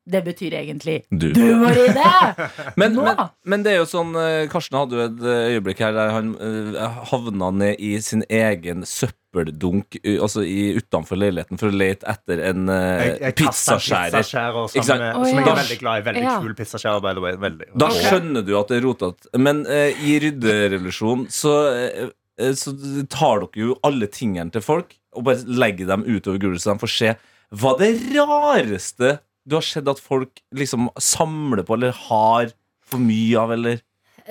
Det 0.10 0.22
betyr 0.26 0.56
egentlig 0.60 0.95
du. 1.12 1.28
du 1.36 1.43
i 1.45 1.88
det 1.93 2.50
Men, 2.82 2.95
men, 2.98 3.19
men 3.45 3.63
det 3.65 3.74
er 3.76 3.80
jo 3.82 3.88
sånn 3.89 4.15
eh, 4.17 4.48
Karsten 4.52 4.78
hadde 4.80 4.98
jo 4.98 5.04
et 5.06 5.19
eh, 5.22 5.56
øyeblikk 5.56 5.84
her 5.86 5.93
der 5.93 6.13
han 6.15 6.32
uh, 6.39 7.04
havna 7.12 7.52
ned 7.54 7.82
i 7.84 7.91
sin 8.02 8.24
egen 8.26 8.82
søppeldunk 8.89 10.00
uh, 10.02 10.15
Altså 10.26 10.41
i 10.48 10.74
utenfor 10.80 11.19
leiligheten 11.22 11.60
for 11.62 11.69
å 11.69 11.78
lete 11.78 12.08
etter 12.10 12.41
en 12.50 12.65
uh, 12.72 13.30
pizzaskjærer. 13.38 14.26
Som, 14.26 14.65
Ikke 14.74 14.84
sant? 14.84 14.88
sammen 14.89 15.06
med, 15.06 15.19
Å, 15.19 15.26
som 15.30 15.39
jeg 15.43 15.48
er 15.54 15.60
veldig 15.62 15.80
glad 15.84 16.02
i. 16.02 16.06
Veldig 16.10 16.24
Ja. 16.26 16.36
kul 16.41 16.56
pizzaskjærer, 16.58 17.04
by 17.06 17.13
the 17.17 17.24
way. 17.24 17.38
Veldig. 17.39 17.69
Da 17.86 17.89
skjønner 17.93 18.45
du 18.45 18.54
at 18.60 18.72
det 18.72 18.80
er 18.80 18.86
rotete. 18.88 19.32
Men 19.38 19.62
uh, 19.69 19.89
i 20.10 20.17
rydderevolusjon 20.26 21.28
så, 21.34 21.54
eh, 21.76 22.10
eh, 22.41 22.54
så 22.58 22.74
tar 23.12 23.45
dere 23.45 23.65
jo 23.67 23.78
alle 23.86 24.10
tingene 24.12 24.52
til 24.54 24.63
folk 24.65 24.95
og 25.17 25.26
bare 25.26 25.45
legger 25.62 25.89
dem 25.89 26.04
utover 26.06 26.38
gulvet, 26.41 26.62
så 26.62 26.74
de 26.76 26.82
får 26.84 26.91
se 26.93 27.13
hva 27.60 27.72
det 27.80 27.88
rareste 28.13 29.15
du 29.49 29.57
har 29.57 29.65
sett 29.65 29.89
at 29.89 30.01
folk 30.01 30.41
liksom 30.55 30.91
samler 31.01 31.65
på 31.65 31.77
eller 31.77 31.95
har 32.07 32.53
for 32.89 33.01
mye 33.01 33.38
av, 33.41 33.53
eller 33.57 33.85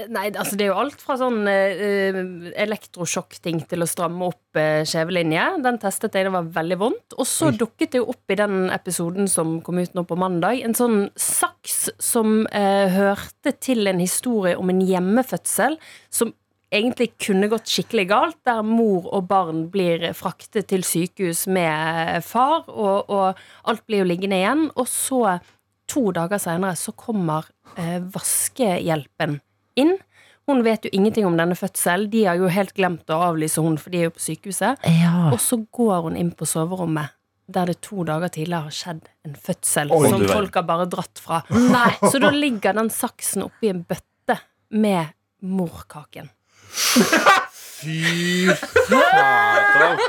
Nei, 0.07 0.29
altså 0.31 0.55
det 0.55 0.63
er 0.63 0.69
jo 0.71 0.79
alt 0.79 1.01
fra 1.03 1.17
sånn 1.19 1.41
uh, 1.49 2.19
elektrosjokkting 2.63 3.65
til 3.67 3.83
å 3.83 3.89
stramme 3.89 4.29
opp 4.29 4.59
uh, 4.59 4.85
skjevelinje. 4.87 5.47
Den 5.65 5.81
testet 5.83 6.15
jeg, 6.15 6.29
det 6.29 6.35
var 6.37 6.51
veldig 6.55 6.79
vondt. 6.79 7.17
Og 7.19 7.27
så 7.27 7.51
dukket 7.51 7.97
det 7.97 8.03
jo 8.03 8.13
opp 8.13 8.31
i 8.31 8.39
den 8.39 8.69
episoden 8.71 9.27
som 9.31 9.57
kom 9.67 9.81
ut 9.83 9.97
nå 9.99 10.05
på 10.07 10.19
mandag, 10.21 10.63
en 10.63 10.77
sånn 10.79 11.09
saks 11.19 11.89
som 11.99 12.45
uh, 12.47 12.87
hørte 12.95 13.57
til 13.59 13.91
en 13.91 13.99
historie 13.99 14.55
om 14.61 14.71
en 14.71 14.85
hjemmefødsel 14.87 15.81
som 16.15 16.31
egentlig 16.75 17.13
kunne 17.21 17.49
gått 17.51 17.71
skikkelig 17.71 18.07
galt, 18.11 18.39
der 18.47 18.65
mor 18.67 19.09
og 19.15 19.29
barn 19.31 19.67
blir 19.73 20.11
fraktet 20.17 20.69
til 20.71 20.85
sykehus 20.87 21.47
med 21.51 22.25
far, 22.27 22.69
og, 22.69 23.09
og 23.09 23.71
alt 23.71 23.87
blir 23.89 24.05
jo 24.05 24.11
liggende 24.11 24.41
igjen. 24.41 24.67
Og 24.77 24.89
så, 24.91 25.39
to 25.89 26.09
dager 26.17 26.41
senere, 26.43 26.77
så 26.77 26.93
kommer 26.97 27.49
eh, 27.77 27.99
vaskehjelpen 28.15 29.41
inn. 29.81 29.97
Hun 30.49 30.63
vet 30.65 30.87
jo 30.87 30.93
ingenting 30.97 31.27
om 31.29 31.37
denne 31.37 31.57
fødselen. 31.59 32.09
De 32.13 32.25
har 32.25 32.39
jo 32.41 32.49
helt 32.53 32.73
glemt 32.77 33.11
å 33.13 33.21
avlyse 33.27 33.61
hun, 33.61 33.77
for 33.81 33.93
de 33.93 34.01
er 34.01 34.09
jo 34.09 34.17
på 34.17 34.25
sykehuset. 34.31 34.85
Ja. 34.97 35.29
Og 35.33 35.41
så 35.45 35.61
går 35.77 36.07
hun 36.07 36.17
inn 36.17 36.33
på 36.37 36.49
soverommet, 36.49 37.13
der 37.49 37.69
det 37.69 37.79
to 37.85 38.05
dager 38.09 38.33
tidligere 38.33 38.69
har 38.69 38.77
skjedd 38.77 39.05
en 39.29 39.37
fødsel 39.37 39.93
Oi, 39.93 40.09
som 40.09 40.25
folk 40.29 40.57
har 40.57 40.65
bare 40.69 40.89
dratt 40.89 41.21
fra. 41.21 41.43
Nei, 41.53 41.93
Så 42.01 42.21
da 42.21 42.33
ligger 42.33 42.77
den 42.77 42.89
saksen 42.93 43.45
oppi 43.45 43.73
en 43.73 43.85
bøtte 43.89 44.39
med 44.73 45.13
morkaken. 45.45 46.33
Fy 47.79 48.49
faen. 48.89 50.01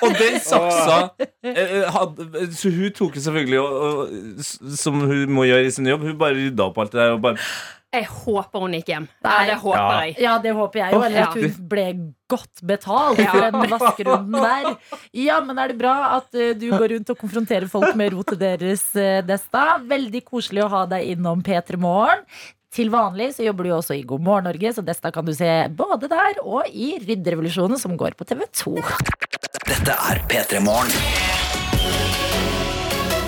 Og 0.00 0.14
den 0.16 0.38
saksa 0.42 0.96
eh, 1.44 1.82
hadde, 1.92 2.46
Så 2.56 2.70
hun 2.72 2.94
tok 2.96 3.18
jo 3.18 3.24
selvfølgelig 3.24 3.58
og, 3.60 3.74
og, 3.74 4.46
Som 4.78 5.02
hun 5.02 5.34
må 5.34 5.44
gjøre 5.48 5.66
i 5.66 5.74
sin 5.74 5.88
jobb. 5.90 6.06
Hun 6.06 6.16
bare 6.20 6.38
rydda 6.38 6.70
opp 6.70 6.78
alt 6.82 6.94
det 6.94 7.02
der. 7.02 7.14
Og 7.16 7.22
bare, 7.24 7.50
Jeg 7.90 8.06
håper 8.06 8.62
hun 8.62 8.76
gikk 8.78 8.92
hjem. 8.92 9.08
Nei. 9.26 9.38
Det 9.50 9.56
håper 9.64 9.80
Ja. 9.80 10.00
jeg. 10.06 10.14
Ja, 10.22 10.36
det 10.38 10.54
håper 10.56 10.80
jeg 10.82 10.94
jo. 10.94 11.02
Eller 11.08 11.24
at 11.26 11.34
hun 11.34 11.56
ble 11.72 11.86
godt 12.30 12.62
betalt 12.70 13.18
for 13.18 13.46
den 13.46 13.74
vaskerunden 13.74 14.36
der. 14.38 14.70
Ja, 15.18 15.40
men 15.42 15.58
er 15.58 15.72
det 15.72 15.78
bra 15.80 15.96
at 16.20 16.38
eh, 16.38 16.54
du 16.54 16.68
går 16.70 16.94
rundt 16.94 17.10
og 17.10 17.18
konfronterer 17.18 17.66
folk 17.72 17.98
med 17.98 18.14
rotet 18.14 18.38
deres, 18.40 18.86
uh, 18.94 19.18
Desta? 19.26 19.80
Veldig 19.90 20.22
koselig 20.28 20.62
å 20.64 20.70
ha 20.70 20.84
deg 20.94 21.10
innom 21.16 21.42
P3 21.42 21.80
Morgen. 21.82 22.22
Til 22.70 22.86
vanlig 22.92 23.32
så 23.34 23.42
jobber 23.42 23.66
du 23.66 23.72
jo 23.72 23.78
også 23.80 23.96
i 23.98 24.04
God 24.06 24.22
morgen 24.22 24.46
Norge, 24.46 24.70
så 24.76 24.84
Desta 24.86 25.10
kan 25.10 25.26
du 25.26 25.32
se 25.34 25.48
både 25.74 26.06
der 26.10 26.38
og 26.44 26.70
i 26.70 26.92
Rydderevolusjonen, 27.02 27.80
som 27.82 27.96
går 27.98 28.14
på 28.14 28.26
TV 28.30 28.46
2. 28.62 28.76
Dette 29.66 29.98
er 29.98 30.22
P3 30.30 30.62
Morgen. 30.62 32.19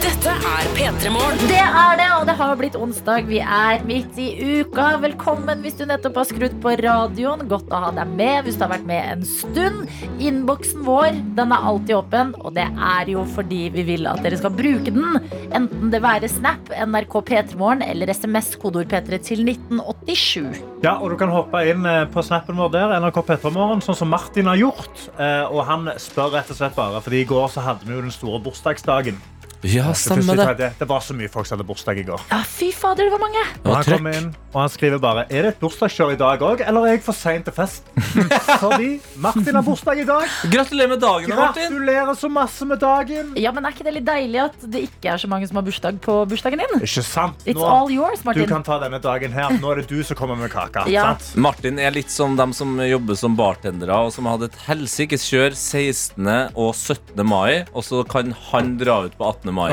Dette 0.02 0.32
er 0.34 0.66
P3 0.74 1.10
Morgen. 1.14 1.38
Det 1.46 1.58
er 1.62 1.98
det, 2.00 2.06
og 2.16 2.24
det 2.26 2.34
har 2.38 2.56
blitt 2.58 2.74
onsdag. 2.78 3.26
Vi 3.28 3.38
er 3.38 3.82
midt 3.86 4.16
i 4.18 4.26
uka. 4.62 4.96
Velkommen 5.02 5.60
hvis 5.62 5.76
du 5.78 5.84
nettopp 5.86 6.16
har 6.18 6.26
skrudd 6.26 6.56
på 6.62 6.72
radioen. 6.80 7.44
Godt 7.50 7.70
å 7.70 7.80
ha 7.84 7.90
deg 7.94 8.10
med 8.18 8.46
hvis 8.48 8.58
du 8.58 8.64
har 8.64 8.72
vært 8.72 8.88
med 8.88 9.12
en 9.12 9.22
stund. 9.28 9.84
Innboksen 10.22 10.82
vår 10.86 11.20
den 11.38 11.54
er 11.54 11.68
alltid 11.70 11.94
åpen, 12.00 12.32
og 12.42 12.56
det 12.58 12.66
er 12.66 13.12
jo 13.14 13.22
fordi 13.36 13.60
vi 13.76 13.84
vil 13.92 14.08
at 14.10 14.22
dere 14.26 14.40
skal 14.40 14.54
bruke 14.58 14.90
den. 14.94 15.20
Enten 15.54 15.92
det 15.94 16.02
være 16.02 16.30
Snap, 16.32 16.72
NRK 16.74 17.18
P3morgen 17.30 17.84
eller 17.86 18.10
SMS 18.10 18.56
kodeord 18.62 18.90
P3 18.90 19.20
til 19.30 19.44
1987. 19.46 20.62
Ja, 20.82 20.96
og 20.98 21.12
Du 21.14 21.18
kan 21.20 21.30
hoppe 21.30 21.62
inn 21.70 21.86
eh, 21.86 22.04
på 22.10 22.24
snappen 22.26 22.58
vår 22.58 22.72
der, 22.74 22.96
NRK 23.04 23.20
Petremorgen, 23.28 23.84
sånn 23.86 23.98
som 24.02 24.10
Martin 24.10 24.50
har 24.50 24.58
gjort. 24.58 25.06
Eh, 25.14 25.46
Og 25.52 25.62
Han 25.68 25.92
spør 26.00 26.34
rett 26.40 26.50
og 26.50 26.58
slett 26.58 26.74
bare, 26.74 26.98
fordi 27.04 27.22
I 27.22 27.28
går 27.30 27.52
så 27.54 27.62
hadde 27.62 27.86
vi 27.86 27.94
jo 27.94 28.02
den 28.02 28.14
store 28.14 28.42
bursdagsdagen. 28.42 29.20
Ja, 29.62 29.92
stemmer 29.94 30.36
det. 30.36 30.54
det. 30.58 30.70
det 30.78 30.88
var 30.90 31.00
så 31.04 31.14
mye 31.14 31.30
folk 31.30 31.46
som 31.46 31.56
hadde 31.56 31.66
bursdag 31.68 32.00
i 32.02 32.04
går. 32.06 32.22
Ja, 32.32 32.40
fy 32.48 32.72
fader, 32.74 33.06
det 33.06 33.12
var 33.14 33.22
mange. 33.22 33.42
Og 33.62 33.76
han 33.76 33.86
kom 33.86 34.08
inn, 34.10 34.30
og 34.52 34.58
han 34.64 34.72
skriver 34.72 34.98
bare 35.02 35.24
Er 35.30 35.46
det 35.46 35.52
et 35.54 35.60
bursdagskjør 35.62 36.14
i 36.16 36.18
dag 36.18 36.42
òg, 36.42 36.64
eller 36.66 36.88
er 36.88 36.96
jeg 36.96 37.04
for 37.06 37.16
sein 37.16 37.44
til 37.46 37.54
fest? 37.54 37.86
Fordi 38.64 38.96
Martin 39.22 39.54
har 39.54 39.64
bursdag 39.66 40.02
i 40.02 40.06
dag. 40.08 40.26
Gratulerer 40.50 40.90
med 40.90 41.02
dagen, 41.04 41.30
Martin. 41.30 41.68
Gratulerer 41.70 42.18
så 42.18 42.30
masse 42.32 42.66
med 42.68 42.82
dagen. 42.82 43.30
Ja, 43.38 43.52
men 43.54 43.68
Er 43.68 43.76
ikke 43.76 43.86
det 43.86 43.94
litt 44.00 44.08
deilig 44.08 44.42
at 44.48 44.66
det 44.74 44.82
ikke 44.88 45.14
er 45.14 45.22
så 45.22 45.30
mange 45.30 45.46
som 45.48 45.60
har 45.60 45.66
bursdag 45.68 46.00
på 46.02 46.18
bursdagen 46.28 46.64
din? 46.64 46.82
Ikke 46.82 47.04
sant? 47.06 47.46
It's 47.46 47.62
all 47.62 47.92
yours, 47.92 48.24
du 48.34 48.42
kan 48.50 48.66
ta 48.66 48.80
denne 48.82 48.98
dagen 49.02 49.32
her. 49.36 49.54
Nå 49.62 49.72
er 49.72 49.82
det 49.82 49.86
du 49.92 50.02
som 50.06 50.18
kommer 50.18 50.38
med 50.38 50.50
kaka. 50.52 50.86
Ja. 50.92 51.14
Sant? 51.14 51.38
Martin 51.40 51.78
er 51.80 51.94
litt 51.94 52.10
som 52.12 52.34
dem 52.36 52.50
som 52.52 52.74
jobber 52.82 53.16
som 53.16 53.36
bartendere, 53.38 53.96
og 54.04 54.10
som 54.12 54.26
hadde 54.28 54.50
et 54.50 54.58
helsikes 54.66 55.24
kjør 55.30 55.54
16. 55.56 56.26
og 56.52 56.74
17. 56.74 57.22
mai, 57.24 57.62
og 57.72 57.86
så 57.86 58.02
kan 58.04 58.34
han 58.50 58.74
dra 58.80 58.98
ut 59.06 59.16
på 59.16 59.30
18. 59.30 59.51
mai. 59.54 59.70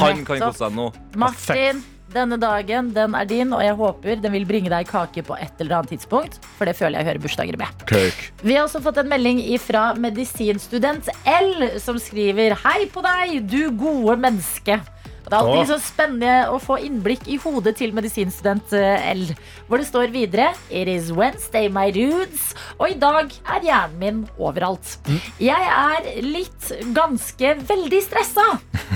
Han 0.00 0.24
kan 0.24 0.40
kose 0.46 0.56
seg 0.62 0.74
nå. 0.76 0.88
Martin, 1.20 1.82
denne 2.14 2.38
dagen 2.40 2.92
den 2.94 3.14
er 3.18 3.28
din, 3.28 3.52
og 3.52 3.62
jeg 3.64 3.76
håper 3.76 4.20
den 4.22 4.34
vil 4.36 4.46
bringe 4.48 4.70
deg 4.72 4.88
kake 4.88 5.24
på 5.26 5.36
et 5.36 5.62
eller 5.62 5.80
annet 5.80 5.96
tidspunkt. 5.96 6.38
For 6.56 6.68
det 6.68 6.76
føler 6.78 7.00
jeg 7.00 7.10
hører 7.10 7.24
bursdager 7.24 7.60
med. 7.60 7.86
Vi 8.42 8.56
har 8.56 8.64
også 8.64 8.82
fått 8.84 9.02
en 9.02 9.10
melding 9.10 9.42
fra 9.62 9.88
medisinstudent 9.98 11.10
L, 11.28 11.66
som 11.82 11.98
skriver 12.00 12.56
Hei 12.64 12.86
på 12.92 13.02
deg, 13.04 13.40
du 13.50 13.62
gode 13.76 14.16
menneske. 14.22 14.80
Og 15.26 15.32
det 15.32 15.34
er 15.34 15.42
alltid 15.42 15.58
liksom 15.58 15.80
så 15.82 15.90
spennende 15.90 16.34
å 16.54 16.58
få 16.62 16.76
innblikk 16.86 17.24
i 17.26 17.36
hodet 17.42 17.72
til 17.80 17.90
medisinstudent 17.96 18.70
eh, 18.78 19.08
L. 19.10 19.24
Hvor 19.66 19.82
det 19.82 19.88
står 19.88 20.12
videre 20.14 20.52
It 20.70 20.86
is 20.92 21.10
Wednesday, 21.10 21.66
my 21.66 21.88
dudes. 21.90 22.52
Og 22.78 22.92
i 22.92 22.98
dag 23.02 23.34
er 23.42 23.66
hjernen 23.66 23.96
min 23.98 24.20
overalt. 24.38 24.92
Jeg 25.42 25.66
er 25.72 26.06
litt 26.22 26.70
ganske 26.94 27.56
veldig 27.66 28.02
stressa. 28.06 28.46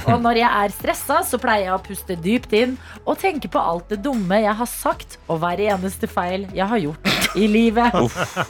Og 0.05 0.23
når 0.23 0.39
jeg 0.45 0.51
er 0.63 0.77
stressa, 0.77 1.19
så 1.27 1.41
pleier 1.43 1.67
jeg 1.67 1.75
å 1.75 1.83
puste 1.83 2.19
dypt 2.23 2.55
inn 2.55 2.77
og 3.03 3.19
tenke 3.19 3.51
på 3.51 3.59
alt 3.59 3.91
det 3.91 3.99
dumme 4.05 4.39
jeg 4.39 4.55
har 4.61 4.71
sagt, 4.71 5.19
og 5.27 5.43
hver 5.43 5.59
eneste 5.67 6.07
feil 6.11 6.47
jeg 6.55 6.71
har 6.71 6.79
gjort 6.79 7.35
i 7.35 7.51
livet. 7.51 7.97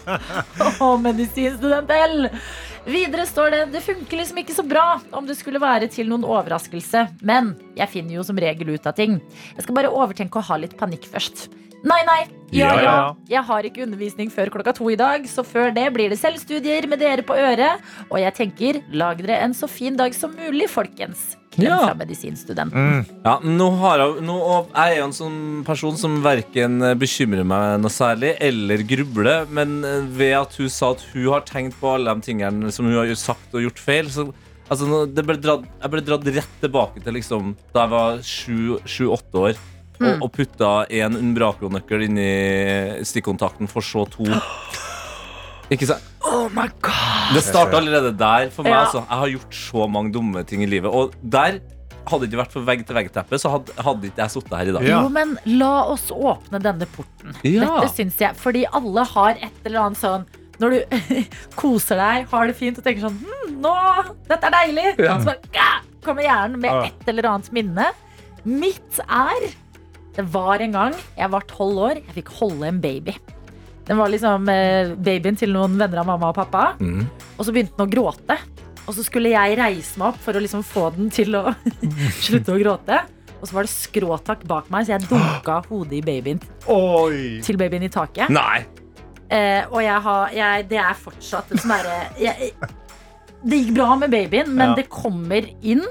Å, 0.85 0.91
medisinstudent 1.01 1.97
L. 1.97 2.28
Videre 2.89 3.26
står 3.28 3.51
det 3.53 3.62
det 3.74 3.83
funker 3.85 4.20
liksom 4.22 4.39
ikke 4.41 4.57
så 4.57 4.64
bra 4.66 4.85
om 5.16 5.26
det 5.28 5.37
skulle 5.39 5.61
være 5.62 5.89
til 5.93 6.09
noen 6.11 6.24
overraskelse. 6.24 7.07
Men 7.26 7.55
jeg 7.76 7.93
finner 7.93 8.16
jo 8.16 8.26
som 8.26 8.39
regel 8.41 8.72
ut 8.74 8.87
av 8.89 8.97
ting. 8.97 9.18
Jeg 9.57 9.66
skal 9.66 9.76
bare 9.76 9.93
overtenke 9.93 10.41
å 10.41 10.47
ha 10.49 10.61
litt 10.61 10.76
panikk 10.81 11.09
først. 11.12 11.49
Nei, 11.81 12.01
nei. 12.05 12.20
Ja, 12.53 12.66
Ja, 12.66 12.74
ja. 12.74 12.83
ja, 12.83 12.95
ja. 12.97 13.11
Jeg 13.31 13.43
har 13.49 13.64
ikke 13.68 13.85
undervisning 13.87 14.31
før 14.33 14.51
klokka 14.53 14.74
to 14.76 14.91
i 14.93 14.99
dag, 15.01 15.24
så 15.31 15.45
før 15.47 15.70
det 15.72 15.87
blir 15.95 16.11
det 16.12 16.18
selvstudier 16.20 16.89
med 16.91 17.01
dere 17.01 17.24
på 17.24 17.37
øret. 17.37 17.81
Og 18.11 18.18
jeg 18.20 18.37
tenker, 18.37 18.83
lag 18.93 19.20
dere 19.22 19.41
en 19.45 19.57
så 19.57 19.68
fin 19.70 19.97
dag 19.97 20.12
som 20.16 20.35
mulig, 20.37 20.68
folkens. 20.68 21.37
Ja. 21.66 21.78
fra 21.84 21.96
medisinstudenten. 21.98 22.74
Mm. 22.90 23.22
Ja, 23.24 23.36
nå 23.44 23.70
har 23.82 24.04
jeg, 24.04 24.24
nå, 24.26 24.36
jeg 24.74 24.94
er 24.94 25.00
jo 25.00 25.06
en 25.08 25.16
sånn 25.16 25.40
person 25.66 25.98
som 26.00 26.20
verken 26.24 26.78
bekymrer 27.00 27.46
meg 27.46 27.80
noe 27.82 27.92
særlig 27.92 28.34
eller 28.40 28.84
grubler, 28.88 29.48
men 29.50 29.80
eh, 29.86 30.06
ved 30.20 30.36
at 30.42 30.56
hun 30.61 30.70
sa 30.72 30.92
at 30.94 31.04
hun 31.12 31.30
har 31.30 31.44
tenkt 31.48 31.78
på 31.80 31.94
alle 31.94 32.14
de 32.16 32.30
tingene 32.30 32.72
som 32.74 32.88
hun 32.88 32.98
har 32.98 33.12
sagt 33.18 33.54
og 33.56 33.66
gjort 33.66 33.82
feil, 33.82 34.12
så 34.12 34.28
altså, 34.70 35.04
det 35.06 35.26
ble 35.26 35.38
dratt, 35.40 35.66
jeg 35.80 35.92
ble 35.92 36.04
dratt 36.06 36.30
rett 36.38 36.56
tilbake 36.62 37.02
til 37.04 37.18
liksom, 37.18 37.54
da 37.74 37.84
jeg 37.86 37.94
var 37.96 38.24
sju-åtte 38.24 39.44
år. 39.48 39.66
Og, 40.00 40.22
og 40.24 40.30
putta 40.32 40.68
en 40.96 41.18
Umbraco-nøkkel 41.18 42.06
inn 42.06 42.16
i 42.16 42.30
stikkontakten, 43.04 43.68
for 43.68 43.84
så 43.84 44.06
to. 44.08 44.24
Ikke 45.70 45.86
sant? 45.86 46.06
Oh 46.26 46.48
my 46.50 46.66
god! 46.82 47.34
Det 47.36 47.42
starta 47.46 47.78
allerede 47.78 48.10
der 48.18 48.48
for 48.54 48.66
meg. 48.66 48.74
Ja. 48.74 48.86
Altså. 48.86 49.04
Jeg 49.04 49.22
har 49.22 49.34
gjort 49.36 49.60
så 49.60 49.86
mange 49.90 50.12
dumme 50.14 50.42
ting 50.46 50.64
i 50.66 50.68
livet. 50.70 50.90
Og 50.90 51.14
der 51.22 51.60
hadde 52.10 52.24
det 52.24 52.30
ikke 52.30 52.40
vært 52.40 52.54
for 52.56 52.66
vegg-til-vegg-teppet, 52.66 53.42
så 53.42 53.52
hadde, 53.52 53.74
hadde 53.86 54.08
ikke 54.08 54.22
jeg 54.24 54.34
sittet 54.34 54.56
her 54.56 54.70
i 54.70 54.74
dag. 54.74 54.86
Ja. 54.88 55.00
Jo, 55.04 55.12
men 55.14 55.36
la 55.60 55.72
oss 55.92 56.08
åpne 56.10 56.60
denne 56.62 56.88
porten. 56.90 57.36
Ja. 57.46 57.68
Dette 57.68 57.92
syns 57.94 58.18
jeg. 58.22 58.34
Fordi 58.40 58.64
alle 58.66 59.06
har 59.12 59.38
et 59.38 59.66
eller 59.68 59.86
annet 59.86 60.02
sånn 60.02 60.28
når 60.60 60.74
du 60.74 61.14
koser 61.60 61.96
deg, 62.00 62.26
har 62.28 62.50
det 62.50 62.56
fint 62.58 62.76
og 62.76 62.84
tenker 62.84 63.06
sånn 63.06 63.16
hm, 63.22 63.54
nå, 63.64 63.74
Dette 64.28 64.50
er 64.50 64.56
deilig! 64.58 64.90
Så 64.98 65.16
bare, 65.24 65.68
kommer 66.04 66.26
hjernen 66.26 66.60
med 66.60 66.90
et 66.90 67.08
eller 67.12 67.30
annet 67.30 67.48
minne. 67.56 67.86
Mitt 68.44 69.00
er 69.04 69.50
Det 70.16 70.24
var 70.32 70.60
en 70.64 70.76
gang 70.76 70.96
jeg 71.16 71.32
var 71.32 71.46
tolv 71.48 71.84
år, 71.86 72.02
jeg 72.02 72.18
fikk 72.20 72.32
holde 72.40 72.68
en 72.68 72.80
baby. 72.82 73.14
Den 73.91 73.99
var 73.99 74.11
liksom 74.12 74.47
eh, 74.53 74.93
babyen 75.03 75.34
til 75.38 75.51
noen 75.51 75.74
venner 75.80 76.05
av 76.05 76.07
mamma 76.12 76.28
og 76.30 76.36
pappa. 76.38 76.68
Mm. 76.78 77.01
Og 77.36 77.43
så 77.43 77.51
begynte 77.55 77.74
den 77.74 77.88
å 77.88 77.91
gråte. 77.91 78.36
Og 78.86 78.95
så 78.95 79.03
skulle 79.07 79.32
jeg 79.32 79.57
reise 79.59 79.99
meg 79.99 80.12
opp 80.12 80.20
for 80.22 80.38
å 80.38 80.43
liksom 80.43 80.62
få 80.66 80.84
den 80.95 81.11
til 81.14 81.34
å 81.38 81.49
slutte 82.24 82.55
å 82.55 82.61
gråte. 82.61 83.01
Og 83.41 83.49
så 83.49 83.57
var 83.57 83.66
det 83.66 83.72
skråtak 83.72 84.43
bak 84.47 84.68
meg, 84.70 84.86
så 84.86 84.95
jeg 84.95 85.09
dunka 85.11 85.59
hodet 85.70 85.99
i 85.99 86.03
babyen, 86.07 86.38
Oi. 86.70 87.41
til 87.43 87.59
babyen 87.61 87.86
i 87.86 87.91
taket. 87.93 88.30
Nei! 88.30 88.61
Eh, 89.30 89.62
og 89.70 89.78
jeg 89.82 89.99
har, 90.07 90.32
jeg, 90.34 90.64
det 90.70 90.78
er 90.82 90.97
fortsatt 90.99 91.51
en 91.55 91.61
sånn 91.62 91.70
derre 91.70 91.99
Det 93.47 93.59
gikk 93.61 93.74
bra 93.76 93.93
med 94.01 94.11
babyen, 94.12 94.51
men 94.55 94.72
Ja. 94.72 94.78
det 94.80 94.88
kommer 94.93 95.47
inn 95.62 95.84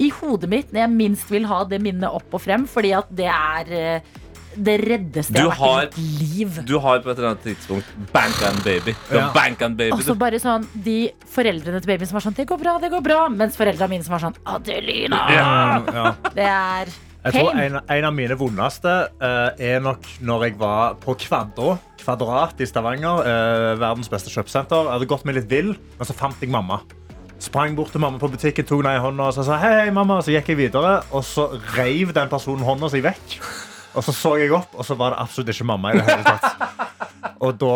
i 0.00 0.08
hodet 0.12 0.48
mitt 0.52 0.70
når 0.72 0.84
jeg 0.86 0.92
minst 0.96 1.30
vil 1.32 1.44
ha 1.50 1.62
det 1.68 1.80
minnet 1.84 2.08
opp 2.12 2.32
og 2.36 2.40
frem, 2.44 2.64
fordi 2.70 2.92
at 2.96 3.08
det 3.12 3.28
er 3.32 3.72
eh, 3.76 4.12
det 4.56 4.74
reddeste 4.82 5.36
jeg 5.36 5.44
Du 5.44 5.52
har 5.60 5.76
vært 5.82 5.98
i 5.98 6.04
mitt 6.04 6.22
liv. 6.22 6.58
Du 6.68 6.74
har 6.82 7.02
på 7.04 7.12
et 7.12 7.18
eller 7.18 7.32
annet 7.32 7.46
tidspunkt 7.46 7.92
bank 8.14 8.42
and 8.48 8.62
baby. 8.64 8.94
Ja. 9.12 9.28
Bank 9.34 9.62
and 9.64 9.78
baby. 9.78 9.94
Og 9.96 10.04
så 10.06 10.16
bare 10.18 10.40
sånn 10.42 10.66
De 10.84 11.12
foreldrene 11.32 11.80
til 11.82 11.92
babyen 11.92 12.10
som 12.10 12.18
var 12.18 12.26
sånn 12.26 12.36
Det 12.36 12.48
går 12.48 12.60
bra, 12.60 12.76
det 12.82 12.92
går 12.92 13.04
bra. 13.04 13.22
Mens 13.32 13.56
foreldrene 13.58 13.96
mine 13.96 14.06
som 14.06 14.16
var 14.16 14.26
sånn 14.26 14.36
Adelina! 14.48 15.22
Ja, 15.32 15.48
ja. 15.86 16.06
Det 16.32 16.48
er 16.48 16.92
Jeg 17.22 17.36
tror 17.36 17.60
en, 17.64 17.78
en 17.96 18.08
av 18.08 18.16
mine 18.16 18.36
vondeste 18.38 18.96
uh, 19.22 19.50
er 19.54 19.82
nok 19.84 20.08
når 20.26 20.48
jeg 20.48 20.56
var 20.60 20.96
på 21.02 21.14
Kvadro, 21.22 21.76
Kvadrat 22.02 22.58
i 22.58 22.66
Stavanger. 22.66 23.22
Uh, 23.22 23.68
verdens 23.78 24.10
beste 24.10 24.32
kjøpesenter. 24.32 24.88
Jeg 24.88 24.96
hadde 24.96 25.08
gått 25.12 25.28
meg 25.28 25.38
litt 25.38 25.50
vill, 25.50 25.76
men 25.98 26.08
så 26.08 26.16
fant 26.18 26.42
jeg 26.42 26.50
mamma. 26.50 26.80
Sprang 27.42 27.74
bort 27.74 27.90
til 27.90 28.02
mamma 28.02 28.20
på 28.22 28.30
butikken, 28.30 28.66
tok 28.66 28.84
henne 28.84 28.98
i 28.98 29.02
hånda 29.02 29.24
og 29.30 29.34
så 29.34 29.42
sa 29.46 29.56
hei, 29.58 29.72
hei, 29.80 29.90
mamma. 29.94 30.20
Så 30.22 30.34
gikk 30.34 30.52
jeg 30.52 30.60
videre, 30.60 31.00
og 31.10 31.24
så 31.26 31.48
reiv 31.74 32.12
den 32.14 32.30
personen 32.30 32.62
hånda 32.66 32.90
si 32.92 33.02
vekk. 33.02 33.38
Og 33.92 34.04
så 34.06 34.14
så 34.16 34.36
jeg 34.40 34.52
opp, 34.56 34.74
og 34.74 34.86
så 34.86 34.96
var 34.98 35.14
det 35.14 35.22
absolutt 35.22 35.52
ikke 35.52 35.68
mamma 35.68 35.92
i 35.92 36.00
det 36.00 36.06
hele 36.08 36.24
tatt. 36.24 36.48
Og, 37.42 37.56
da, 37.58 37.68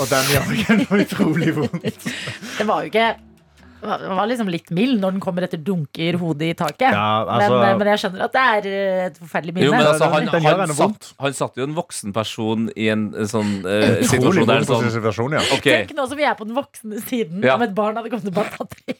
og 0.00 0.06
den 0.08 0.28
gjør 0.32 0.46
meg 0.48 1.02
utrolig 1.04 1.50
vondt. 1.52 2.06
Det 2.56 2.64
var 2.64 2.86
jo 2.86 2.88
ikke 2.88 3.08
Den 3.80 4.16
var 4.16 4.28
liksom 4.30 4.50
litt 4.52 4.70
mild 4.74 5.00
når 5.02 5.16
den 5.16 5.22
kommer 5.24 5.46
etter 5.46 5.60
dunker 5.64 6.18
hodet 6.20 6.50
i 6.52 6.56
taket. 6.58 6.90
Ja, 6.92 7.24
altså- 7.24 7.58
men, 7.58 7.68
eh, 7.68 7.78
men 7.80 7.92
jeg 7.92 8.02
skjønner 8.04 8.24
at 8.26 8.32
det 8.36 8.46
er 8.50 8.70
eh, 8.70 9.06
et 9.10 9.18
forferdelig 9.20 9.54
minne. 9.56 9.66
Jo, 9.66 9.72
men 9.76 9.86
altså, 9.86 10.10
han, 10.12 10.28
han, 10.28 10.60
han, 10.64 10.74
satt, 10.76 11.12
han 11.20 11.36
satt 11.36 11.60
jo 11.60 11.68
en 11.68 11.76
voksen 11.78 12.14
person 12.16 12.68
i 12.76 12.88
en 12.92 13.10
en 13.20 13.28
sånn 13.30 13.52
uh, 13.64 14.00
situasjon 14.06 14.48
der 14.48 14.66
sånn 14.68 14.90
situasjon, 14.92 15.36
ja. 15.38 15.44
okay. 15.56 15.84
Tenk 15.84 15.96
nå 15.98 16.06
som 16.10 16.20
vi 16.20 16.26
er 16.28 16.36
på 16.38 16.46
den 16.48 16.56
voksne 16.58 17.00
siden, 17.06 17.42
Ja. 17.44 17.56
om 17.56 17.64
et 17.66 17.74
barn 17.76 17.98
hadde 17.98 18.12
kommet 18.12 18.28
til 18.28 18.36
batteri. 18.36 18.96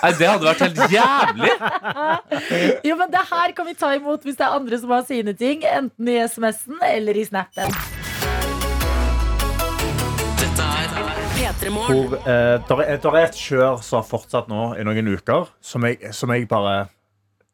Nei, 0.00 0.12
det 0.18 0.28
hadde 0.30 0.48
vært 0.48 0.64
helt 0.66 0.82
jævlig! 0.96 1.54
Jo, 2.88 2.96
men 2.96 3.10
det 3.12 3.22
her 3.30 3.52
kan 3.56 3.66
vi 3.68 3.74
ta 3.78 3.92
imot 3.96 4.24
hvis 4.26 4.38
det 4.38 4.46
er 4.46 4.56
andre 4.56 4.78
som 4.80 4.92
har 4.94 5.04
sine 5.08 5.34
ting. 5.36 5.64
Enten 5.68 6.08
i 6.08 6.18
SMS-en 6.24 6.80
eller 6.90 7.18
i 7.20 7.26
Snappen. 7.28 7.74
Hvor 11.68 12.16
eh, 12.20 12.56
der, 12.68 12.82
er, 12.86 12.96
der 13.02 13.16
er 13.18 13.26
et 13.28 13.36
kjør 13.36 13.80
som 13.84 14.00
har 14.00 14.08
fortsatt 14.08 14.48
nå 14.50 14.72
i 14.80 14.84
noen 14.86 15.12
uker, 15.12 15.50
som 15.60 15.84
jeg, 15.84 16.12
som 16.16 16.32
jeg 16.32 16.48
bare 16.48 16.88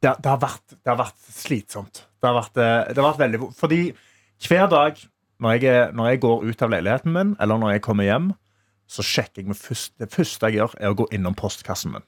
det, 0.03 0.13
det, 0.23 0.29
har 0.29 0.41
vært, 0.43 0.65
det 0.77 0.91
har 0.93 0.99
vært 1.01 1.31
slitsomt. 1.33 2.05
Det 2.21 2.29
har 2.29 2.37
vært, 2.37 2.59
eh, 2.61 2.81
det 2.93 3.01
har 3.01 3.09
vært 3.11 3.23
veldig 3.25 3.53
Fordi 3.57 3.81
hver 4.47 4.67
dag 4.71 5.01
når 5.43 5.57
jeg, 5.57 5.65
er, 5.69 5.95
når 5.97 6.11
jeg 6.11 6.21
går 6.23 6.45
ut 6.47 6.63
av 6.63 6.73
leiligheten 6.73 7.13
min, 7.13 7.33
eller 7.43 7.61
når 7.61 7.77
jeg 7.77 7.85
kommer 7.85 8.07
hjem, 8.07 8.31
så 8.87 9.03
sjekker 9.03 9.43
jeg 9.43 9.51
med 9.51 9.59
først, 9.59 9.93
Det 9.99 10.09
første 10.15 10.49
jeg 10.49 10.61
gjør, 10.61 10.77
er 10.79 10.93
å 10.93 10.97
gå 10.97 11.09
innom 11.17 11.35
postkassen 11.37 11.97
min. 11.97 12.07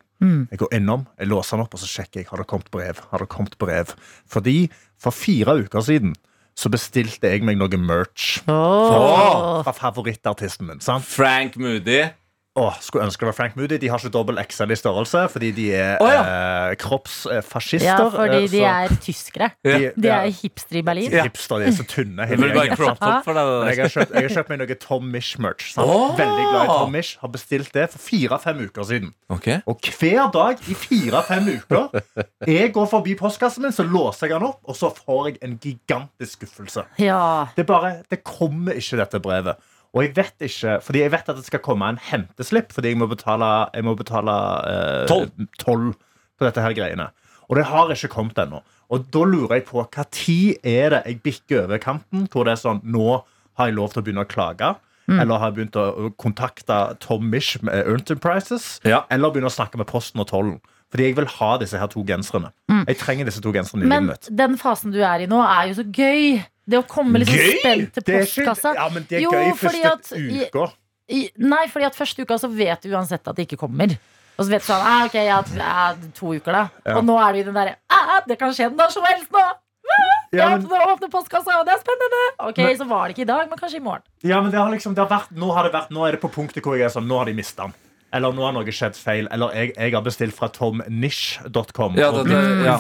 Jeg 0.53 0.63
går 0.63 0.73
innom, 0.79 1.05
jeg 1.19 1.29
låser 1.31 1.57
den 1.57 1.65
opp, 1.67 1.75
og 1.75 1.83
så 1.83 1.91
sjekker 1.91 2.23
jeg 2.23 2.31
har 2.31 2.41
det 2.41 2.47
kommet 2.51 2.71
brev. 2.75 3.03
Har 3.11 3.23
det 3.23 3.29
kommet 3.31 3.59
brev. 3.59 3.93
Fordi 4.31 4.71
for 4.99 5.15
fire 5.15 5.59
uker 5.65 5.85
siden 5.85 6.15
så 6.59 6.71
bestilte 6.73 7.31
jeg 7.31 7.45
meg 7.47 7.59
noe 7.61 7.79
merch 7.79 8.41
Åh. 8.51 9.61
fra 9.63 9.75
favorittartisten 9.77 10.67
min. 10.67 10.81
sant? 10.83 11.07
Frank 11.07 11.57
Moody. 11.61 12.09
Åh, 12.59 12.79
skulle 12.83 13.07
ønske 13.07 13.23
det 13.23 13.29
var 13.31 13.37
Frank 13.37 13.57
Moody. 13.59 13.79
De 13.81 13.89
har 13.91 14.01
ikke 14.03 14.11
dobbel 14.15 14.39
XL 14.43 14.73
i 14.75 14.79
størrelse 14.79 15.25
fordi 15.33 15.51
de 15.55 15.67
er 15.79 16.03
Å, 16.03 16.09
eh, 16.11 16.75
kroppsfascister. 16.81 17.87
Ja, 17.87 18.09
fordi 18.13 18.41
eh, 18.41 18.49
de 18.51 18.63
så 18.63 18.73
er 18.73 18.95
tyskere. 19.05 19.51
de, 19.65 19.93
De 19.95 20.11
er 20.13 20.31
hipstere 20.41 20.81
i 20.81 20.85
Berlin. 20.87 21.15
hipster, 21.29 21.63
de 21.63 21.71
er 21.71 21.77
så 21.77 21.87
tynne. 21.89 22.27
Jeg 22.29 22.39
har, 22.41 23.93
kjøpt, 23.93 24.15
jeg 24.15 24.27
har 24.27 24.35
kjøpt 24.35 24.53
meg 24.53 24.63
noe 24.63 24.79
Tom 24.83 25.09
Mish-merch. 25.13 25.71
Oh. 25.79 26.17
Veldig 26.19 26.45
glad 26.51 26.65
i 26.65 26.73
Tom 26.73 26.93
Mish. 26.95 27.19
Har 27.23 27.33
bestilt 27.35 27.73
det 27.77 27.89
for 27.95 28.03
fire-fem 28.03 28.65
uker 28.67 28.89
siden. 28.89 29.13
Okay. 29.33 29.61
Og 29.71 29.81
hver 29.99 30.31
dag 30.35 30.63
i 30.69 30.77
fire-fem 30.79 31.49
uker 31.59 31.89
Jeg 32.49 32.73
går 32.75 32.87
forbi 32.91 33.15
postkassen 33.19 33.67
min, 33.67 33.75
så 33.75 33.87
låser 33.87 34.29
jeg 34.29 34.39
den 34.39 34.49
opp, 34.49 34.61
og 34.69 34.77
så 34.79 34.91
får 34.95 35.31
jeg 35.31 35.41
en 35.47 35.59
gigantisk 35.63 36.39
skuffelse. 36.39 36.85
Ja. 37.03 37.49
Det, 37.57 37.67
bare, 37.67 38.03
det 38.11 38.23
kommer 38.27 38.79
ikke 38.79 38.99
dette 39.01 39.21
brevet. 39.23 39.59
Og 39.97 40.03
jeg 40.05 40.13
vet 40.19 40.45
ikke, 40.45 40.75
fordi 40.85 41.01
jeg 41.01 41.13
vet 41.15 41.29
at 41.33 41.39
det 41.41 41.47
skal 41.47 41.63
komme 41.65 41.89
en 41.89 42.01
henteslipp, 42.11 42.73
fordi 42.77 42.93
jeg 42.93 42.99
må 43.01 43.07
betale, 43.09 43.49
jeg 43.75 43.85
må 43.87 43.95
betale 43.97 44.35
eh, 44.69 45.07
Toll. 45.09 45.31
toll 45.59 45.87
på 46.39 46.45
dette 46.47 46.61
her 46.63 46.75
greiene. 46.77 47.09
Og 47.49 47.57
det 47.57 47.65
har 47.71 47.89
ikke 47.95 48.11
kommet 48.13 48.37
ennå. 48.39 48.61
Og 48.93 49.07
da 49.13 49.23
lurer 49.25 49.59
jeg 49.59 49.65
på 49.69 49.81
hva 49.85 50.05
tid 50.13 50.61
er 50.67 50.93
det 50.93 51.01
jeg 51.07 51.23
bikker 51.25 51.65
over 51.65 51.81
kanten, 51.81 52.27
hvor 52.33 52.45
det 52.45 52.53
er 52.57 52.61
sånn 52.61 52.83
nå 52.85 53.23
har 53.59 53.71
jeg 53.71 53.77
lov 53.77 53.91
til 53.93 54.03
å 54.03 54.05
begynne 54.07 54.25
å 54.25 54.29
klage. 54.29 54.75
Eller 55.09 55.41
har 55.41 55.49
jeg 55.49 55.57
begynt 55.57 55.77
å 55.81 56.11
kontakte 56.21 56.77
Tom 57.01 57.31
Mish 57.33 57.57
med 57.65 57.87
Enterprises. 57.89 58.75
Ja. 58.85 59.07
Eller 59.11 59.33
begynne 59.33 59.49
å 59.49 59.55
snakke 59.55 59.81
med 59.81 59.89
Posten 59.89 60.21
og 60.21 60.29
Tollen. 60.29 60.59
Fordi 60.93 61.07
jeg 61.09 61.17
vil 61.17 61.27
ha 61.39 61.49
disse 61.61 61.81
her 61.81 61.89
to 61.93 62.05
genserne. 62.09 62.51
Jeg 62.89 62.97
trenger 63.01 63.29
disse 63.29 63.41
to 63.45 63.53
genserne 63.57 63.85
i 63.85 63.89
Men 63.89 64.05
livet 64.07 64.29
mitt. 64.29 64.37
den 64.37 64.57
fasen 64.61 64.93
du 64.93 65.01
er 65.05 65.25
i 65.25 65.29
nå, 65.29 65.41
er 65.45 65.71
jo 65.73 65.79
så 65.81 65.85
gøy. 65.89 66.45
Det 66.69 66.79
å 66.79 66.85
komme 66.89 67.23
liksom 67.23 67.39
Gøy? 67.39 67.55
spent 67.63 67.95
til 67.97 68.05
postkassa. 68.05 68.75
Ja, 68.77 68.89
men 68.93 69.07
det 69.09 69.19
er 69.19 69.23
Jo, 69.25 69.31
gøy 69.33 69.53
første 69.57 69.93
at 69.93 70.11
uka. 70.13 70.67
I, 71.09 71.23
nei, 71.41 71.63
fordi 71.73 71.87
at 71.89 71.97
første 71.97 72.21
uka 72.27 72.37
så 72.37 72.51
vet 72.53 72.83
du 72.85 72.91
uansett 72.93 73.25
at 73.31 73.37
det 73.39 73.47
ikke 73.49 73.57
kommer. 73.63 73.95
Og 74.39 74.45
så 74.45 74.51
vet 74.53 74.61
du 74.61 74.67
sånn, 74.69 74.83
ah, 74.85 75.07
ok, 75.09 75.15
ja, 75.25 75.39
ja, 75.57 75.87
to 76.15 76.35
uker 76.37 76.53
da 76.53 76.67
Ja. 76.85 76.99
Og 76.99 77.05
nå 77.09 77.17
er 77.19 77.33
du 77.33 77.39
i 77.41 77.47
den 77.49 77.57
der, 77.57 77.73
ah, 77.91 78.21
det 78.29 78.37
kan 78.39 78.53
skje 78.53 78.69
når 78.77 78.93
som 78.93 79.03
helst 79.09 79.33
nå 79.33 79.41
Jeg 80.29 80.39
Ja, 80.43 80.51
men- 80.59 80.67
åpner, 80.69 81.09
postkassa, 81.09 81.59
og 81.59 81.65
det 81.65 81.73
er 81.73 81.81
spennende 81.81 82.51
Ok, 82.51 82.59
Men- 82.59 82.77
så 82.77 82.87
var 82.87 83.09
det 83.09 83.17
ikke 83.17 83.23
i 83.25 83.33
dag, 83.33 83.49
men 83.49 83.59
kanskje 83.59 83.77
i 83.77 83.81
morgen 83.81 84.03
Ja, 84.23 84.43
men 84.43 84.51
det 84.53 84.61
har 84.61 84.69
liksom, 84.71 84.95
det 84.95 85.09
har 85.09 85.09
vært, 85.09 85.33
nå, 85.33 85.51
har 85.55 85.63
det 85.65 85.73
vært, 85.73 85.89
nå 85.91 86.07
er 86.07 86.13
det 86.13 86.21
på 86.21 86.29
punktet 86.31 86.63
hvor 86.63 86.77
jeg 86.77 86.85
er 86.85 86.93
sånn 86.93 87.09
Nå 87.09 87.17
har 87.17 87.25
de 87.25 87.33
mistet 87.33 87.57
den. 87.57 87.73
Eller 88.13 88.33
nå 88.33 88.41
har 88.47 88.55
noe 88.57 88.73
skjedd 88.73 88.97
feil. 88.97 89.27
Eller 89.35 89.53
jeg, 89.53 89.73
jeg 89.77 89.93
har 89.93 90.03
bestilt 90.07 90.33
fra 90.37 90.49
tomnish.com 90.49 91.97
Ja, 91.99 92.09
og 92.13 92.25
blitt 92.25 92.65
ja. 92.65 92.77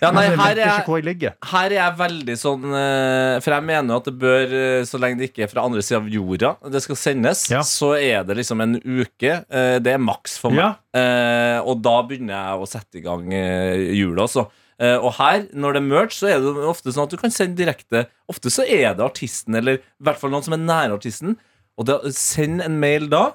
Ja, 0.00 0.10
nei, 0.10 0.24
Altså, 0.32 0.46
jeg 0.48 0.56
vet 0.56 0.62
ikke 0.66 0.88
hvor 0.88 1.00
jeg 1.00 1.06
ligger. 1.08 1.34
Her 1.50 1.66
er 1.68 1.76
jeg 1.76 1.96
veldig 2.00 2.36
sånn 2.40 2.64
eh, 2.78 3.36
For 3.44 3.54
jeg 3.56 3.66
mener 3.68 3.92
jo 3.94 3.98
at 4.00 4.08
det 4.08 4.14
bør, 4.22 4.54
eh, 4.62 4.84
så 4.88 5.00
lenge 5.02 5.20
det 5.20 5.28
ikke 5.30 5.44
er 5.46 5.52
fra 5.52 5.66
andre 5.68 5.84
sida 5.84 6.00
av 6.00 6.08
jorda 6.12 6.54
det 6.72 6.82
skal 6.84 6.98
sendes, 6.98 7.44
Ja. 7.52 7.60
så 7.66 7.92
er 7.98 8.24
det 8.24 8.36
liksom 8.38 8.62
en 8.64 8.78
uke. 8.80 9.44
eh, 9.48 9.76
Det 9.84 9.92
er 9.92 10.00
maks 10.02 10.38
for 10.40 10.50
meg. 10.54 10.78
Ja. 10.96 11.60
Og 11.68 11.80
da 11.84 11.94
begynner 12.08 12.34
jeg 12.36 12.64
å 12.64 12.68
sette 12.68 12.98
i 13.00 13.04
gang 13.04 13.28
jula, 13.32 14.26
altså. 14.26 14.46
Og 14.82 15.12
her, 15.18 15.44
når 15.54 15.76
det 15.76 15.80
er 15.82 15.86
merch, 15.86 16.16
så 16.18 16.28
er 16.32 16.40
det 16.42 16.52
ofte 16.68 16.92
sånn 16.92 17.04
at 17.06 17.12
du 17.14 17.16
kan 17.20 17.30
sende 17.32 17.56
direkte. 17.60 18.06
Ofte 18.28 18.50
så 18.52 18.64
er 18.66 18.96
det 18.98 19.04
artisten, 19.04 19.54
eller 19.60 19.78
i 19.78 20.02
hvert 20.04 20.18
fall 20.20 20.32
noen 20.34 20.42
som 20.44 20.56
er 20.56 20.62
nær 20.64 20.94
artisten. 20.96 21.36
Og 21.78 21.86
da, 21.88 22.00
send 22.12 22.60
en 22.64 22.76
mail 22.82 23.06
da, 23.12 23.30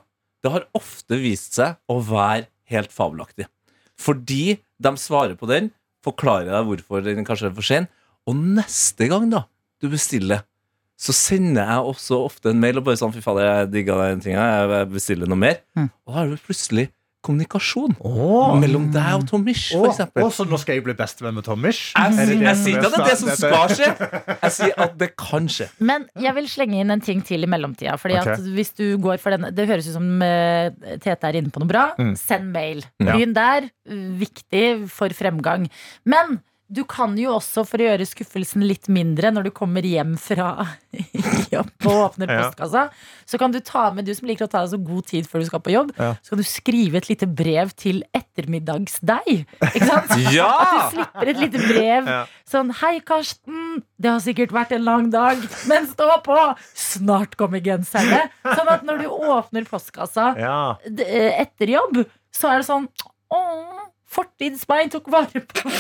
det 0.48 0.54
har 0.54 0.68
ofte 0.78 1.20
vist 1.20 1.58
seg 1.60 1.76
å 1.92 2.00
være 2.00 2.48
helt 2.72 2.94
fabelaktig. 2.96 3.50
Fordi 4.00 4.58
de 4.80 4.92
svarer 5.02 5.36
på 5.36 5.50
den, 5.50 5.72
forklarer 6.06 6.54
deg 6.54 6.68
hvorfor 6.70 7.04
den 7.04 7.28
kanskje 7.28 7.50
er 7.50 7.58
for 7.58 7.68
sen. 7.68 7.90
Og 8.28 8.38
neste 8.38 9.10
gang 9.12 9.28
da 9.32 9.44
du 9.84 9.90
bestiller, 9.92 10.46
så 10.98 11.14
sender 11.14 11.68
jeg 11.68 11.90
også 11.92 12.20
ofte 12.26 12.52
en 12.54 12.62
mail 12.62 12.80
og 12.80 12.88
bare 12.88 12.98
sånn 12.98 13.12
Fy 13.14 13.22
fader, 13.22 13.46
jeg 13.46 13.72
digga 13.76 13.98
den 14.02 14.24
tinga, 14.24 14.46
jeg 14.64 14.88
bestiller 14.96 15.30
noe 15.30 15.42
mer. 15.42 15.60
Mm. 15.78 15.92
Og 15.92 16.14
da 16.14 16.18
har 16.18 16.32
du 16.32 16.40
plutselig 16.48 16.88
kommunikasjon 17.28 17.96
oh. 18.00 18.56
mellom 18.62 18.88
deg 18.96 19.20
og 19.20 19.28
Tom 19.30 19.44
Mish, 19.46 19.70
for 19.74 19.86
Åh, 19.88 19.92
eksempel. 19.94 20.24
åh, 20.26 20.32
så 20.34 20.46
nå 20.48 20.60
skal 20.62 20.78
jeg 20.80 20.86
bli 20.88 20.96
bestevenn 20.98 21.36
med? 21.38 21.46
Jeg, 21.48 21.84
Er 21.98 22.16
sier- 22.16 22.44
jeg 22.48 22.58
sier 22.64 22.78
er 22.78 22.82
ikke 22.82 22.88
at 22.88 22.96
det 22.96 23.00
er 23.00 23.10
det 23.12 23.18
som 23.20 23.30
skal 23.36 23.74
skje. 23.76 23.90
Jeg 24.48 24.56
sier 24.58 24.82
at 24.88 24.98
det 25.02 25.10
kan 25.20 25.48
skje. 25.52 25.70
Men 25.80 26.08
jeg 26.18 26.36
vil 26.38 26.48
slenge 26.52 26.82
inn 26.82 26.92
en 26.96 27.04
ting 27.04 27.22
til 27.26 27.44
i 27.44 27.50
mellomtida 27.50 27.98
Fordi 28.00 28.18
okay. 28.20 28.38
at 28.38 28.48
hvis 28.58 28.72
du 28.78 28.86
går 29.02 29.20
for 29.22 29.36
denne 29.36 29.52
Det 29.56 29.68
høres 29.70 29.88
ut 29.90 29.96
som 29.98 30.08
eh, 30.24 30.72
Tete 31.04 31.28
er 31.30 31.40
inne 31.42 31.52
på 31.54 31.62
noe 31.64 31.70
bra 31.70 31.86
Mm. 31.98 32.14
Send 32.20 32.52
mail 32.54 32.84
Ja. 33.02 33.14
Begynn 33.14 33.34
der, 33.34 33.70
viktig 34.20 34.88
for 34.92 35.10
fremgang 35.16 35.68
Men 36.06 36.40
du 36.70 36.82
kan 36.84 37.14
jo 37.16 37.32
også 37.38 37.64
for 37.64 37.80
å 37.80 37.86
gjøre 37.88 38.06
skuffelsen 38.10 38.64
litt 38.68 38.90
mindre 38.92 39.30
Når 39.32 39.46
du 39.48 39.52
kommer 39.56 39.86
hjem 39.88 40.18
fra 40.20 40.66
jobb 41.54 41.70
og 41.88 41.94
åpner 42.10 42.28
postkassa 42.28 42.82
Så 43.24 43.40
kan 43.40 43.54
du 43.56 43.62
ta 43.64 43.86
med, 43.96 44.04
du 44.04 44.12
som 44.18 44.28
liker 44.28 44.48
å 44.48 44.52
ta 44.52 44.66
deg 44.66 44.74
så 44.74 44.80
god 44.84 45.06
tid 45.08 45.30
før 45.32 45.44
du 45.44 45.48
skal 45.48 45.64
på 45.64 45.72
jobb 45.72 45.94
Ja. 45.96 46.10
Så 46.20 46.34
kan 46.34 46.42
du 46.42 46.48
skrive 46.50 47.00
et 47.00 47.08
lite 47.08 47.30
brev 47.30 47.72
til 47.80 48.02
ettermiddagsdeg 48.18 49.46
Ikke 49.72 49.88
sant? 49.88 50.12
Ja! 50.36 50.50
At 50.50 50.74
du 50.76 50.98
slipper 50.98 51.32
et 51.34 51.42
lite 51.46 51.64
brev 51.70 52.12
Ja. 52.12 52.20
Sånn, 52.48 52.72
hei 52.82 52.98
Karsten 53.06 53.82
Det 54.00 54.12
har 54.12 54.22
sikkert 54.24 54.52
vært 54.56 54.76
en 54.76 54.86
lang 54.88 55.10
dag 55.14 55.42
Men 55.70 55.88
stå 55.92 56.10
på, 56.26 56.38
snart 56.78 57.38
kommer 57.40 57.64
genserne 57.64 58.26
Sånn 58.44 58.72
at 58.76 58.84
når 58.88 59.06
du 59.06 59.08
åpner 59.12 59.68
postkassa 59.70 60.34
Ja. 60.40 60.60
eh, 60.84 61.32
Etter 61.46 61.78
jobb 61.78 62.04
Så 62.36 62.52
er 62.52 62.60
det 62.64 62.68
sånn 62.70 62.90
Åh, 63.34 63.87
fortidsmeg 64.12 64.92
tok 64.94 65.10
vare 65.12 65.42
på 65.52 65.72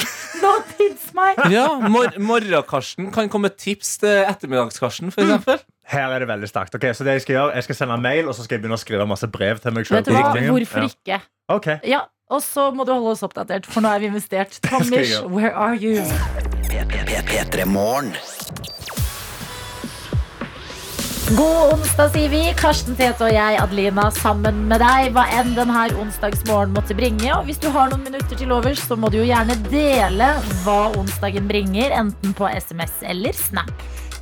Nåtidsmeg 0.41 1.39
Ja, 1.53 1.67
mor 1.89 2.11
Morgenkarsten 2.19 3.11
kan 3.15 3.29
komme 3.31 3.49
med 3.49 3.57
tips 3.61 3.95
til 4.03 4.25
ettermiddagskarsten, 4.27 5.11
eksempel. 5.15 5.61
Her 5.87 6.11
er 6.11 6.19
det 6.19 6.27
veldig 6.27 6.49
sterkt. 6.51 6.75
Ok, 6.75 6.89
så 6.93 7.05
det 7.07 7.17
Jeg 7.17 7.25
skal 7.25 7.35
gjøre, 7.37 7.55
jeg 7.55 7.67
skal 7.69 7.79
sende 7.81 7.97
en 7.97 8.03
mail 8.03 8.27
og 8.27 8.35
så 8.35 8.43
skal 8.43 8.57
jeg 8.57 8.65
begynne 8.65 8.79
å 8.79 8.83
skrive 8.83 9.07
masse 9.07 9.27
brev 9.31 9.61
til 9.63 9.75
meg 9.77 9.87
sjøl. 9.87 10.03
Hvorfor 10.03 10.89
ikke? 10.89 11.21
Ok, 11.47 11.69
Ja, 11.87 12.03
og 12.29 12.43
så 12.43 12.69
må 12.75 12.83
du 12.83 12.91
holde 12.91 13.13
oss 13.15 13.23
oppdatert 13.23 13.65
For 13.71 13.79
nå 13.79 13.93
er 13.95 14.03
vi 14.03 14.11
investert 14.11 14.59
gjøre. 14.61 15.29
where 15.31 15.53
are 15.55 15.75
you? 15.79 16.03
P3 16.67 17.65
Morgen. 17.65 18.11
God 21.35 21.73
onsdag, 21.73 22.13
sier 22.13 22.29
vi. 22.31 22.39
Karsten 22.55 22.95
Tete 22.95 23.25
og 23.25 23.33
jeg, 23.35 23.57
Adelina, 23.59 24.05
sammen 24.15 24.61
med 24.69 24.79
deg. 24.79 25.09
Hva 25.11 25.25
enn 25.35 25.49
denne 25.57 25.81
onsdagsmorgen 25.99 26.71
måtte 26.71 26.95
bringe. 26.95 27.27
Og 27.35 27.49
hvis 27.49 27.59
du 27.59 27.67
har 27.73 27.89
noen 27.91 28.05
minutter 28.05 28.39
til 28.39 28.53
overs, 28.55 28.79
så 28.79 28.95
må 28.95 29.09
du 29.11 29.17
jo 29.19 29.25
gjerne 29.27 29.57
dele 29.67 30.29
hva 30.63 30.77
onsdagen 30.95 31.49
bringer. 31.49 31.91
Enten 31.99 32.31
på 32.37 32.47
SMS 32.47 33.03
eller 33.11 33.35
Snap. 33.35 33.73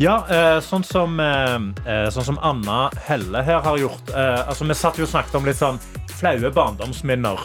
Ja, 0.01 0.15
eh, 0.25 0.57
sånn, 0.65 0.83
som, 0.83 1.19
eh, 1.21 1.53
eh, 1.85 2.07
sånn 2.09 2.25
som 2.31 2.41
Anna 2.41 2.89
Helle 3.05 3.45
her 3.45 3.61
har 3.61 3.77
gjort. 3.77 4.09
Altså, 4.15 4.65
vi 4.65 4.73
satt 4.73 4.97
jo 4.97 5.05
og 5.05 5.13
snakket 5.13 5.37
om 5.37 5.45
litt 5.45 5.61
sånn 5.61 5.77
flaue 6.09 6.49
barndomsminner. 6.49 7.37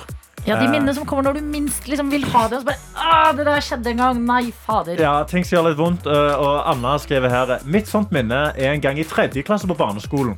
Ja, 0.46 0.56
De 0.56 0.64
Eh. 0.64 0.70
minnene 0.70 0.94
som 0.94 1.04
kommer 1.06 1.22
når 1.28 1.34
du 1.34 1.40
minst 1.42 1.84
liksom 1.86 2.10
vil 2.10 2.24
ha 2.24 2.46
det. 2.48 2.56
Og 2.58 2.62
så 2.62 2.66
bare, 2.66 2.78
ah, 2.96 3.32
det 3.32 3.44
der 3.46 3.60
skjedde 3.60 3.90
en 3.90 3.96
gang. 3.96 4.24
Nei, 4.26 4.52
fader. 4.66 4.96
Ja, 5.00 5.22
ting 5.24 5.44
som 5.44 5.58
gjør 5.58 5.68
litt 5.68 5.78
vondt. 5.78 6.06
eh, 6.06 6.34
og 6.40 6.62
Anna 6.66 6.96
skriver 6.98 7.28
her 7.30 7.58
Mitt 7.64 7.86
sånt 7.86 8.10
minne 8.10 8.52
er 8.56 8.72
en 8.72 8.80
gang 8.80 8.98
i 8.98 9.04
tredje 9.04 9.42
klasse 9.44 9.66
på 9.68 9.76
barneskolen. 9.76 10.36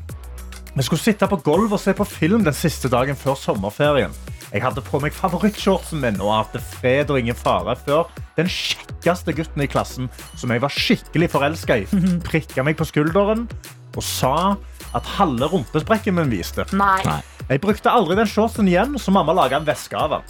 Vi 0.74 0.82
skulle 0.82 1.00
sitte 1.02 1.28
på 1.28 1.36
gulv 1.44 1.72
og 1.72 1.80
se 1.80 1.92
på 1.92 2.06
film 2.06 2.44
den 2.44 2.54
siste 2.54 2.88
dagen 2.88 3.14
før 3.14 3.36
sommerferien. 3.36 4.10
Jeg 4.52 4.62
hadde 4.62 4.80
på 4.82 5.00
meg 5.00 5.12
favorittshortsen 5.12 6.00
min 6.00 6.18
og 6.20 6.32
hadde 6.46 6.60
fred 6.60 7.10
og 7.10 7.18
ingen 7.20 7.34
fare 7.34 7.76
før 7.76 8.06
den 8.36 8.46
kjekkeste 8.46 9.32
gutten 9.36 9.62
i 9.62 9.66
klassen, 9.66 10.08
som 10.36 10.50
jeg 10.50 10.60
var 10.60 10.68
skikkelig 10.68 11.28
forelska 11.30 11.76
i, 11.76 11.86
prikka 12.24 12.64
meg 12.64 12.76
på 12.76 12.84
skulderen 12.88 13.48
og 13.96 14.02
sa 14.02 14.56
at 14.94 15.04
halve 15.18 15.48
rumpesprekken 15.52 16.14
min 16.14 16.30
viste. 16.32 16.64
Nei. 16.72 17.00
Jeg 17.48 17.60
brukte 17.60 17.90
aldri 17.92 18.14
den 18.16 18.28
shortsen 18.30 18.68
igjen, 18.70 18.94
så 19.02 19.12
mamma 19.12 19.34
laga 19.36 19.58
en 19.58 19.66
veske 19.66 19.98
av 19.98 20.14
den. 20.14 20.22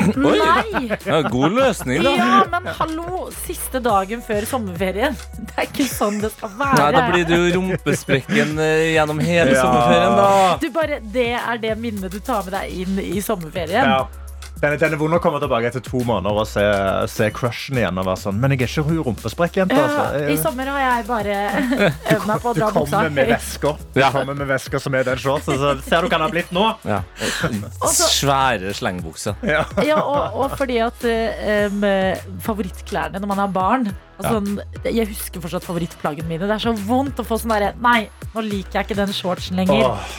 Nei. 0.16 0.86
Ja, 1.04 1.18
god 1.28 1.52
løsning, 1.58 2.00
da. 2.06 2.12
Ja, 2.16 2.38
men 2.52 2.68
hallo, 2.78 3.26
siste 3.44 3.82
dagen 3.84 4.22
før 4.24 4.46
sommerferien. 4.48 5.18
Det 5.36 5.56
er 5.58 5.66
ikke 5.68 5.84
sånn 5.90 6.20
det 6.22 6.30
skal 6.36 6.54
være. 6.56 6.78
Nei, 6.78 6.86
da 6.96 7.02
blir 7.10 7.26
det 7.28 7.36
jo 7.40 7.50
rumpesprekken 7.58 8.54
eh, 8.64 8.86
gjennom 8.94 9.20
hele 9.20 9.52
Ja. 9.58 9.66
sommerferien, 9.66 10.16
da. 10.16 10.56
Du 10.62 10.68
bare, 10.78 11.00
det 11.18 11.28
er 11.42 11.60
det 11.66 11.74
minnet 11.82 12.14
du 12.14 12.20
tar 12.24 12.46
med 12.46 12.56
deg 12.56 12.80
inn 12.86 13.02
i 13.02 13.20
sommerferien. 13.24 13.84
Ja. 13.84 14.00
Den, 14.60 14.74
den 14.76 14.92
er 14.92 14.98
vond 15.00 15.16
å 15.16 15.20
komme 15.24 15.38
tilbake 15.40 15.70
etter 15.70 15.80
to 15.84 16.02
måneder 16.04 16.36
og 16.42 16.48
se, 16.48 16.62
se 17.08 17.30
crushen 17.32 17.78
igjen. 17.80 17.96
Og 18.00 18.04
være 18.10 18.20
sånn, 18.20 18.36
Men 18.42 18.52
jeg 18.52 18.66
er 18.66 18.72
ikke 18.74 18.84
hun 18.90 18.98
rumpesprekkjente. 19.10 19.76
Ja, 19.78 19.86
Altså. 19.90 20.26
I 20.32 20.36
sommer 20.40 20.68
har 20.68 20.80
jeg 20.84 21.06
bare 21.08 21.36
øvd 22.14 22.26
meg 22.28 22.42
på 22.42 22.50
å 22.50 22.54
dra 22.58 22.68
buksa. 22.74 22.90
kommer 22.98 23.14
med 23.16 23.30
vesker 23.32 23.78
Du 23.94 24.00
kommer 24.12 24.36
med 24.42 24.50
vesker 24.50 24.82
som 24.84 24.96
er 24.98 25.06
den 25.08 25.20
shortsen. 25.22 25.56
Så 25.60 25.72
ser 25.86 26.04
du 26.04 26.10
hva 26.10 26.18
den 26.18 26.26
har 26.26 26.34
blitt 26.34 26.52
nå. 26.54 26.66
Ja. 26.88 27.00
Svære 27.90 28.74
slengebukser. 28.76 29.38
Ja. 29.46 29.64
Ja, 29.86 30.00
og, 30.04 30.36
og 30.44 30.56
fordi 30.60 30.78
at 30.84 31.04
um, 31.08 31.86
favorittklærne 32.44 33.20
når 33.20 33.30
man 33.32 33.40
har 33.42 33.52
barn 33.54 33.88
altså, 34.20 34.40
Jeg 34.84 35.08
husker 35.10 35.42
fortsatt 35.42 35.66
favorittplaggene 35.66 36.28
mine. 36.28 36.44
Det 36.48 36.56
er 36.58 36.64
så 36.68 36.74
vondt 36.86 37.20
å 37.22 37.26
få 37.26 37.40
sånn 37.40 37.54
derre 37.54 37.72
Nei, 37.80 38.02
nå 38.34 38.44
liker 38.44 38.80
jeg 38.80 38.90
ikke 38.90 38.98
den 39.00 39.14
shortsen 39.16 39.60
lenger. 39.62 39.88
Åh, 39.88 40.12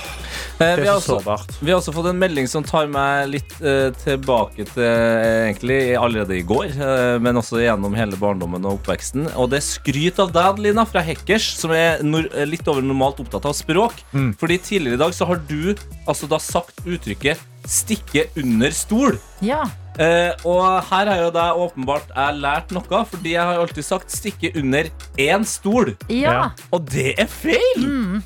vi, 0.62 0.86
er 0.86 0.92
har 0.92 1.00
også, 1.00 1.58
vi 1.60 1.72
har 1.72 1.80
også 1.80 1.94
fått 1.96 2.10
en 2.12 2.20
melding 2.22 2.48
som 2.50 2.66
tar 2.66 2.90
meg 2.92 3.30
litt 3.32 3.56
eh, 3.60 3.90
tilbake 4.04 4.66
til 4.72 4.86
eh, 4.86 5.50
egentlig 5.50 5.80
allerede 6.00 6.38
i 6.38 6.46
går, 6.48 6.72
eh, 6.76 7.18
men 7.24 7.42
også 7.42 7.62
gjennom 7.64 7.96
hele 7.98 8.20
barndommen 8.22 8.66
og 8.68 8.80
oppveksten. 8.80 9.28
Og 9.36 9.52
det 9.52 9.62
er 9.62 9.68
skryt 9.68 10.22
av 10.24 10.34
deg, 10.36 10.62
Lina, 10.68 10.86
fra 10.90 11.04
Hackers, 11.06 11.52
som 11.60 11.74
er 11.76 12.04
nor 12.06 12.30
eh, 12.32 12.48
litt 12.50 12.68
over 12.72 12.86
normalt 12.86 13.22
opptatt 13.24 13.50
av 13.50 13.58
språk. 13.58 14.02
Mm. 14.14 14.34
Fordi 14.42 14.60
tidligere 14.72 15.00
i 15.00 15.04
dag 15.06 15.16
så 15.18 15.30
har 15.30 15.42
du 15.50 15.74
altså 16.06 16.30
da 16.32 16.42
sagt 16.42 16.84
uttrykket 16.86 17.48
'stikke 17.68 18.26
under 18.42 18.74
stol'. 18.74 19.20
Ja. 19.46 19.64
Eh, 20.00 20.32
og 20.48 20.82
her 20.88 21.10
har 21.12 21.20
jo 21.20 21.32
da 21.36 21.52
åpenbart 21.54 22.10
jeg 22.16 22.40
lært 22.42 22.72
noe, 22.74 23.02
fordi 23.06 23.36
jeg 23.36 23.44
har 23.44 23.60
alltid 23.60 23.86
sagt 23.86 24.10
'stikke 24.10 24.54
under 24.58 24.90
én 25.18 25.46
stol'. 25.46 25.96
ja. 26.10 26.32
Ja. 26.32 26.52
Og 26.72 26.86
det 26.90 27.20
er 27.20 27.28
feil! 27.28 28.22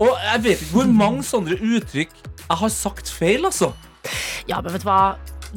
Og 0.00 0.14
jeg 0.24 0.42
vet 0.46 0.62
ikke 0.64 0.78
hvor 0.78 0.92
mange 1.02 1.24
sånne 1.28 1.58
uttrykk 1.60 2.14
jeg 2.50 2.58
har 2.64 2.72
sagt 2.74 3.10
feil, 3.14 3.44
altså. 3.46 3.72
Ja, 4.48 4.58
men 4.64 4.72
vet 4.74 4.82
du 4.82 4.88
hva? 4.88 5.02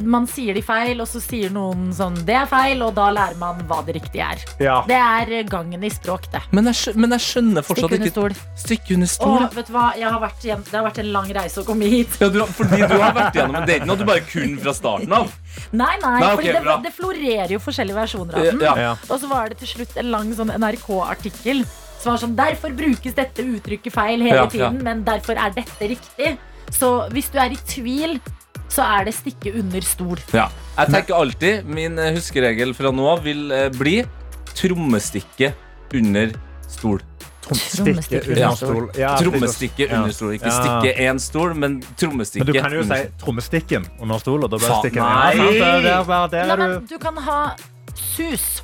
Man 0.04 0.24
sier 0.26 0.56
de 0.58 0.62
feil, 0.66 0.98
og 1.04 1.06
så 1.06 1.20
sier 1.22 1.52
noen 1.54 1.92
sånn 1.94 2.16
Det 2.26 2.34
er 2.34 2.48
feil, 2.50 2.80
og 2.82 2.96
da 2.98 3.12
lærer 3.14 3.38
man 3.38 3.60
hva 3.70 3.78
det 3.86 3.94
riktige 4.00 4.26
er. 4.26 4.40
Ja. 4.62 4.80
Det 4.90 4.98
er 4.98 5.44
gangen 5.46 5.84
i 5.86 5.92
språk, 5.94 6.26
det. 6.34 6.42
Men 6.50 6.66
jeg, 6.72 6.96
men 6.98 7.14
jeg 7.14 7.22
skjønner 7.28 7.62
Stikk 7.62 7.70
fortsatt 7.70 7.94
under 7.94 8.10
ikke 8.10 8.14
stol. 8.16 8.36
Stikke 8.64 8.96
under 8.98 9.12
stol. 9.12 9.36
Og 9.46 9.54
vet 9.60 9.70
du 9.70 9.74
hva? 9.76 9.84
Jeg 10.02 10.10
har 10.10 10.24
vært 10.24 10.48
igjen, 10.48 10.64
det 10.66 10.74
har 10.80 10.88
vært 10.88 10.98
en 11.04 11.12
lang 11.14 11.30
reise 11.38 11.62
å 11.62 11.68
komme 11.68 11.92
hit. 11.94 12.18
Ja, 12.26 12.32
du, 12.34 12.40
har- 12.42 12.50
fordi 12.58 12.82
du 12.90 12.96
har 13.04 13.14
vært 13.20 13.38
gjennom 13.38 13.60
en 13.62 13.70
date 13.70 13.86
nå 13.90 13.98
du 14.02 14.04
bare 14.10 14.26
kun 14.34 14.58
fra 14.66 14.74
starten 14.74 15.14
av. 15.20 15.30
Nei, 15.84 15.94
nei, 16.02 16.16
Nei, 16.26 16.34
ok, 16.34 16.42
fordi 16.42 16.58
det, 16.58 16.78
det 16.88 16.94
florerer 16.98 17.54
jo 17.54 17.62
forskjellige 17.62 18.00
versjoner 18.02 18.40
av 18.42 18.50
den. 18.50 18.66
Ja. 18.66 18.74
Ja. 18.88 18.92
Og 19.14 19.22
så 19.22 19.30
var 19.30 19.54
det 19.54 19.62
til 19.62 19.76
slutt 19.76 19.94
en 20.02 20.10
lang 20.14 20.34
sånn 20.34 20.50
NRK-artikkel 20.58 21.62
som 22.04 22.14
var 22.14 22.22
sånn 22.22 22.36
Derfor 22.38 22.74
brukes 22.78 23.16
dette 23.18 23.46
uttrykket 23.48 23.94
feil 23.96 24.24
hele 24.26 24.44
Ja, 24.44 24.48
ja. 24.60 24.70
men 24.76 25.04
derfor 25.08 25.40
er 25.40 25.54
dette 25.56 25.90
riktig. 25.94 26.36
Så 26.74 26.90
hvis 27.14 27.30
du 27.32 27.38
er 27.42 27.54
i 27.54 27.60
tvil, 27.70 28.18
så 28.74 28.86
er 28.98 29.08
det 29.08 29.14
stikke 29.18 29.54
under 29.60 29.86
stol. 29.86 30.20
Ja. 30.34 30.48
Jeg 30.74 30.90
tenker 30.90 31.18
alltid 31.20 31.68
Min 31.70 32.00
eh, 32.02 32.14
huskeregel 32.16 32.74
fra 32.78 32.92
nå 32.96 33.06
av 33.12 33.24
vil 33.26 33.52
eh, 33.54 33.68
bli 33.74 34.00
trommestikke 34.58 35.54
under 35.94 36.34
stol. 36.70 37.02
Trommestikke 37.44 38.22
under 38.32 38.56
stol. 38.56 38.86
Ja, 38.98 39.14
Trommestikke 39.20 39.88
under 39.92 40.14
stol. 40.16 40.34
Ikke 40.38 40.54
stikke 40.54 40.94
én 41.04 41.20
stol, 41.22 41.54
men 41.60 41.82
trommestikke 42.00 42.46
Men 42.46 42.54
du 42.54 42.60
kan 42.62 42.76
jo 42.78 42.84
si 42.88 43.00
trommestikken 43.22 43.88
under 44.00 44.22
stol, 44.24 44.46
og 44.46 44.54
da 44.54 44.58
er 44.58 44.64
bare- 44.64 44.80
stikke 44.82 45.02
du 46.64 46.94
du 46.94 47.00
kan 47.04 47.18
ha 47.28 47.40
sus. 47.96 48.64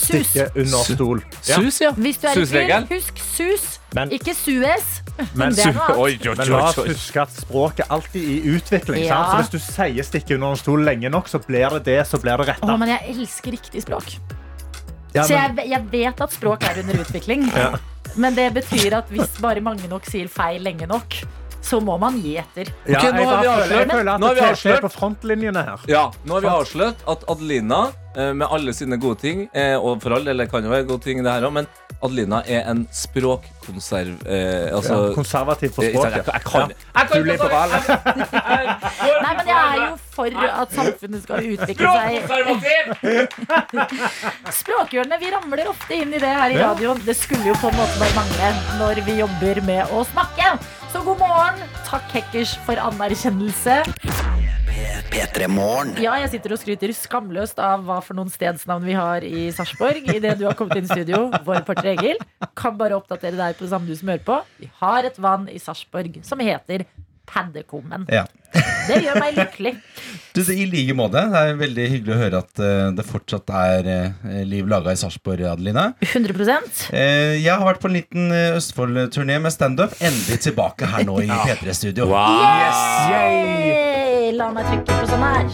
Stikke 0.00 0.46
under 0.56 0.84
stol. 0.86 1.22
Ja. 1.48 1.56
Sus, 1.60 1.80
ja. 1.80 1.90
Hvis 1.96 2.18
du 2.22 2.26
er 2.28 2.40
i 2.40 2.46
tvil, 2.46 2.86
husk 2.90 3.20
sus, 3.36 3.66
Men- 3.94 4.10
ikke 4.14 4.34
Suez. 4.34 5.00
Men, 5.34 5.52
annet. 5.52 5.96
Oi, 5.98 6.18
men 6.24 6.48
la 6.48 6.60
oss 6.68 6.76
huske 6.76 7.20
at 7.20 7.32
språket 7.34 7.86
alltid 7.90 8.22
er 8.22 8.30
i 8.36 8.54
utvikling. 8.56 9.04
Ja. 9.04 9.18
Så 9.30 9.36
hvis 9.42 9.50
du 9.50 9.58
sier 9.58 10.02
'stikke 10.06 10.34
under 10.38 10.50
en 10.54 10.56
stol' 10.56 10.84
lenge 10.84 11.10
nok, 11.10 11.28
så 11.28 11.38
blir 11.38 11.68
det 11.76 11.84
det, 11.84 12.06
så 12.06 12.18
blir 12.22 12.36
det 12.38 12.46
Å, 12.48 12.52
retta. 12.54 12.76
men 12.78 12.88
jeg 12.88 13.16
elsker 13.16 13.50
riktig 13.52 13.82
språk. 13.82 14.16
Ja, 15.14 15.24
Så 15.24 15.34
jeg, 15.34 15.68
jeg 15.68 15.84
vet 15.90 16.20
at 16.20 16.30
språk 16.32 16.62
er 16.62 16.78
under 16.82 16.94
utvikling. 17.02 17.50
Men 18.16 18.34
det 18.34 18.54
betyr 18.54 18.92
at 18.96 19.08
hvis 19.10 19.40
bare 19.40 19.60
mange 19.60 19.86
nok 19.88 20.04
sier 20.06 20.28
feil 20.28 20.62
lenge 20.62 20.86
nok, 20.86 21.14
så 21.62 21.80
må 21.82 21.98
man 22.00 22.16
gi 22.22 22.36
etter. 22.40 22.70
Ja, 22.88 22.98
okay, 22.98 23.10
nå 23.12 23.18
jeg, 23.18 23.26
har 23.28 23.42
vi 23.42 23.48
avslørt, 23.48 23.68
føler, 23.68 23.78
jeg 23.78 23.90
føler 23.90 24.12
at 24.14 24.20
Nå 24.20 24.26
har 24.26 24.34
vi 24.34 24.40
det 24.40 24.50
avslørt. 24.50 24.80
på 24.80 24.90
frontlinjene 24.94 25.64
her. 25.64 25.78
Ja, 25.88 26.10
nå 26.24 26.32
har 26.34 26.40
vi 26.40 26.46
avslørt 26.48 26.96
at 27.06 27.24
Adelina, 27.28 27.80
med 28.14 28.46
alle 28.50 28.72
sine 28.74 28.96
gode 29.00 29.20
ting, 29.22 29.44
eh, 29.54 29.76
og 29.78 30.00
for 30.02 30.10
all 30.16 30.24
del 30.26 30.36
det 30.42 30.48
kan 30.50 30.64
jo 30.66 30.70
være 30.72 30.86
gode 30.88 31.02
ting, 31.04 31.20
det 31.24 31.30
her 31.32 31.44
òg, 31.46 31.52
men 31.60 31.66
Adelina 32.02 32.40
er 32.48 32.64
en 32.70 32.86
språkkonserv... 32.96 34.22
Eh, 34.26 34.70
altså, 34.74 34.94
Ja, 35.10 35.14
konservativ 35.14 35.74
på 35.76 35.82
jeg, 35.84 35.92
jeg, 35.92 36.00
språket. 36.00 36.16
jeg, 36.16 36.32
jeg 36.32 36.42
kan 36.48 36.60
Ja. 36.60 36.66
jeg 36.96 37.08
kan 37.10 37.16
Du 37.20 37.24
liberal. 37.28 37.70
Nei, 39.20 39.32
men 39.36 39.46
jeg 39.46 39.58
er 39.60 39.76
jo 39.84 39.96
for 40.16 40.26
at 40.48 40.72
samfunnet 40.74 41.22
skal 41.22 41.36
utvikle 41.52 41.88
seg. 41.92 42.10
Språkhjørnet, 44.60 45.20
vi 45.22 45.30
ramler 45.34 45.68
ofte 45.70 45.94
inn 46.00 46.14
i 46.16 46.20
det 46.22 46.32
her 46.40 46.50
i 46.54 46.58
radioen. 46.60 47.00
Det 47.06 47.16
skulle 47.20 47.46
jo 47.52 47.56
på 47.60 47.68
en 47.70 47.76
måte 47.78 48.00
bare 48.00 48.16
mangle 48.16 48.50
når 48.80 49.04
vi 49.06 49.18
jobber 49.20 49.62
med 49.68 49.92
å 49.92 50.02
snakke. 50.08 50.54
Så 50.90 51.04
god 51.06 51.20
morgen. 51.22 51.60
Takk, 51.86 52.08
Hekkers, 52.16 52.56
for 52.66 52.80
anerkjennelse. 52.80 53.82
P3 55.10 55.48
Morgen. 55.50 55.92
Ja, 56.02 56.14
jeg 56.22 56.30
sitter 56.34 56.54
og 56.54 56.60
skryter 56.62 56.92
skamløst 56.96 57.58
av 57.62 57.82
hva 57.86 57.98
for 58.04 58.16
noen 58.18 58.30
stedsnavn 58.32 58.86
vi 58.86 58.94
har 58.96 59.24
i 59.26 59.48
Sarpsborg. 59.54 60.06
Idet 60.14 60.38
du 60.40 60.46
har 60.48 60.56
kommet 60.58 60.80
inn 60.80 60.88
i 60.88 60.92
studio, 60.92 61.26
vår 61.46 61.62
reporter 61.62 61.92
Egil. 61.94 62.20
Kan 62.58 62.78
bare 62.80 62.96
oppdatere 62.98 63.36
deg 63.38 63.58
på 63.58 63.66
det 63.66 63.72
samme 63.74 63.90
du 63.90 63.96
som 63.98 64.12
hører 64.12 64.26
på. 64.26 64.40
Vi 64.62 64.70
har 64.80 65.08
et 65.08 65.18
vann 65.20 65.48
i 65.52 65.58
Sarpsborg 65.62 66.20
som 66.26 66.42
heter 66.44 66.86
Paddekummen. 67.30 68.08
Ja. 68.10 68.24
Det 68.88 68.96
gjør 69.04 69.20
meg 69.22 69.36
lykkelig. 69.38 69.76
Du, 70.30 70.44
I 70.54 70.62
like 70.70 70.94
måte. 70.94 71.18
Det 71.26 71.40
er 71.42 71.56
veldig 71.58 71.84
hyggelig 71.90 72.12
å 72.14 72.18
høre 72.20 72.40
at 72.44 72.60
eh, 72.62 72.92
det 72.94 73.02
fortsatt 73.08 73.50
er 73.50 73.88
eh, 73.90 74.36
liv 74.46 74.68
laga 74.70 74.94
i 74.94 74.98
Sarpsborg, 75.00 75.42
Adeline. 75.50 75.88
100% 76.06 76.86
jeg 76.94 77.50
har 77.50 77.66
vært 77.66 77.82
på 77.82 77.90
en 77.90 77.96
liten 77.98 78.30
eh, 78.30 78.54
Østfold-turné 78.54 79.40
med 79.42 79.50
standup. 79.54 79.98
Endelig 79.98 80.38
tilbake 80.46 80.86
her 80.92 81.02
nå 81.08 81.18
i 81.26 81.30
P3-studio. 81.48 82.06
Yay! 82.14 83.99
La 84.30 84.46
meg 84.54 84.66
trykke 84.68 84.94
på 84.94 85.06
sånn 85.10 85.22
her. 85.24 85.48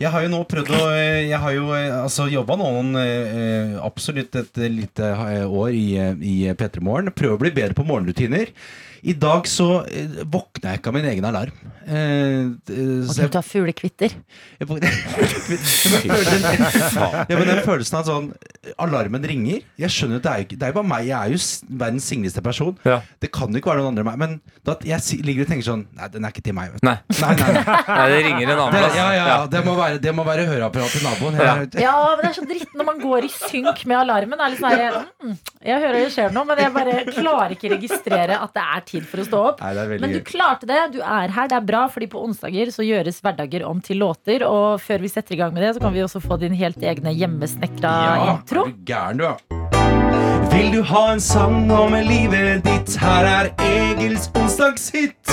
Jeg 0.00 0.10
har 0.12 0.24
jo 0.24 0.30
nå 0.32 0.40
prøvd 0.48 0.70
å 0.76 0.80
eh, 0.92 1.28
Jeg 1.28 1.38
har 1.40 1.54
jo 1.54 1.70
eh, 1.76 1.92
altså 1.92 2.26
jobba 2.32 2.56
noen 2.60 2.94
eh, 3.00 3.74
absolutt 3.84 4.36
et 4.40 4.60
lite 4.72 5.10
år 5.46 5.72
i, 5.76 5.86
i 6.24 6.36
P3 6.56 6.84
Morgen. 6.84 7.12
Prøver 7.16 7.36
å 7.36 7.42
bli 7.42 7.52
bedre 7.56 7.76
på 7.76 7.86
morgenrutiner. 7.88 8.52
I 9.02 9.14
dag 9.16 9.46
så 9.48 9.66
eh, 9.88 10.20
våkna 10.28 10.74
jeg 10.74 10.80
ikke 10.82 10.90
av 10.92 10.94
min 10.98 11.06
egen 11.08 11.24
alarm. 11.24 11.52
Eh, 11.90 12.50
d- 12.68 13.06
Og 13.08 13.14
du 13.16 13.28
tar 13.32 13.42
fuglekvitter. 13.46 14.12
Jeg 14.60 14.68
får- 14.68 14.80
den- 14.80 14.92
ja, 17.30 17.36
men 17.38 17.46
den 17.48 17.62
følelsen 17.64 17.98
av 18.00 18.04
sånn 18.06 18.26
Alarmen 18.78 19.24
ringer. 19.24 19.62
Jeg 19.80 19.88
skjønner 19.94 20.20
at 20.20 20.22
det 20.26 20.30
er 20.32 20.42
ikke 20.44 20.58
Det 20.60 20.66
er 20.68 20.74
bare 20.76 20.84
meg. 20.90 21.06
Jeg 21.08 21.16
er 21.16 21.32
jo 21.32 21.38
verdens 21.80 22.04
singleste 22.10 22.42
person. 22.44 22.76
Ja. 22.84 22.98
Det 23.22 23.30
kan 23.32 23.48
jo 23.50 23.58
ikke 23.60 23.70
være 23.72 23.80
noen 23.80 23.94
andre 23.96 24.04
enn 24.04 24.10
meg. 24.10 24.18
Men 24.20 24.34
da, 24.68 24.76
jeg 24.84 25.24
ligger 25.24 25.46
og 25.46 25.50
tenker 25.52 25.66
sånn 25.70 25.86
Nei, 25.96 26.08
den 26.12 26.24
er 26.28 26.34
ikke 26.34 26.44
til 26.44 26.56
meg. 26.58 26.74
Vet 26.74 26.82
du. 26.84 26.86
Nei. 26.90 26.96
Nei, 27.20 27.34
nei, 27.40 27.52
nei. 27.56 27.64
Nei, 27.88 28.08
det 28.12 28.20
ringer 28.28 28.44
en 28.44 28.58
annen 28.58 28.76
plass. 28.76 28.98
ja, 29.00 29.06
ja, 29.16 29.24
ja. 29.32 29.38
Det 29.50 29.64
må 29.64 29.74
være, 29.80 30.00
det 30.04 30.14
må 30.14 30.26
være 30.28 30.44
høreapparat 30.50 30.92
til 30.94 31.06
naboen. 31.08 31.40
Ja. 31.40 31.54
Ja, 31.80 31.96
men 32.16 32.22
det 32.26 32.30
er 32.30 32.36
så 32.36 32.46
dritt 32.52 32.76
når 32.76 32.88
man 32.90 33.00
går 33.02 33.26
i 33.26 33.32
synk 33.32 33.84
med 33.88 33.96
alarmen. 34.02 34.36
Det 34.36 34.46
er 34.46 34.54
litt 34.54 34.60
sånn 34.60 34.76
her, 34.76 35.00
mm, 35.24 35.34
jeg 35.70 35.82
hører 35.86 35.98
det 36.04 36.12
skjer 36.14 36.32
noe, 36.36 36.44
men 36.50 36.60
jeg 36.66 36.74
bare 36.76 36.94
klarer 37.16 37.56
ikke 37.56 37.72
registrere 37.74 38.36
at 38.44 38.54
det 38.56 38.66
er 38.76 38.84
tid 38.90 39.06
for 39.08 39.22
å 39.22 39.26
stå 39.28 39.42
opp. 39.52 39.62
Nei, 39.64 39.98
Men 40.02 40.12
du 40.16 40.20
klarte 40.26 40.66
det. 40.70 40.80
Du 40.96 41.00
er 41.00 41.32
her. 41.36 41.48
Det 41.50 41.58
er 41.60 41.66
bra, 41.72 41.84
fordi 41.92 42.10
på 42.12 42.22
onsdager 42.26 42.72
så 42.74 42.86
gjøres 42.86 43.20
hverdager 43.24 43.64
om 43.68 43.80
til 43.84 44.00
låter. 44.02 44.44
Og 44.46 44.80
før 44.82 45.02
vi 45.06 45.12
setter 45.12 45.34
i 45.36 45.40
gang 45.40 45.54
med 45.54 45.62
det, 45.66 45.74
så 45.76 45.84
kan 45.86 45.94
vi 45.96 46.04
også 46.04 46.22
få 46.24 46.38
din 46.42 46.56
helt 46.58 46.82
egne 46.82 47.14
hjemmesnekra 47.14 47.94
Ja, 48.04 48.36
intro. 48.36 48.66
er 48.66 48.74
du 48.74 48.84
gæren, 48.92 49.22
du, 49.22 49.24
ja. 49.30 49.59
Vil 50.50 50.72
du 50.72 50.82
ha 50.82 51.12
en 51.12 51.20
sang 51.22 51.70
om 51.72 51.94
livet 51.94 52.64
ditt? 52.66 52.96
Her 53.00 53.26
er 53.28 53.50
Egils 53.62 54.28
onsdagshit. 54.34 55.30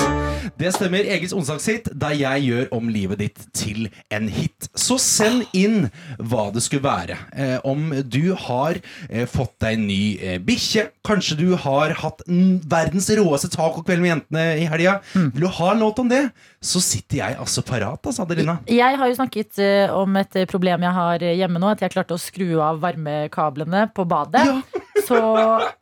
Det 0.58 0.70
stemmer. 0.74 1.06
Egils 1.06 1.34
onsdagshit, 1.36 1.88
der 1.94 2.14
jeg 2.18 2.44
gjør 2.48 2.70
om 2.74 2.88
livet 2.92 3.20
ditt 3.22 3.44
til 3.56 3.88
en 4.14 4.28
hit. 4.32 4.68
Så 4.78 4.98
send 5.02 5.44
inn 5.56 5.88
hva 6.18 6.48
det 6.54 6.62
skulle 6.64 6.86
være. 6.86 7.18
Eh, 7.34 7.56
om 7.66 7.92
du 8.06 8.34
har 8.46 8.80
eh, 9.08 9.26
fått 9.30 9.54
deg 9.62 9.78
en 9.78 9.86
ny 9.90 10.02
eh, 10.18 10.38
bikkje. 10.42 10.88
Kanskje 11.06 11.38
du 11.40 11.48
har 11.60 11.94
hatt 12.02 12.24
mm, 12.26 12.64
verdens 12.70 13.10
råeste 13.18 13.50
tacokveld 13.54 14.02
med 14.04 14.14
jentene 14.14 14.46
i 14.62 14.66
helga. 14.70 14.98
Vil 15.14 15.46
du 15.46 15.50
ha 15.60 15.72
en 15.74 15.84
låt 15.84 16.02
om 16.02 16.10
det, 16.10 16.28
så 16.58 16.82
sitter 16.82 17.20
jeg 17.20 17.38
altså 17.38 17.62
parat, 17.62 18.02
altså, 18.02 18.24
Adelina. 18.26 18.58
Jeg 18.66 18.98
har 18.98 19.10
jo 19.10 19.16
snakket 19.18 19.60
eh, 19.62 19.94
om 19.94 20.16
et 20.18 20.40
problem 20.50 20.82
jeg 20.88 20.96
har 20.96 21.24
hjemme 21.28 21.62
nå. 21.62 21.70
At 21.74 21.84
jeg 21.84 21.94
klarte 21.94 22.16
å 22.16 22.20
skru 22.20 22.58
av 22.64 22.80
varmekablene 22.82 23.86
på 23.94 24.06
badet. 24.10 24.46
så 25.08 25.20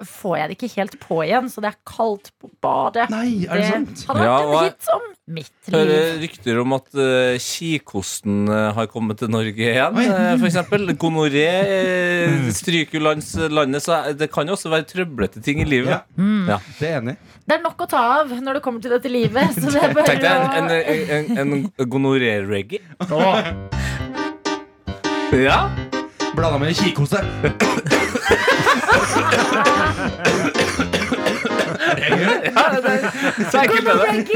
får 0.04 0.38
jeg 0.38 0.48
det 0.48 0.56
ikke 0.58 0.72
helt 0.76 0.96
på 1.02 1.20
igjen. 1.24 1.50
Så 1.52 1.64
det 1.64 1.72
er 1.72 1.78
kaldt 1.88 2.32
på 2.40 2.50
badet. 2.62 3.08
Nei, 3.12 3.44
er 3.48 3.62
det 3.62 3.68
sant? 3.72 4.08
hadde 4.10 4.22
vært 4.22 4.28
Ja, 4.28 4.40
en 4.46 4.66
hit 4.66 4.90
som 4.90 5.12
mitt 5.26 5.70
Hører 5.72 5.88
liv. 5.90 6.20
rykter 6.22 6.60
om 6.62 6.74
at 6.76 6.92
uh, 6.94 7.34
kikosten 7.42 8.44
eh, 8.46 8.68
har 8.76 8.86
kommet 8.86 9.18
til 9.18 9.30
Norge 9.32 9.58
igjen, 9.58 9.96
uh, 9.98 10.44
eksempel. 10.46 10.92
Gonoré 11.02 11.48
uh, 12.30 12.46
stryker 12.54 13.00
jo 13.00 13.02
lands, 13.08 13.32
landet, 13.50 13.82
så 13.82 13.98
det 14.14 14.28
kan 14.30 14.46
jo 14.46 14.54
også 14.54 14.70
være 14.70 14.86
trøblete 14.92 15.42
ting 15.42 15.64
i 15.64 15.66
livet. 15.66 15.96
Ja. 15.96 16.28
Ja. 16.52 16.60
Det 16.78 16.86
er 16.86 17.00
enig. 17.00 17.16
Det 17.46 17.56
er 17.56 17.64
nok 17.64 17.82
å 17.82 17.88
ta 17.90 18.04
av 18.20 18.30
når 18.38 18.58
det 18.58 18.62
kommer 18.62 18.82
til 18.82 18.94
dette 18.94 19.10
livet. 19.10 19.58
Så 19.58 19.66
det 19.74 19.82
er 19.82 19.94
bare 19.98 20.14
å 20.14 20.22
en, 20.70 21.38
en, 21.38 21.52
en 21.78 21.88
gonoré-reggae. 21.90 22.80
Ja. 25.32 25.70
Blanda 26.36 26.58
med 26.58 26.74
kikhoste. 26.76 27.16
ja 32.06 32.64
det 32.72 32.90
er, 32.92 33.10
så 33.50 33.58
enkelt 33.60 33.88
er 33.88 33.96
det. 34.02 34.26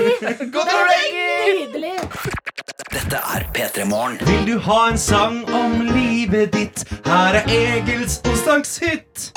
Nydelig! 1.46 1.92
Dette 2.92 3.16
er 3.16 3.44
P3 3.56 3.84
Morgen. 3.84 4.18
Vil 4.26 4.54
du 4.54 4.58
ha 4.58 4.88
en 4.90 4.98
sang 4.98 5.44
om 5.54 5.80
livet 5.94 6.52
ditt? 6.52 6.84
Her 7.06 7.34
er 7.34 7.42
Egils 7.48 8.20
onsdagshit. 8.28 9.30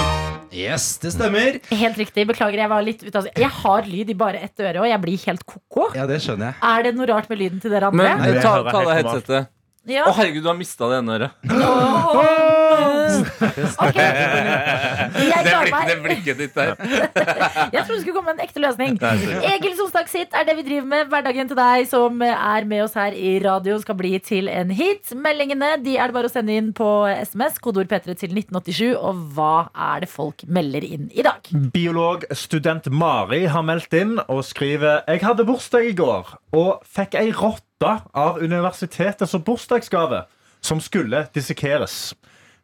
Yes, 0.54 0.98
det 1.02 1.12
stemmer. 1.16 1.58
Helt 1.74 1.98
riktig. 1.98 2.28
Beklager, 2.30 2.60
jeg 2.62 2.70
var 2.70 2.84
litt 2.86 3.02
ute 3.04 3.18
av 3.24 3.28
Jeg 3.34 3.50
har 3.64 3.88
lyd 3.90 4.12
i 4.14 4.16
bare 4.18 4.40
ett 4.46 4.60
øre, 4.62 4.84
og 4.84 4.88
jeg 4.88 5.02
blir 5.02 5.26
helt 5.26 5.46
ko-ko. 5.50 5.90
Ja, 5.98 6.06
det 6.10 6.20
skjønner 6.22 6.52
jeg. 6.54 6.60
Er 6.70 6.84
det 6.88 6.96
noe 7.00 7.10
rart 7.10 7.30
med 7.32 7.42
lyden 7.42 7.60
til 7.64 7.74
dere 7.74 7.90
andre? 7.90 8.12
Men 8.22 8.22
ta, 8.22 8.32
Det 8.32 8.44
ta, 8.46 8.54
ta 8.72 8.84
deg 8.86 8.94
headsetet. 9.02 9.50
Å, 9.50 9.92
Ja. 9.92 10.06
herregud, 10.16 10.44
du 10.46 10.48
har 10.48 10.56
mista 10.56 10.88
det 10.88 11.02
ene 11.02 11.18
øret. 11.18 11.32
Ok. 11.44 12.63
Jeg 15.24 15.44
Det, 15.44 15.98
blikket, 16.04 16.38
ditt 16.40 16.56
der. 16.56 16.74
Jeg 17.74 17.86
trodde 17.86 17.98
det 17.98 18.04
skulle 18.04 18.18
komme 18.18 18.32
en 18.34 18.42
ekte 18.44 18.60
løsning. 18.64 18.92
Egil 19.02 19.74
Egils 19.74 20.12
sitt 20.12 20.32
er 20.36 20.44
det 20.48 20.56
vi 20.60 20.66
driver 20.68 20.88
med. 20.90 21.08
Hverdagen 21.12 21.48
til 21.50 21.58
deg 21.60 21.88
som 21.90 22.12
er 22.26 22.68
med 22.70 22.82
oss 22.86 22.96
her 22.98 23.14
i 23.16 23.38
radio, 23.44 23.78
skal 23.82 23.96
bli 24.00 24.14
til 24.24 24.46
en 24.52 24.70
hit. 24.74 25.14
Meldingene 25.18 25.70
de 25.84 25.94
er 25.98 26.06
det 26.10 26.16
bare 26.18 26.30
å 26.30 26.34
sende 26.34 26.56
inn 26.58 26.72
på 26.76 26.90
SMS, 27.10 27.60
kodeord 27.64 27.90
P3 27.92 28.16
til 28.20 28.32
1987. 28.36 28.94
Og 28.98 29.14
hva 29.36 29.56
er 29.74 29.98
det 30.06 30.12
folk 30.12 30.38
melder 30.48 30.84
inn 30.88 31.10
i 31.14 31.24
dag? 31.26 31.40
Biologstudent 31.74 32.86
Mari 32.94 33.46
har 33.52 33.64
meldt 33.66 33.94
inn 33.98 34.14
og 34.28 34.44
skriver 34.48 35.04
Jeg 35.10 35.20
hadde 35.26 35.48
bursdag 35.48 35.84
i 35.92 35.98
går 35.98 36.26
og 36.54 36.72
fikk 36.86 37.14
ei 37.20 37.32
rotte 37.34 38.00
av 38.14 38.40
universitetet 38.42 39.30
som 39.30 39.44
bursdagsgave 39.44 40.24
som 40.64 40.80
skulle 40.82 41.26
dissekeres. 41.36 42.14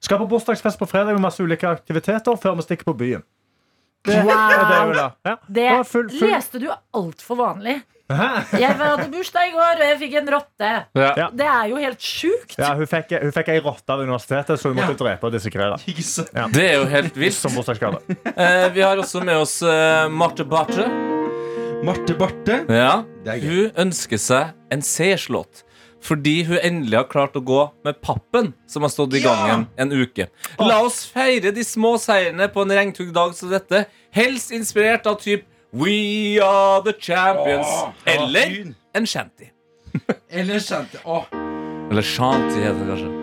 Skal 0.02 0.22
på 0.22 0.30
bursdagsfest 0.32 0.80
på 0.80 0.88
fredag 0.88 1.14
med 1.18 1.22
masse 1.26 1.44
ulike 1.44 1.68
aktiviteter 1.68 2.38
før 2.40 2.56
vi 2.60 2.68
stikker 2.68 2.88
på 2.88 2.96
byen. 3.02 3.24
Det 4.08 4.22
wow. 4.24 4.94
det. 4.96 5.08
Ja. 5.28 5.36
Det 5.48 5.70
full- 5.90 6.08
full- 6.10 6.30
leste 6.32 6.60
du 6.64 6.70
altfor 6.96 7.36
vanlig. 7.36 7.82
Hæ? 8.10 8.30
Jeg 8.58 8.74
hadde 8.80 9.06
bursdag 9.12 9.50
i 9.50 9.52
går, 9.54 9.74
og 9.76 9.84
jeg 9.86 9.98
fikk 10.00 10.14
en 10.18 10.30
rotte. 10.34 10.70
Ja. 10.98 11.28
Det 11.30 11.46
er 11.46 11.68
jo 11.70 11.76
helt 11.78 12.00
sjukt. 12.02 12.56
Ja, 12.58 12.72
hun, 12.80 12.88
fikk, 12.90 13.12
hun 13.22 13.34
fikk 13.36 13.52
ei 13.54 13.60
rotte 13.62 13.94
av 13.94 14.02
universitetet, 14.02 14.58
så 14.58 14.72
hun 14.72 14.80
måtte 14.80 14.96
Ja. 14.96 15.02
drepe 15.04 15.28
og 15.30 15.36
dissekrere. 15.36 15.78
Ja. 16.34 16.48
Det 16.50 16.64
er 16.72 16.80
jo 16.80 16.88
helt 16.90 17.14
vilt. 17.20 17.38
Som 17.38 17.54
bursdagsgave. 17.54 18.00
Eh, 18.34 18.70
vi 18.74 18.82
har 18.82 18.98
også 18.98 19.22
med 19.24 19.38
oss 19.38 19.60
eh, 19.62 20.08
Marte 20.10 20.46
Barthe. 20.48 20.88
Marte 21.86 22.16
Barthe. 22.18 22.64
Ja. 22.72 23.04
Hun 23.44 23.70
ønsker 23.78 24.18
seg 24.18 24.56
en 24.74 24.82
seierslåt. 24.82 25.62
Fordi 26.02 26.44
hun 26.48 26.58
endelig 26.64 26.96
har 26.98 27.08
klart 27.12 27.36
å 27.36 27.42
gå 27.44 27.60
med 27.84 27.98
pappen 28.02 28.54
som 28.68 28.86
har 28.86 28.90
stått 28.94 29.14
i 29.20 29.24
Ja! 29.24 29.34
gangen 29.36 29.66
en 29.78 29.92
uke. 29.92 30.30
La 30.60 30.80
oss 30.86 31.02
feire 31.12 31.52
de 31.52 31.64
små 31.68 31.98
seirene 32.00 32.48
på 32.54 32.62
en 32.64 32.72
regntung 32.72 33.12
dag 33.14 33.36
som 33.36 33.50
dette. 33.52 33.86
Helst 34.16 34.52
inspirert 34.56 35.06
av 35.08 35.20
typ 35.22 35.44
We 35.74 36.40
are 36.42 36.82
the 36.82 36.94
champions. 36.98 37.68
Eller 38.06 38.48
fin. 38.50 38.76
en 38.96 39.06
shanty. 39.06 39.52
Eller 40.32 40.60
shanty. 40.60 40.98
Åh. 41.06 41.26
Eller 41.92 42.02
shanty 42.02 42.60
heter 42.64 42.80
det 42.80 42.88
kanskje. 42.94 43.16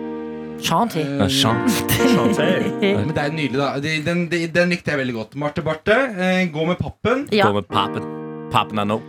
Shanty. 0.62 1.00
En 1.00 1.30
shanty. 1.30 2.92
Men 2.96 3.10
det 3.14 3.24
er 3.24 3.32
nydelig, 3.34 3.58
da. 3.58 3.72
Den, 3.82 4.04
den, 4.30 4.52
den 4.54 4.70
likte 4.72 4.94
jeg 4.94 5.02
veldig 5.02 5.14
godt. 5.18 5.34
Marte 5.36 5.62
Barthe, 5.66 5.98
eh, 6.16 6.46
gå 6.52 6.64
med 6.70 6.78
pappen. 6.78 7.26
Ja. 7.34 7.48
Gå 7.50 7.58
med 7.58 7.68
pappen. 7.68 8.25
Pappen 8.50 8.78
er 8.78 8.84
nok. 8.88 9.02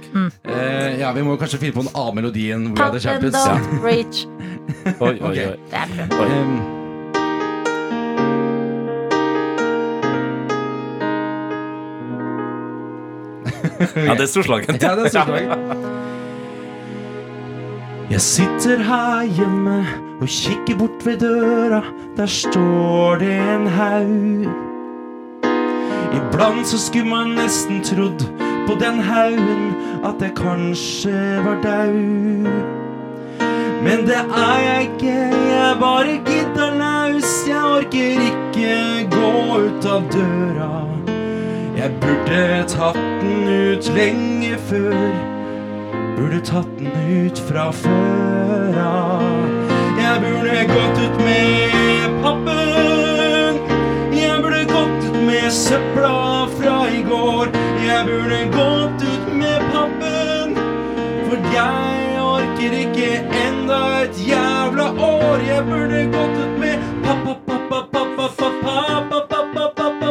Eh, 0.43 0.99
ja, 0.99 1.11
Vi 1.13 1.21
må 1.23 1.37
kanskje 1.39 1.59
finne 1.61 1.75
på 1.77 1.83
en 1.85 1.91
annen 1.93 2.15
melodi 2.21 2.47
enn 2.55 2.71
We 2.73 2.81
Are 2.83 2.91
The 2.97 3.03
Pappen 3.03 3.31
Champions. 3.31 3.37
don't 3.45 3.83
reach. 3.89 4.25
Oi, 4.99 5.13
oi, 5.21 5.35
oi. 5.51 5.53
Det 5.71 5.83
er 5.83 6.09
bra. 6.11 6.25
Um, 6.25 6.57
Ja, 13.95 14.13
det 14.15 14.21
er 14.25 14.31
storslagen. 14.31 14.77
Ja, 14.81 14.95
det 14.97 15.05
er 15.05 15.09
storslaget. 15.09 15.57
Jeg 18.07 18.21
sitter 18.23 18.79
her 18.87 19.25
hjemme 19.35 19.81
og 20.21 20.27
kikker 20.31 20.77
bort 20.79 21.03
ved 21.05 21.17
døra. 21.19 21.81
Der 22.17 22.25
står 22.31 23.15
det 23.19 23.33
en 23.35 23.67
haug. 23.67 24.45
Iblant 26.13 26.67
så 26.67 26.77
skulle 26.79 27.09
man 27.09 27.35
nesten 27.35 27.83
trodd 27.83 28.23
på 28.67 28.75
den 28.79 28.99
haugen 29.01 29.75
at 30.05 30.21
jeg 30.21 30.35
kanskje 30.35 31.19
var 31.45 31.61
dau. 31.63 31.93
Men 33.83 34.03
det 34.07 34.19
er 34.19 34.59
jeg 34.63 34.81
ikke, 34.89 35.15
jeg 35.51 35.77
bare 35.79 36.17
gidder 36.25 36.77
laus. 36.79 37.31
Jeg 37.47 37.63
orker 37.63 38.21
ikke 38.29 39.07
gå 39.11 39.31
ut 39.67 39.85
av 39.85 40.03
døra. 40.11 40.73
Jeg 41.77 41.91
burde 42.01 42.63
tatt 42.67 42.99
den 43.21 43.47
ut 43.47 43.89
lenge 43.95 44.57
før. 44.69 44.97
Burde 46.17 46.41
tatt 46.41 46.69
den 46.79 47.25
ut 47.27 47.39
fra 47.49 47.69
før 47.71 48.77
av. 48.83 49.25
Jeg 50.01 50.21
burde 50.25 50.61
gått 50.73 51.03
ut 51.05 51.25
med 51.25 52.21
pappen 52.23 52.56
søpla 55.51 56.47
fra 56.59 56.89
i 56.89 57.01
går. 57.09 57.47
Jeg 57.87 58.05
burde 58.05 58.39
gått 58.51 59.03
ut 59.03 59.33
med 59.33 59.61
pappen, 59.73 60.55
for 61.27 61.37
jeg 61.53 62.21
orker 62.21 62.75
ikke 62.81 63.09
enda 63.45 63.81
et 64.01 64.19
jævla 64.27 64.89
år. 65.09 65.37
Jeg 65.47 65.63
burde 65.69 66.03
gått 66.11 66.37
ut 66.43 66.59
med 66.59 66.75
pappa, 67.03 67.35
pappa, 67.47 67.81
pappa, 67.93 68.27
pappa, 68.39 69.21
pappa, 69.29 69.69
pappa, 69.75 70.07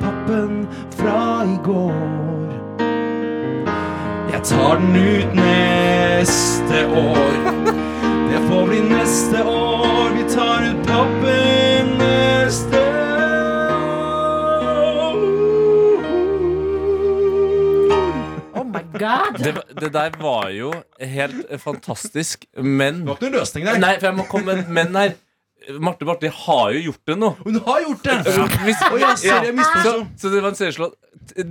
Pappen 0.00 0.68
fra 0.90 1.44
i 1.44 1.58
går. 1.64 2.48
Jeg 4.32 4.42
tar 4.44 4.76
den 4.78 4.96
ut 4.96 5.34
neste 5.34 6.86
år. 6.86 7.34
Det 8.30 8.40
får 8.48 8.66
bli 8.66 8.80
neste 8.80 9.42
år 9.44 10.10
vi 10.16 10.34
tar 10.34 10.62
ut 10.70 10.89
Det, 19.40 19.52
det 19.80 19.90
der 19.94 20.14
var 20.20 20.50
jo 20.54 20.70
helt 21.00 21.48
fantastisk, 21.62 22.44
men 22.56 23.02
Det 23.02 23.08
var 23.08 23.18
ikke 23.18 23.26
noen 23.28 23.36
løsning 23.40 23.66
der. 23.68 23.80
Nei, 23.82 23.94
for 23.98 24.10
jeg 24.10 24.18
må 24.20 24.26
komme 24.30 24.52
med 24.52 24.64
et 24.64 24.72
men 24.80 24.96
her. 25.00 25.16
Marte 25.76 26.06
Barthe 26.08 26.30
har 26.32 26.70
jo 26.72 26.80
gjort 26.86 27.02
det 27.10 27.16
nå. 27.20 27.28
Hun 27.44 27.58
har 27.66 27.82
gjort 27.84 28.06
det! 28.06 28.14
Hvis, 28.64 28.80
Å 28.80 28.96
ja, 28.98 29.10
sorry, 29.20 29.50
misforsto. 29.58 29.92
så, 29.92 30.06
så 30.22 30.30
det 30.32 30.40
var 30.40 30.54
en 30.54 30.58
serieslått. 30.58 30.96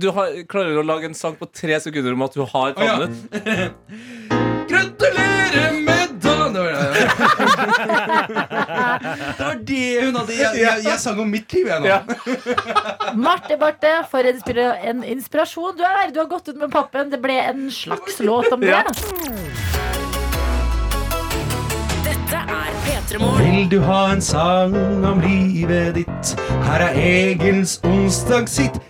Du 0.02 0.08
har, 0.16 0.34
klarer 0.50 0.80
å 0.80 0.84
lage 0.84 1.06
en 1.08 1.14
sang 1.16 1.38
på 1.38 1.46
tre 1.54 1.78
sekunder 1.80 2.18
om 2.18 2.26
at 2.26 2.34
du 2.34 2.42
har 2.42 2.74
Å 2.74 2.88
ja. 2.88 2.98
tannet. 2.98 3.14
Gratulerer 4.70 5.78
med! 5.86 5.89
Det 9.38 9.44
var 9.44 9.58
det. 9.66 10.04
Hun 10.04 10.16
hadde. 10.16 10.32
Jeg, 10.38 10.50
jeg, 10.60 10.84
jeg 10.84 10.98
sang 11.02 11.20
om 11.20 11.28
mitt 11.30 11.52
liv, 11.54 11.66
jeg 11.70 11.80
nå. 11.80 11.86
Ja. 11.90 12.00
Marte 13.14 13.56
Barthe, 13.60 13.92
for 14.10 14.24
en, 14.24 14.36
inspira 14.38 14.72
en 14.90 15.04
inspirasjon 15.04 15.76
du 15.78 15.84
er. 15.86 16.10
Du 16.14 16.20
har 16.22 16.28
gått 16.30 16.48
ut 16.48 16.58
med 16.60 16.70
pappen. 16.72 17.10
Det 17.12 17.20
ble 17.22 17.38
en 17.50 17.68
slags 17.74 18.20
låt 18.24 18.50
om 18.54 18.60
det. 18.64 18.72
Ja. 18.72 18.82
Dette 22.06 22.38
er 22.46 22.70
P3 22.86 23.18
Morgen. 23.22 23.44
Vil 23.44 23.70
du 23.70 23.80
ha 23.84 24.00
en 24.14 24.22
sang 24.24 24.76
om 25.06 25.20
livet 25.24 25.94
ditt? 26.00 26.34
Her 26.68 26.80
er 26.90 26.98
Egils 27.00 27.78
onsdagshit. 27.86 28.80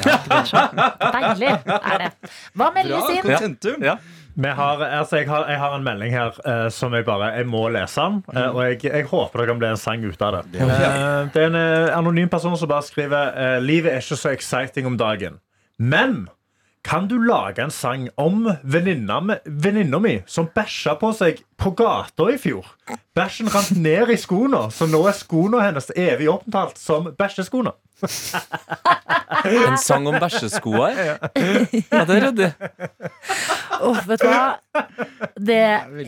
Deilig 0.00 1.50
er 1.50 1.98
det. 2.04 2.10
Hva 2.56 2.70
meldes 2.74 3.10
inn? 3.12 3.22
kontentum. 3.26 3.84
Ja. 3.84 3.98
Har, 4.40 4.80
altså 4.80 5.16
jeg, 5.20 5.28
har, 5.28 5.44
jeg 5.50 5.58
har 5.58 5.74
en 5.76 5.84
melding 5.84 6.12
her 6.14 6.36
eh, 6.48 6.68
som 6.72 6.94
jeg 6.96 7.04
bare 7.04 7.32
Jeg 7.36 7.46
må 7.46 7.68
lese 7.68 8.00
den. 8.00 8.22
eh, 8.34 8.48
og 8.48 8.60
jeg, 8.64 8.80
jeg 8.84 9.04
håper 9.10 9.42
det 9.42 9.46
kan 9.50 9.58
bli 9.60 9.68
en 9.68 9.76
sang 9.76 10.04
ut 10.04 10.22
av 10.22 10.38
det. 10.40 10.60
Eh, 10.60 11.28
det 11.34 11.42
er 11.42 11.46
en 11.50 11.58
eh, 11.60 11.98
anonym 11.98 12.28
person 12.32 12.56
som 12.56 12.68
bare 12.70 12.86
skriver 12.86 13.34
eh, 13.36 13.58
Livet 13.60 13.92
er 13.92 14.00
ikke 14.04 14.16
så 14.16 14.32
exciting 14.32 14.86
om 14.86 14.96
dagen. 15.00 15.40
Men 15.78 16.28
Kan 16.82 17.08
du 17.10 17.18
lage 17.20 17.60
en 17.62 17.70
sang 17.70 18.06
om 18.16 18.46
venninna 18.64 19.98
mi 20.00 20.14
som 20.26 20.46
bæsja 20.54 20.94
på 21.00 21.10
seg 21.16 21.42
på 21.60 21.74
gata 21.76 22.30
i 22.32 22.38
fjor? 22.40 22.64
Bæsjen 23.16 23.50
rant 23.52 23.74
ned 23.76 24.08
i 24.14 24.16
skoene, 24.18 24.62
så 24.72 24.88
nå 24.88 25.02
er 25.10 25.16
skoene 25.18 25.60
hennes 25.60 25.90
evig 25.92 26.30
omtalt 26.32 26.80
som 26.80 27.10
bæsjeskoene. 27.18 27.74
En 29.44 29.76
sang 29.78 30.08
om 30.08 30.16
bæsjeskoa? 30.22 30.88
Ja, 31.92 32.04
det 32.08 32.16
er 32.16 32.24
ryddig. 32.30 32.50
Oh, 33.84 33.96
vet 34.08 34.22
du 34.24 34.28
hva? 34.28 34.84
Det, 35.36 35.60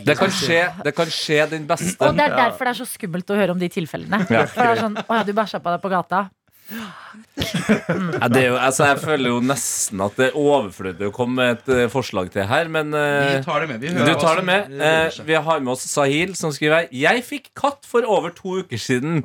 Det 0.07 0.15
kan 0.17 0.33
skje, 0.33 0.61
det 0.85 0.93
kan 0.97 1.09
skje 1.13 1.45
den 1.53 1.67
beste. 1.69 1.95
og 2.01 2.17
det 2.17 2.25
er 2.31 2.35
derfor 2.37 2.65
det 2.65 2.73
er 2.73 2.79
så 2.81 2.89
skummelt 2.89 3.29
å 3.33 3.37
høre 3.37 3.53
om 3.55 3.61
de 3.61 3.69
tilfellene. 3.73 4.23
Ja. 4.29 4.45
For 4.49 4.61
det 4.65 4.71
er 4.73 4.81
sånn, 4.87 4.97
å 5.05 5.19
ja, 5.21 5.25
du 5.27 5.33
bæsja 5.37 5.61
på 5.61 5.73
deg 5.73 5.85
på 5.85 5.93
gata. 5.93 6.25
Ja, 6.73 8.27
det 8.31 8.41
er 8.43 8.47
jo, 8.51 8.57
altså, 8.57 8.85
jeg 8.91 8.99
føler 9.03 9.29
jo 9.33 9.39
nesten 9.45 10.01
at 10.05 10.15
det 10.19 10.29
er 10.31 10.37
overflødig 10.39 11.09
å 11.09 11.13
komme 11.15 11.37
med 11.39 11.55
et 11.57 11.71
eh, 11.75 11.89
forslag 11.91 12.29
til 12.33 12.45
her, 12.49 12.69
men 12.71 12.93
eh, 12.97 13.37
Vi 13.37 13.43
tar 13.45 13.63
det 13.63 13.69
med. 13.73 13.83
Vi 13.83 13.93
Du 13.93 14.13
tar 14.21 14.39
det 14.41 14.45
med. 14.47 14.71
Eh, 14.77 15.19
vi 15.27 15.37
har 15.47 15.59
med 15.63 15.73
oss 15.75 15.85
Sahil, 15.89 16.35
som 16.39 16.53
skriver 16.55 16.89
Jeg 16.93 17.23
fikk 17.27 17.51
katt 17.57 17.85
for 17.89 18.05
over 18.09 18.33
to 18.35 18.59
uker 18.63 18.81
siden. 18.81 19.21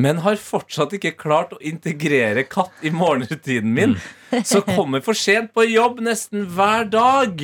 Men 0.00 0.22
har 0.24 0.38
fortsatt 0.40 0.94
ikke 0.96 1.12
klart 1.20 1.50
å 1.52 1.58
integrere 1.68 2.46
katt 2.48 2.72
i 2.82 2.90
morgenrutinen 2.96 3.74
min. 3.76 3.96
Så 4.48 4.62
kommer 4.64 5.02
for 5.04 5.12
sent 5.18 5.52
på 5.52 5.66
jobb 5.68 6.00
nesten 6.04 6.46
hver 6.56 6.88
dag. 6.88 7.42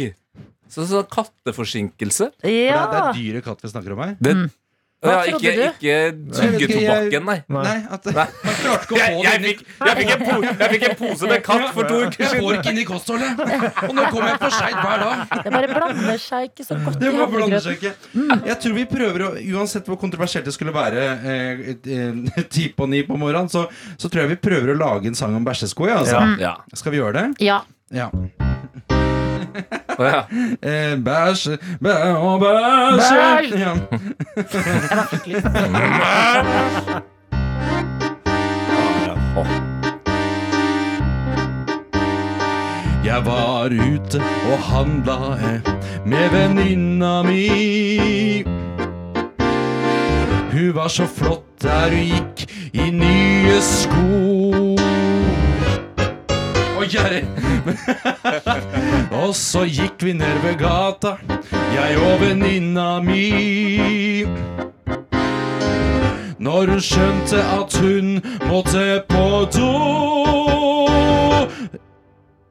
Så 0.68 0.84
sånn 0.88 1.05
katteforsinkelse. 1.12 2.30
For 2.40 2.49
det, 2.49 2.55
er, 2.72 2.88
det 2.88 2.96
Ja. 3.01 3.05
er 3.11 3.14
dyre 3.16 3.40
katt 3.44 3.61
vi 3.64 3.68
snakker 3.72 3.92
om 3.94 4.01
her. 4.05 4.16
Det, 4.20 4.34
Hva 4.99 5.12
ja, 5.12 5.18
trodde 5.30 5.51
ikke, 5.53 5.53
du? 5.55 5.76
ikke 5.78 5.99
tuggetobakken, 6.34 7.26
nei. 7.28 7.36
Nei, 7.55 7.74
at 7.94 8.07
Man 8.16 8.57
klarte 8.59 8.86
ikke 8.88 8.96
å 8.96 8.99
få 8.99 8.99
jeg, 8.99 9.20
jeg, 9.22 9.42
fikk, 9.44 9.61
jeg, 9.78 9.94
fikk 10.01 10.11
en 10.11 10.24
po 10.24 10.38
jeg 10.49 10.70
fikk 10.72 10.86
en 10.88 10.96
pose 10.99 11.28
med 11.30 11.44
katt 11.46 11.66
for 11.76 11.90
to 11.90 12.01
uker 12.03 12.24
Jeg 12.24 12.40
får 12.42 12.57
ikke 12.57 12.72
inn 12.72 12.80
i 12.82 12.86
kostholdet! 12.88 13.42
Og 13.86 13.94
nå 13.94 14.09
kommer 14.11 14.32
jeg 14.32 14.40
for 14.42 14.57
seint 14.57 14.80
hver 14.80 15.05
dag. 15.05 15.36
Det 15.44 15.55
bare 15.55 15.70
blander 15.70 16.18
seg 16.24 16.49
ikke 16.51 16.66
så 16.66 16.80
godt 16.82 16.99
Det 17.05 17.14
bare 17.14 17.30
blander 17.36 17.64
seg 17.68 17.78
ikke. 17.78 17.94
Jeg 18.51 18.59
tror 18.64 18.76
vi 18.80 18.86
prøver 18.90 19.26
å 19.28 19.30
Uansett 19.59 19.86
hvor 19.86 20.03
kontroversielt 20.03 20.51
det 20.51 20.57
skulle 20.57 20.74
være 20.74 21.07
eh, 21.14 21.64
eh, 21.78 22.44
ti 22.57 22.66
på 22.74 22.90
ni 22.90 23.05
på 23.07 23.22
morgenen, 23.22 23.53
så, 23.53 23.68
så 23.94 24.11
tror 24.11 24.24
jeg 24.24 24.34
vi 24.34 24.42
prøver 24.51 24.74
å 24.74 24.78
lage 24.82 25.12
en 25.12 25.18
sang 25.18 25.38
om 25.38 25.46
bæsjesko. 25.46 25.86
Ja, 25.92 26.03
altså. 26.03 26.26
Ja. 26.42 26.57
Skal 26.74 26.96
vi 26.96 27.03
gjøre 27.05 27.20
det? 27.20 27.26
Ja. 27.46 27.62
Ja. 27.94 28.11
Å, 29.99 30.03
ja. 30.05 30.22
Eh, 30.68 30.94
bæsje, 31.05 31.59
bæ 31.82 31.94
og 32.16 32.40
bæsj! 32.42 32.99
Bæsj! 32.99 33.53
ja. 33.59 33.72
Jeg 43.09 43.26
var 43.26 43.64
ute 43.64 44.20
og 44.53 44.59
handla 44.59 45.14
eh, 45.34 45.61
med 46.07 46.28
venninna 46.30 47.22
mi. 47.22 48.44
Hun 50.53 50.74
var 50.74 50.88
så 50.88 51.07
flott 51.07 51.62
der 51.62 51.88
hun 51.88 52.05
gikk 52.05 52.44
i 52.72 52.90
nye 52.90 53.61
sko. 53.64 54.68
Kjære. 56.89 57.22
og 59.22 59.34
så 59.36 59.64
gikk 59.68 60.03
vi 60.03 60.12
ned 60.16 60.39
ved 60.43 60.57
gata, 60.61 61.16
jeg 61.74 61.99
og 62.01 62.20
venninna 62.20 63.01
mi. 63.05 64.24
Når 66.39 66.70
hun 66.70 66.80
skjønte 66.80 67.43
at 67.43 67.76
hun 67.82 68.20
måtte 68.49 69.03
på 69.09 69.26
do. 69.53 69.72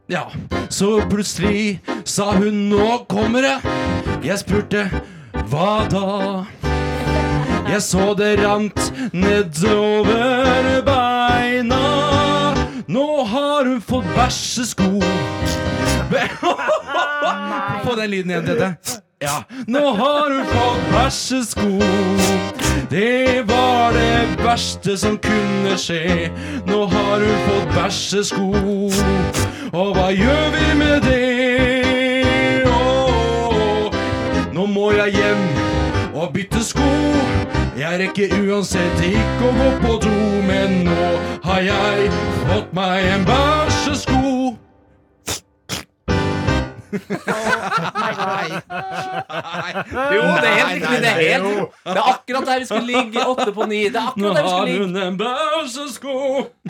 Ja, 0.10 0.24
så 0.70 1.02
plutselig 1.10 1.82
sa 2.06 2.32
hun 2.32 2.70
'nå 2.70 3.06
kommer 3.10 3.42
det'. 3.42 3.68
Jeg 4.24 4.40
spurte 4.40 4.90
'hva 5.34 5.88
da'? 5.90 6.46
Jeg 7.72 7.82
så 7.82 8.14
det 8.18 8.40
rant 8.46 8.94
nedover 9.14 10.82
beina. 10.86 12.17
Nå 12.88 13.24
har 13.24 13.66
hun 13.66 13.82
fått 13.82 14.06
bæsjesko. 14.16 14.84
Få 17.84 17.96
den 17.96 18.10
lyden 18.10 18.32
igjen, 18.32 18.46
Tete. 18.46 18.76
Ja. 19.20 19.44
Nå 19.68 19.90
har 19.98 20.32
hun 20.32 20.46
fått 20.46 20.92
bæsjesko. 20.94 21.80
Det 22.90 23.44
var 23.48 23.92
det 23.92 24.28
verste 24.40 24.98
som 24.98 25.18
kunne 25.20 25.78
skje. 25.78 26.32
Nå 26.68 26.86
har 26.86 27.20
hun 27.28 27.38
fått 27.50 27.76
bæsjesko. 27.76 28.52
Og 29.74 29.94
hva 29.98 30.12
gjør 30.16 30.50
vi 30.56 30.74
med 30.80 31.02
det? 31.10 32.64
Åh, 32.72 33.92
nå 34.56 34.66
må 34.72 34.92
jeg 34.96 35.12
hjem 35.20 35.44
og 36.18 36.34
bytte 36.34 36.62
sko. 36.66 36.88
Jeg 37.78 38.00
rekker 38.02 38.34
uansett 38.42 39.04
ikke 39.06 39.50
å 39.50 39.52
gå 39.60 39.70
på 39.84 39.98
do, 40.08 40.16
men 40.50 40.80
nå 40.88 41.10
har 41.46 41.62
jeg 41.68 42.10
fått 42.48 42.74
meg 42.78 43.10
en 43.16 43.28
bæsjesko. 43.28 44.24
Jo, 50.14 50.22
det 50.42 50.50
er 50.50 50.58
helt 50.58 50.74
riktig. 50.74 51.00
Det 51.04 51.10
er, 51.10 51.20
helt, 51.22 51.76
det 51.86 51.94
er 51.94 52.10
akkurat 52.12 52.48
der 52.48 52.60
vi 52.60 52.66
skulle 52.70 52.88
ligge. 52.88 53.26
Åtte 53.28 53.52
på 53.56 53.66
ni. 53.70 53.82
Det 53.94 54.02
er 54.02 54.08
Nå 54.18 54.32
akkurat 54.32 54.36
der 54.36 54.44
vi 54.44 54.50
har 54.50 54.58
skulle 54.58 54.72
ligge. 54.72 54.86
hun 54.86 54.98
en 55.04 55.18
bæsjesko. 55.22 56.16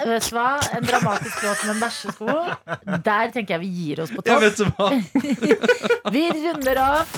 Vet 0.03 0.29
du 0.29 0.35
hva? 0.37 0.49
En 0.77 0.87
dramatisk 0.91 1.43
låt 1.45 1.63
med 1.67 1.73
en 1.75 1.81
bæsjesko. 1.85 2.27
Der 3.09 3.33
tenker 3.35 3.57
jeg 3.57 3.61
vi 3.63 3.71
gir 3.81 4.03
oss 4.05 4.11
på 4.11 4.21
topp. 4.21 4.41
Vi 6.17 6.23
runder 6.33 6.77
av. 6.81 7.17